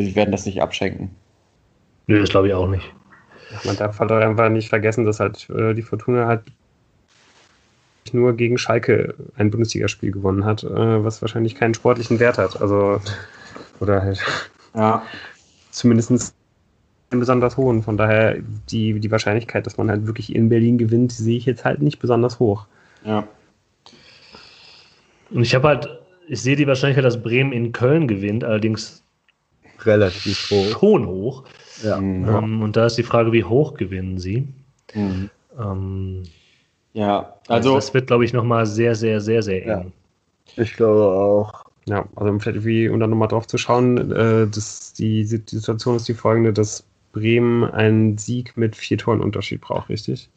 die 0.03 0.15
werden 0.15 0.33
das 0.33 0.47
nicht 0.47 0.63
abschenken. 0.63 1.11
Nö, 2.07 2.21
das 2.21 2.31
glaube 2.31 2.49
ich 2.49 2.55
auch 2.55 2.69
nicht. 2.69 2.93
Man 3.65 3.77
darf 3.77 3.99
halt 3.99 4.11
einfach 4.11 4.49
nicht 4.49 4.69
vergessen, 4.69 5.05
dass 5.05 5.21
halt 5.21 5.49
äh, 5.51 5.75
die 5.75 5.83
Fortuna 5.83 6.27
halt 6.27 6.43
nur 8.13 8.37
gegen 8.37 8.59
Schalke 8.59 9.15
ein 9.37 9.51
Bundesligaspiel 9.51 10.13
gewonnen 10.13 10.45
hat, 10.45 10.65
äh, 10.65 11.05
was 11.05 11.23
wahrscheinlich 11.23 11.55
keinen 11.55 11.75
sportlichen 11.75 12.21
Wert 12.21 12.39
hat. 12.39 12.61
Also, 12.61 13.01
oder 13.81 14.03
halt. 14.03 14.23
Ja. 14.75 15.03
Zumindest 15.71 16.35
einen 17.11 17.21
besonders 17.21 17.57
hohen. 17.57 17.83
Von 17.83 17.97
daher, 17.97 18.37
die, 18.71 18.99
die 18.99 19.11
Wahrscheinlichkeit, 19.11 19.67
dass 19.67 19.77
man 19.77 19.91
halt 19.91 20.07
wirklich 20.07 20.35
in 20.35 20.49
Berlin 20.49 20.79
gewinnt, 20.79 21.13
sehe 21.13 21.37
ich 21.37 21.47
jetzt 21.47 21.65
halt 21.65 21.83
nicht 21.83 21.99
besonders 21.99 22.39
hoch. 22.39 22.67
Ja. 23.05 23.27
Und 25.31 25.43
ich 25.43 25.55
habe 25.55 25.69
halt, 25.69 25.89
ich 26.29 26.41
sehe 26.41 26.57
die 26.57 26.67
Wahrscheinlichkeit, 26.67 27.05
dass 27.05 27.23
Bremen 27.23 27.53
in 27.53 27.73
Köln 27.73 28.09
gewinnt, 28.09 28.45
allerdings 28.45 29.05
relativ 29.85 30.51
hoch. 30.51 30.81
Schon 30.81 31.07
hoch. 31.07 31.45
Ja. 31.83 32.01
Mhm. 32.01 32.29
Ähm, 32.29 32.63
und 32.63 32.77
da 32.77 32.87
ist 32.87 32.97
die 32.97 33.03
Frage, 33.03 33.33
wie 33.33 33.45
hoch 33.45 33.75
gewinnen 33.75 34.19
sie? 34.19 34.49
Mhm. 34.95 35.31
Ähm, 35.59 36.23
ja, 36.93 37.35
also. 37.49 37.75
Das 37.75 37.93
wird, 37.93 38.07
glaube 38.07 38.25
ich, 38.25 38.33
nochmal 38.33 38.67
sehr, 38.67 38.95
sehr, 38.95 39.21
sehr, 39.21 39.43
sehr 39.43 39.63
eng. 39.67 39.93
Ja. 40.57 40.63
Ich 40.63 40.75
glaube 40.75 41.03
auch. 41.03 41.65
Ja, 41.89 42.07
also 42.17 42.37
vielleicht 42.39 42.65
wie, 42.65 42.89
um 42.89 42.99
da 42.99 43.07
nochmal 43.07 43.29
drauf 43.29 43.47
zu 43.47 43.59
schauen, 43.59 44.11
äh, 44.11 44.49
das, 44.49 44.93
die, 44.95 45.25
die 45.25 45.57
Situation 45.57 45.97
ist 45.97 46.09
die 46.09 46.15
folgende, 46.15 46.53
dass 46.53 46.85
Bremen 47.13 47.65
einen 47.65 48.19
Sieg 48.19 48.57
mit 48.57 48.75
vier 48.75 48.99
Toren 48.99 49.21
Unterschied 49.21 49.61
braucht, 49.61 49.89
richtig? 49.89 50.29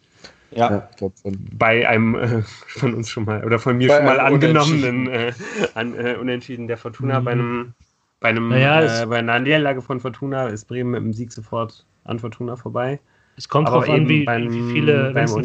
Ja, 0.51 0.89
ja 0.99 1.11
ich 1.23 1.33
Bei 1.57 1.87
einem 1.87 2.15
äh, 2.15 2.41
von 2.67 2.93
uns 2.93 3.09
schon 3.09 3.25
mal, 3.25 3.43
oder 3.43 3.59
von 3.59 3.77
mir 3.77 3.87
bei 3.87 3.97
schon 3.97 4.05
mal 4.05 4.19
angenommenen 4.19 5.07
äh, 5.07 5.33
an, 5.73 5.93
äh, 5.95 6.15
Unentschieden 6.15 6.67
der 6.67 6.77
Fortuna 6.77 7.19
mhm. 7.19 7.25
bei 7.25 7.31
einem 7.31 7.73
bei, 8.19 8.29
einem, 8.29 8.49
naja, 8.49 9.03
äh, 9.03 9.05
bei 9.05 9.19
einer 9.19 9.39
Niederlage 9.39 9.81
von 9.81 9.99
Fortuna 9.99 10.47
ist 10.47 10.65
Bremen 10.65 10.91
mit 10.91 11.01
dem 11.01 11.13
Sieg 11.13 11.31
sofort 11.31 11.85
an 12.03 12.19
Fortuna 12.19 12.55
vorbei. 12.55 12.99
Es 13.37 13.47
kommt 13.47 13.67
darauf 13.69 13.87
an, 13.87 14.09
wie, 14.09 14.25
beim, 14.25 14.51
wie 14.51 14.73
viele, 14.73 15.13
wenn 15.15 15.23
es 15.23 15.35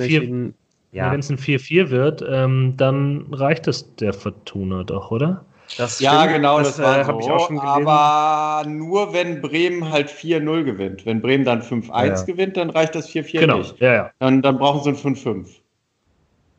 ein 1.31 1.39
4-4 1.39 1.91
wird, 1.91 2.25
ähm, 2.29 2.75
dann 2.77 3.27
reicht 3.33 3.69
es 3.69 3.95
der 3.97 4.13
Fortuna 4.13 4.83
doch, 4.83 5.11
oder? 5.11 5.45
Das 5.79 5.99
ja, 5.99 6.27
genau, 6.27 6.59
das, 6.59 6.77
das 6.77 6.99
äh, 6.99 7.05
habe 7.05 7.23
so, 7.23 7.29
ich 7.29 7.35
auch 7.35 7.47
schon 7.47 7.57
gelesen. 7.57 7.87
Aber 7.87 8.69
nur 8.69 9.13
wenn 9.13 9.41
Bremen 9.41 9.91
halt 9.91 10.11
4-0 10.11 10.65
gewinnt. 10.65 11.07
Wenn 11.07 11.21
Bremen 11.21 11.45
dann 11.45 11.63
5-1 11.63 12.07
ja. 12.07 12.23
gewinnt, 12.23 12.57
dann 12.57 12.71
reicht 12.71 12.95
das 12.95 13.09
4-4 13.09 13.41
genau. 13.41 13.59
nicht. 13.59 13.81
Ja, 13.81 13.93
ja. 13.93 14.11
Dann, 14.19 14.43
dann 14.43 14.59
brauchen 14.59 14.83
sie 14.83 14.91
ein 14.91 15.15
5-5. 15.15 15.47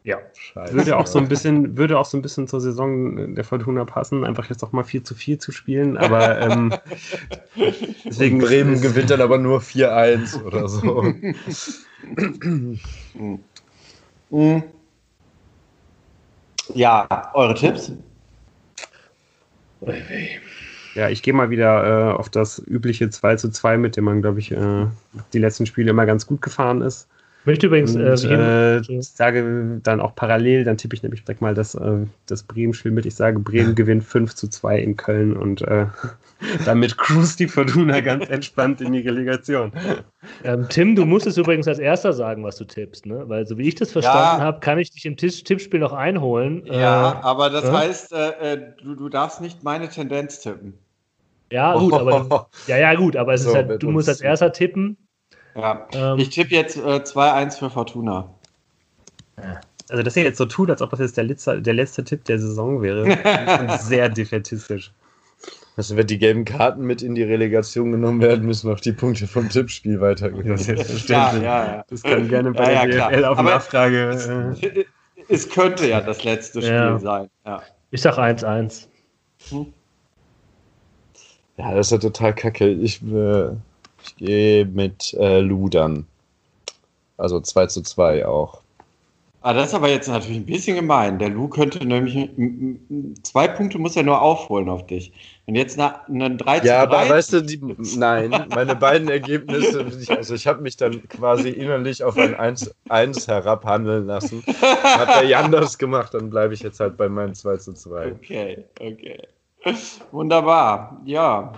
Ja, 0.05 0.19
Scheiße. 0.35 0.73
würde 0.75 0.97
auch 0.97 1.07
so 1.07 1.17
ein 1.17 1.27
bisschen, 1.27 1.77
würde 1.77 1.97
auch 1.97 2.05
so 2.05 2.15
ein 2.15 2.21
bisschen 2.21 2.47
zur 2.47 2.61
Saison 2.61 3.33
der 3.33 3.43
Fortuna 3.43 3.85
passen, 3.85 4.23
einfach 4.23 4.47
jetzt 4.51 4.63
auch 4.63 4.71
mal 4.71 4.83
4 4.83 5.03
zu 5.03 5.15
4 5.15 5.39
zu 5.39 5.51
spielen, 5.51 5.97
aber 5.97 6.39
ähm, 6.39 6.71
deswegen 8.05 8.37
Bremen 8.37 8.81
gewinnt 8.81 9.09
dann 9.09 9.21
aber 9.21 9.39
nur 9.39 9.61
4-1 9.61 10.43
oder 10.43 10.67
so. 10.69 11.11
ja, 16.75 17.31
eure 17.33 17.55
Tipps? 17.55 17.91
Ja, 20.93 21.09
ich 21.09 21.23
gehe 21.23 21.33
mal 21.33 21.49
wieder 21.49 22.11
äh, 22.11 22.13
auf 22.13 22.29
das 22.29 22.61
übliche 22.67 23.09
2 23.09 23.37
zu 23.37 23.49
2, 23.49 23.77
mit 23.77 23.97
dem 23.97 24.03
man, 24.03 24.21
glaube 24.21 24.37
ich, 24.39 24.51
äh, 24.51 24.85
die 25.33 25.39
letzten 25.39 25.65
Spiele 25.65 25.89
immer 25.89 26.05
ganz 26.05 26.27
gut 26.27 26.43
gefahren 26.43 26.83
ist. 26.83 27.07
Möchte 27.45 27.67
übrigens. 27.67 27.95
Und, 27.95 28.01
äh, 28.01 28.77
äh, 28.77 28.81
ich 28.87 29.07
sage 29.07 29.79
dann 29.83 30.01
auch 30.01 30.15
parallel, 30.15 30.63
dann 30.63 30.77
tippe 30.77 30.95
ich 30.95 31.03
nämlich 31.03 31.23
direkt 31.23 31.41
mal 31.41 31.53
das, 31.53 31.75
äh, 31.75 32.05
das 32.25 32.43
Bremen-Spiel 32.43 32.91
mit. 32.91 33.05
Ich 33.05 33.15
sage, 33.15 33.39
Bremen 33.39 33.75
gewinnt 33.75 34.03
5 34.03 34.33
zu 34.33 34.47
2 34.47 34.79
in 34.79 34.97
Köln 34.97 35.37
und 35.37 35.61
äh, 35.61 35.85
damit 36.65 36.97
cruist 36.97 37.39
die 37.39 37.47
Fortuna 37.47 38.01
ganz 38.01 38.27
entspannt 38.29 38.81
in 38.81 38.93
die 38.93 39.01
Relegation. 39.01 39.71
Ähm, 40.43 40.65
Tim, 40.69 40.95
du 40.95 41.05
musst 41.05 41.27
es 41.27 41.37
übrigens 41.37 41.67
als 41.67 41.79
erster 41.79 42.13
sagen, 42.13 42.43
was 42.43 42.57
du 42.57 42.65
tippst, 42.65 43.05
ne? 43.05 43.23
Weil 43.27 43.45
so 43.45 43.57
wie 43.57 43.67
ich 43.67 43.75
das 43.75 43.91
verstanden 43.91 44.39
ja. 44.39 44.45
habe, 44.45 44.59
kann 44.59 44.79
ich 44.79 44.89
dich 44.91 45.05
im 45.05 45.15
Tippspiel 45.15 45.79
noch 45.79 45.93
einholen. 45.93 46.63
Ja, 46.65 47.11
äh, 47.11 47.23
aber 47.23 47.49
das 47.51 47.71
heißt, 47.71 48.11
äh, 48.13 48.73
du, 48.81 48.95
du 48.95 49.09
darfst 49.09 49.39
nicht 49.39 49.63
meine 49.63 49.87
Tendenz 49.87 50.39
tippen. 50.39 50.73
Ja, 51.51 51.77
gut, 51.77 51.93
aber 51.93 52.49
ja, 52.67 52.77
ja, 52.77 52.95
gut, 52.95 53.15
aber 53.15 53.35
es 53.35 53.43
so, 53.43 53.49
ist 53.49 53.55
halt, 53.55 53.83
du 53.83 53.91
musst 53.91 54.09
als 54.09 54.21
erster 54.21 54.51
tippen 54.51 54.97
ja, 55.55 55.87
ähm, 55.93 56.19
ich 56.19 56.29
tippe 56.29 56.53
jetzt 56.53 56.77
äh, 56.77 56.79
2-1 56.79 57.59
für 57.59 57.69
Fortuna. 57.69 58.29
Also, 59.89 60.03
dass 60.03 60.15
ihr 60.15 60.23
jetzt 60.23 60.37
so 60.37 60.45
tut, 60.45 60.69
als 60.69 60.81
ob 60.81 60.89
das 60.91 60.99
jetzt 60.99 61.17
der 61.17 61.25
letzte, 61.25 61.61
der 61.61 61.73
letzte 61.73 62.03
Tipp 62.03 62.25
der 62.25 62.39
Saison 62.39 62.81
wäre, 62.81 63.77
sehr 63.79 64.09
defetistisch. 64.09 64.91
Also, 65.77 65.97
wenn 65.97 66.07
die 66.07 66.17
gelben 66.17 66.45
Karten 66.45 66.83
mit 66.83 67.01
in 67.01 67.15
die 67.15 67.23
Relegation 67.23 67.91
genommen 67.91 68.21
werden, 68.21 68.45
müssen 68.45 68.71
auch 68.71 68.79
die 68.79 68.93
Punkte 68.93 69.27
vom 69.27 69.49
Tippspiel 69.49 69.99
weitergehen. 70.01 70.47
Das 70.47 70.61
ist 70.61 70.67
selbstverständlich. 70.67 71.43
Ja, 71.43 71.65
ja, 71.65 71.75
ja. 71.75 71.85
Das 71.89 72.01
kann 72.01 72.29
gerne 72.29 72.51
bei 72.51 72.73
ja, 72.73 72.85
der 72.85 73.09
DFL 73.09 73.25
auf 73.25 73.41
Nachfrage. 73.41 74.09
Es, 74.09 74.27
äh, 74.27 74.85
es, 75.27 75.49
könnte 75.49 75.87
ja 75.87 76.01
das 76.01 76.23
letzte 76.23 76.61
Spiel 76.61 76.99
sein. 76.99 77.29
Ja. 77.45 77.61
Ich 77.91 78.01
sag 78.01 78.17
1-1. 78.17 78.87
Hm? 79.49 79.73
Ja, 81.57 81.73
das 81.73 81.87
ist 81.87 81.91
ja 81.91 81.97
total 81.97 82.33
kacke. 82.33 82.69
Ich, 82.69 83.01
äh, 83.03 83.49
ich 83.49 83.57
gehe 84.17 84.65
mit 84.65 85.13
äh, 85.13 85.39
Ludern. 85.39 86.05
Also 87.17 87.39
2 87.39 87.67
zu 87.67 87.81
2 87.81 88.25
auch. 88.25 88.61
Ah, 89.45 89.53
das 89.53 89.67
ist 89.67 89.73
aber 89.75 89.89
jetzt 89.89 90.07
natürlich 90.07 90.37
ein 90.37 90.45
bisschen 90.47 90.75
gemein. 90.75 91.19
Der 91.19 91.29
Lu 91.29 91.47
könnte 91.47 91.85
nämlich 91.85 92.31
zwei 93.21 93.47
Punkte 93.47 93.77
muss 93.77 93.95
er 93.95 94.01
nur 94.01 94.19
aufholen 94.19 94.69
auf 94.69 94.87
dich. 94.87 95.13
Und 95.45 95.53
jetzt 95.53 95.79
einen 95.79 96.39
3 96.39 96.61
zu 96.61 96.65
Ja, 96.65 96.81
aber 96.81 97.07
weißt 97.07 97.33
du, 97.33 97.41
die, 97.43 97.61
nein, 97.95 98.47
meine 98.49 98.75
beiden 98.75 99.07
Ergebnisse, 99.07 99.85
also 100.09 100.33
ich 100.33 100.47
habe 100.47 100.63
mich 100.63 100.77
dann 100.77 101.07
quasi 101.09 101.49
innerlich 101.49 102.03
auf 102.03 102.17
ein 102.17 102.33
1-1 102.33 103.27
herabhandeln 103.27 104.07
lassen. 104.07 104.43
Hat 104.81 105.21
der 105.21 105.27
Jan 105.29 105.51
das 105.51 105.77
gemacht, 105.77 106.15
dann 106.15 106.31
bleibe 106.31 106.55
ich 106.55 106.61
jetzt 106.61 106.79
halt 106.79 106.97
bei 106.97 107.07
meinem 107.07 107.35
2 107.35 107.57
zu 107.57 107.73
2. 107.73 108.13
Okay, 108.13 108.65
okay. 108.79 109.27
Wunderbar. 110.11 110.99
Ja, 111.05 111.53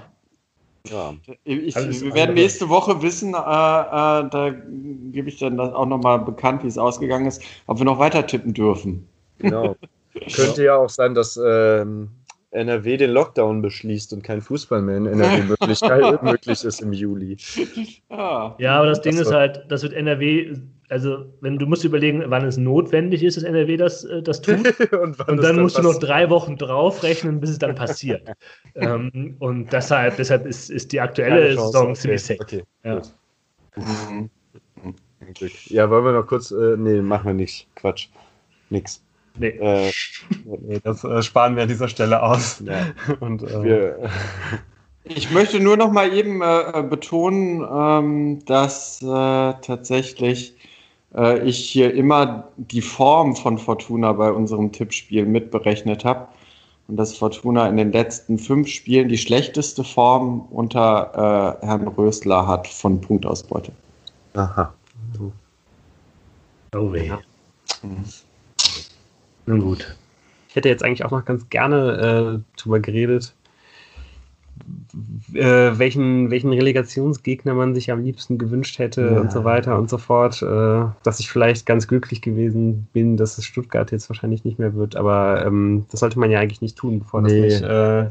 ja. 0.90 1.14
Ich, 1.44 1.76
wir 1.76 2.14
werden 2.14 2.36
nächste 2.36 2.70
Woche 2.70 3.02
wissen, 3.02 3.34
äh, 3.34 3.38
äh, 3.38 4.30
da 4.30 4.54
gebe 5.12 5.30
ich 5.30 5.40
dann 5.40 5.60
auch 5.60 5.86
nochmal 5.86 6.20
bekannt, 6.20 6.64
wie 6.64 6.68
es 6.68 6.78
ausgegangen 6.78 7.26
ist, 7.26 7.42
ob 7.68 7.80
wir 7.80 7.86
noch 7.86 8.00
weiter 8.00 8.26
tippen 8.26 8.54
dürfen. 8.54 9.08
Genau. 9.40 9.76
Könnte 10.36 10.64
ja 10.64 10.78
auch 10.78 10.90
sein, 10.90 11.14
dass 11.14 11.40
ähm, 11.44 12.10
NRW 12.52 12.98
den 12.98 13.12
Lockdown 13.12 13.62
beschließt 13.62 14.14
und 14.14 14.24
kein 14.24 14.42
Fußball 14.42 14.82
mehr 14.82 14.98
in 14.98 15.06
NRW 15.06 15.44
möglich, 15.60 15.82
möglich 16.22 16.64
ist 16.64 16.82
im 16.82 16.94
Juli. 16.94 17.38
Ah. 18.10 18.56
Ja, 18.58 18.78
aber 18.78 18.88
das, 18.88 19.02
das 19.02 19.04
Ding 19.04 19.22
ist 19.22 19.32
halt, 19.32 19.66
das 19.70 19.84
wird 19.84 19.94
NRW 19.94 20.56
also 20.90 21.26
wenn 21.42 21.58
du 21.58 21.66
musst 21.66 21.84
überlegen, 21.84 22.24
wann 22.28 22.46
es 22.46 22.58
notwendig 22.58 23.24
ist, 23.24 23.36
dass 23.36 23.44
NRW 23.44 23.78
das, 23.78 24.06
äh, 24.06 24.22
das 24.22 24.42
tut. 24.42 24.58
und, 24.92 25.20
und, 25.20 25.28
dann, 25.28 25.38
dann 25.38 25.62
musst 25.62 25.78
du 25.78 25.82
noch 25.82 26.00
drei 26.00 26.30
Wochen 26.30 26.58
draufrechnen, 26.58 27.40
bis 27.40 27.52
es 27.52 27.60
dann 27.60 27.76
passiert. 27.76 28.28
ähm, 28.76 29.36
und 29.40 29.72
deshalb, 29.74 30.16
deshalb 30.18 30.46
ist, 30.46 30.70
ist 30.70 30.92
die 30.92 31.02
aktuelle 31.02 31.56
Saison 31.56 31.88
okay. 31.88 31.94
ziemlich 31.96 32.24
safe. 32.24 32.40
Okay. 32.42 32.64
Ja. 32.84 33.02
Mhm. 33.76 34.30
ja, 35.66 35.90
wollen 35.90 36.06
wir 36.06 36.14
noch 36.14 36.26
kurz, 36.26 36.52
äh, 36.52 36.78
nee, 36.78 37.02
machen 37.02 37.28
wir 37.28 37.34
nicht. 37.34 37.68
Quatsch. 37.76 38.08
Nix. 38.70 39.04
Nee. 39.40 39.50
Äh, 39.50 39.92
nee 40.46 40.80
das 40.84 41.04
äh, 41.04 41.22
sparen 41.22 41.56
wir 41.56 41.64
an 41.64 41.70
dieser 41.70 41.90
Stelle 41.90 42.24
aus. 42.24 42.64
Ja. 42.66 42.88
Und, 43.20 43.44
äh, 43.44 43.64
wir, 43.64 44.10
ich 45.04 45.32
möchte 45.32 45.60
nur 45.60 45.78
noch 45.78 45.92
mal 45.92 46.14
eben 46.14 46.42
äh, 46.42 46.84
betonen, 46.90 47.66
ähm, 47.70 48.46
dass 48.46 49.02
äh, 49.02 49.06
tatsächlich 49.06 50.56
äh, 51.18 51.44
ich 51.44 51.58
hier 51.58 51.94
immer 51.94 52.48
die 52.58 52.82
Form 52.82 53.36
von 53.36 53.58
Fortuna 53.58 54.14
bei 54.14 54.32
unserem 54.32 54.72
Tippspiel 54.72 55.26
mitberechnet 55.26 56.06
habe. 56.06 56.28
Und 56.88 56.96
dass 56.96 57.18
Fortuna 57.18 57.68
in 57.68 57.76
den 57.76 57.92
letzten 57.92 58.38
fünf 58.40 58.70
Spielen 58.70 59.10
die 59.10 59.18
schlechteste 59.18 59.84
Form 59.84 60.48
unter 60.52 61.58
Herrn 61.60 61.86
Rösler 61.86 62.48
hat 62.48 62.66
von 62.66 63.02
Punktausbeute. 63.02 63.74
Aha. 64.36 64.74
Oh 66.74 66.94
weh. 66.94 67.08
Ja. 67.08 67.20
Mhm. 67.82 68.06
Nun 69.46 69.62
gut. 69.62 69.96
Ich 70.50 70.56
hätte 70.56 70.70
jetzt 70.70 70.84
eigentlich 70.84 71.06
auch 71.06 71.12
noch 71.12 71.26
ganz 71.26 71.50
gerne 71.50 72.44
äh, 72.56 72.60
drüber 72.62 72.80
geredet, 72.80 73.34
äh, 75.34 75.78
welchen, 75.78 76.32
welchen 76.32 76.52
Relegationsgegner 76.52 77.54
man 77.54 77.76
sich 77.76 77.92
am 77.92 78.04
liebsten 78.04 78.38
gewünscht 78.38 78.80
hätte 78.80 79.02
ja. 79.14 79.20
und 79.20 79.32
so 79.32 79.44
weiter 79.44 79.78
und 79.78 79.90
so 79.90 79.98
fort. 79.98 80.42
Äh, 80.42 80.86
dass 81.04 81.20
ich 81.20 81.30
vielleicht 81.30 81.66
ganz 81.66 81.88
glücklich 81.88 82.22
gewesen 82.22 82.88
bin, 82.94 83.18
dass 83.18 83.38
es 83.38 83.46
Stuttgart 83.46 83.92
jetzt 83.92 84.10
wahrscheinlich 84.10 84.46
nicht 84.46 84.60
mehr 84.60 84.76
wird, 84.76 84.96
aber 84.96 85.46
ähm, 85.46 85.86
das 85.92 86.00
sollte 86.00 86.20
man 86.20 86.32
ja 86.32 86.40
eigentlich 86.40 86.62
nicht 86.62 86.78
tun, 86.78 87.00
bevor 87.00 87.22
nee, 87.22 87.42
das 87.42 87.62
nicht, 87.62 87.70
äh, 87.70 88.04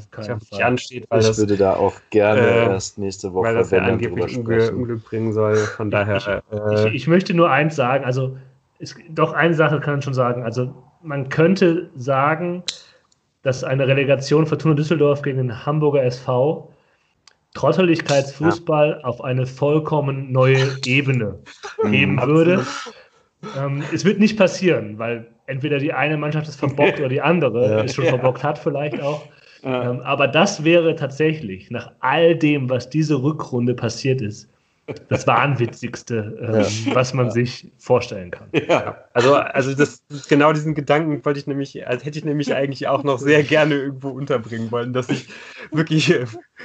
nicht 0.51 0.65
ansteht. 0.65 1.07
Weil 1.09 1.21
ich 1.21 1.27
das, 1.27 1.39
würde 1.39 1.57
da 1.57 1.75
auch 1.75 1.95
gerne 2.11 2.41
äh, 2.41 2.67
erst 2.67 2.99
nächste 2.99 3.33
Woche 3.33 3.49
weil 3.49 3.55
das 3.55 3.71
ja 3.71 3.83
angeblich 3.83 4.37
Unglück, 4.37 4.73
Unglück 4.73 5.05
bringen 5.05 5.33
soll. 5.33 5.57
Von 5.57 5.91
daher. 5.91 6.43
Ich, 6.51 6.85
ich, 6.85 6.95
ich 6.95 7.07
möchte 7.09 7.35
nur 7.35 7.51
eins 7.51 7.77
sagen, 7.77 8.05
also 8.05 8.37
es, 8.79 8.95
doch 9.11 9.33
eine 9.33 9.55
Sache 9.55 9.81
kann 9.81 9.95
man 9.95 10.03
schon 10.03 10.15
sagen. 10.15 10.43
Also 10.43 10.75
man 11.03 11.29
könnte 11.29 11.91
sagen, 11.97 12.63
dass 13.47 13.63
eine 13.63 13.87
Relegation 13.87 14.45
Fortuna 14.45 14.75
Düsseldorf 14.75 15.23
gegen 15.23 15.39
den 15.39 15.65
Hamburger 15.65 16.03
SV 16.03 16.69
Trotteligkeitsfußball 17.55 18.99
ja. 18.99 19.05
auf 19.05 19.23
eine 19.23 19.47
vollkommen 19.47 20.33
neue 20.33 20.77
Ebene 20.85 21.39
mhm. 21.83 21.93
heben 21.93 22.21
würde. 22.23 22.67
Ähm, 23.57 23.85
es 23.95 24.05
wird 24.05 24.19
nicht 24.19 24.37
passieren, 24.37 24.99
weil 24.99 25.29
entweder 25.47 25.79
die 25.79 25.93
eine 25.93 26.17
Mannschaft 26.17 26.49
ist 26.49 26.57
verbockt 26.59 26.99
oder 26.99 27.09
die 27.09 27.21
andere 27.21 27.71
ja. 27.71 27.85
es 27.85 27.95
schon 27.95 28.07
verbockt 28.07 28.43
hat 28.43 28.59
vielleicht 28.59 29.01
auch. 29.01 29.25
Ja. 29.63 29.91
Ähm, 29.91 30.01
aber 30.01 30.27
das 30.27 30.65
wäre 30.65 30.97
tatsächlich 30.97 31.71
nach 31.71 31.93
all 32.01 32.35
dem, 32.35 32.69
was 32.69 32.91
diese 32.91 33.23
Rückrunde 33.23 33.75
passiert 33.75 34.21
ist, 34.21 34.51
das 35.09 35.27
Wahnwitzigste, 35.27 36.65
ähm, 36.87 36.95
was 36.95 37.13
man 37.13 37.27
ja. 37.27 37.33
sich 37.33 37.73
vorstellen 37.79 38.31
kann. 38.31 38.49
Ja. 38.53 39.05
Also, 39.13 39.35
also 39.35 39.75
das, 39.75 40.05
genau 40.29 40.53
diesen 40.53 40.75
Gedanken 40.75 41.25
wollte 41.25 41.41
ich 41.41 41.47
nämlich, 41.47 41.87
also 41.87 42.05
hätte 42.05 42.19
ich 42.19 42.25
nämlich 42.25 42.55
eigentlich 42.55 42.87
auch 42.87 43.03
noch 43.03 43.19
sehr 43.19 43.43
gerne 43.43 43.75
irgendwo 43.75 44.11
unterbringen 44.11 44.71
wollen, 44.71 44.93
dass 44.93 45.09
ich 45.09 45.29
wirklich 45.73 46.15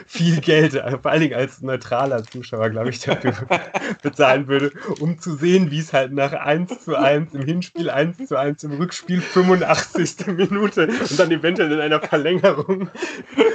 viel 0.06 0.40
Geld, 0.40 0.74
vor 0.74 1.12
allen 1.12 1.22
Dingen 1.22 1.34
als 1.34 1.62
neutraler 1.62 2.24
Zuschauer, 2.24 2.70
glaube 2.70 2.92
ich, 2.92 3.00
dafür 3.00 3.34
bezahlen 4.04 4.48
würde, 4.48 4.72
um 5.00 5.20
zu 5.20 5.36
sehen, 5.36 5.72
wie 5.72 5.80
es 5.80 5.92
halt 5.92 6.14
nach 6.14 6.34
1 6.34 6.86
zu 6.86 6.96
1 6.96 7.34
im 7.34 7.44
Hinspiel, 7.44 7.90
1 7.90 8.28
zu 8.28 8.38
1 8.38 8.64
im 8.64 8.74
Rückspiel, 8.74 9.22
85. 9.22 10.28
Minute 10.28 10.88
und 10.88 11.20
dann 11.20 11.32
eventuell 11.32 11.72
in 11.72 11.80
einer 11.80 12.00
Verlängerung 12.00 12.90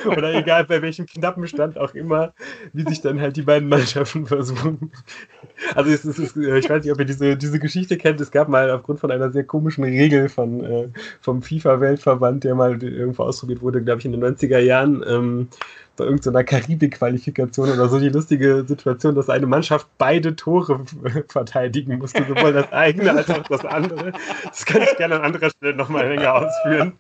oder 0.07 0.35
egal 0.35 0.65
bei 0.65 0.83
welchem 0.83 1.07
knappen 1.07 1.47
Stand 1.47 1.79
auch 1.79 1.95
immer, 1.95 2.33
wie 2.73 2.83
sich 2.83 3.01
dann 3.01 3.21
halt 3.21 3.37
die 3.37 3.43
beiden 3.43 3.69
Mannschaften 3.69 4.27
versuchen 4.27 4.56
also 5.75 5.91
es 5.91 6.05
ist, 6.05 6.37
äh, 6.37 6.59
ich 6.59 6.69
weiß 6.69 6.85
nicht, 6.85 6.93
ob 6.93 6.99
ihr 6.99 7.05
diese, 7.05 7.37
diese 7.37 7.59
Geschichte 7.59 7.97
kennt. 7.97 8.21
Es 8.21 8.31
gab 8.31 8.49
mal 8.49 8.71
aufgrund 8.71 9.01
von 9.01 9.11
einer 9.11 9.31
sehr 9.31 9.45
komischen 9.45 9.85
Regel 9.85 10.29
von, 10.29 10.65
äh, 10.65 10.89
vom 11.21 11.43
FIFA-Weltverband, 11.43 12.45
der 12.45 12.55
mal 12.55 12.83
irgendwo 12.83 13.25
ausprobiert 13.25 13.63
wurde, 13.63 13.83
glaube 13.83 14.01
ich, 14.01 14.07
in 14.07 14.13
den 14.13 14.25
90er 14.25 14.59
Jahren, 14.59 15.05
ähm, 15.09 15.49
bei 15.97 16.05
irgendeiner 16.05 16.45
Karibik-Qualifikation 16.45 17.71
oder 17.71 17.89
so 17.89 17.99
die 17.99 18.09
lustige 18.09 18.65
Situation, 18.67 19.15
dass 19.15 19.29
eine 19.29 19.47
Mannschaft 19.47 19.87
beide 19.99 20.37
Tore 20.37 20.85
verteidigen 21.29 21.99
musste, 21.99 22.25
sowohl 22.25 22.53
das 22.53 22.73
eigene 22.73 23.13
als 23.13 23.31
auch 23.31 23.43
das 23.45 23.65
andere. 23.65 24.13
Das 24.45 24.65
kann 24.67 24.83
ich 24.83 24.97
gerne 24.97 25.17
an 25.17 25.23
anderer 25.23 25.51
Stelle 25.51 25.75
nochmal 25.75 26.09
länger 26.09 26.35
ausführen. 26.35 26.93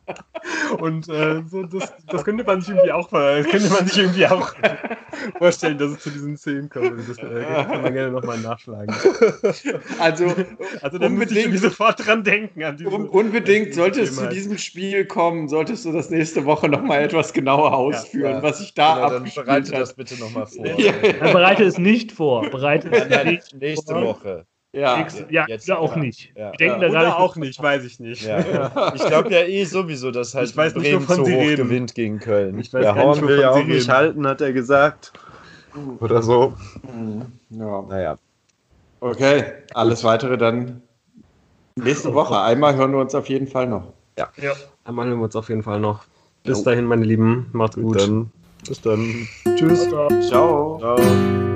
Und 0.78 1.09
äh, 1.09 1.42
so, 1.49 1.64
das, 1.64 1.92
das 2.09 2.24
könnte 2.24 2.44
man 2.44 2.61
sich 2.61 2.70
irgendwie 2.70 2.92
auch, 2.92 3.11
könnte 3.11 3.70
man 3.70 3.86
sich 3.86 3.99
irgendwie 3.99 4.26
auch 4.26 4.55
vorstellen, 5.38 5.78
dass 5.78 5.92
es 5.92 5.99
zu 6.01 6.11
diesen 6.11 6.36
Szenen 6.36 6.68
kommt. 6.68 6.92
Das 7.09 7.18
äh, 7.18 7.44
kann 7.44 7.82
man 7.82 7.92
gerne 7.92 8.12
nochmal 8.12 8.38
nachschlagen. 8.38 8.94
Also, 9.99 10.34
also 10.82 10.99
dann 10.99 11.18
würde 11.18 11.38
ich 11.38 11.61
sofort 11.61 12.07
dran 12.07 12.24
denken. 12.24 12.62
Diese, 12.78 12.88
unbedingt, 12.88 13.74
sollte 13.74 14.03
es 14.03 14.16
zu 14.16 14.28
diesem 14.28 14.59
Spiel 14.59 15.05
kommen, 15.05 15.49
solltest 15.49 15.84
du 15.84 15.92
das 15.92 16.11
nächste 16.11 16.44
Woche 16.44 16.68
nochmal 16.68 17.03
etwas 17.03 17.32
genauer 17.32 17.74
ausführen, 17.74 18.30
ja, 18.30 18.36
ja. 18.38 18.42
was 18.42 18.61
ich 18.61 18.74
da 18.74 18.86
genau, 18.95 19.11
Dann 19.11 19.30
bereite 19.34 19.72
das 19.72 19.95
bitte 19.95 20.18
nochmal 20.20 20.47
vor. 20.47 20.66
Ja. 20.66 20.93
Dann 20.93 21.32
bereite 21.32 21.64
es 21.64 21.78
nicht 21.78 22.12
vor. 22.12 22.49
Bereite 22.51 22.91
es 22.91 23.09
nein, 23.09 23.26
nicht 23.26 23.55
nächste 23.55 23.93
vor. 23.93 24.05
Woche. 24.05 24.47
Ja, 24.72 25.07
ja, 25.30 25.47
jetzt, 25.49 25.70
oder 25.70 25.78
auch 25.78 25.97
nicht. 25.97 26.32
Ja. 26.37 26.51
Denken 26.53 26.82
ja. 26.82 26.89
da 26.89 27.01
oder 27.01 27.18
auch 27.18 27.37
nicht, 27.37 27.62
weiß 27.62 27.82
ich 27.84 27.99
nicht. 27.99 28.26
Ja. 28.26 28.93
Ich 28.95 29.07
glaube 29.07 29.32
ja 29.32 29.41
eh 29.41 29.64
sowieso, 29.64 30.11
dass 30.11 30.34
halt 30.34 30.51
ich 30.51 30.57
weiß 30.57 30.74
Bremen 30.74 30.99
nicht, 30.99 31.11
zu 31.11 31.22
hoch 31.22 31.26
reden. 31.26 31.57
gewinnt 31.57 31.95
gegen 31.95 32.18
Köln. 32.18 32.59
Ich 32.59 32.74
weiß 32.74 32.82
Der 32.82 32.95
Horn 32.95 33.26
will 33.26 33.41
ja 33.41 33.53
auch 33.53 33.64
nicht 33.64 33.89
halten, 33.89 34.26
hat 34.26 34.43
er 34.43 34.53
gesagt. 34.53 35.14
Oder 36.01 36.22
so. 36.22 36.53
Mhm. 36.95 37.22
Ja. 37.51 37.82
Naja. 37.89 38.18
Okay, 39.01 39.45
alles 39.72 40.05
weitere 40.05 40.37
dann 40.37 40.82
nächste 41.76 42.12
Woche. 42.12 42.39
Einmal 42.39 42.76
hören 42.76 42.93
wir 42.93 42.99
uns 42.99 43.14
auf 43.14 43.28
jeden 43.30 43.47
Fall 43.47 43.66
noch. 43.66 43.95
Ja, 44.18 44.28
ja. 44.37 44.53
einmal 44.84 45.07
hören 45.07 45.18
wir 45.18 45.24
uns 45.24 45.37
auf 45.37 45.49
jeden 45.49 45.62
Fall 45.62 45.80
noch. 45.80 46.05
Bis 46.43 46.62
dahin, 46.62 46.84
meine 46.84 47.05
Lieben. 47.05 47.49
Macht's 47.53 47.76
gut. 47.76 48.01
Dann. 48.01 48.30
Bis 48.68 48.80
dann. 48.80 49.28
Tschüss. 49.56 49.88
Ciao. 49.88 50.78
Ciao. 50.78 51.55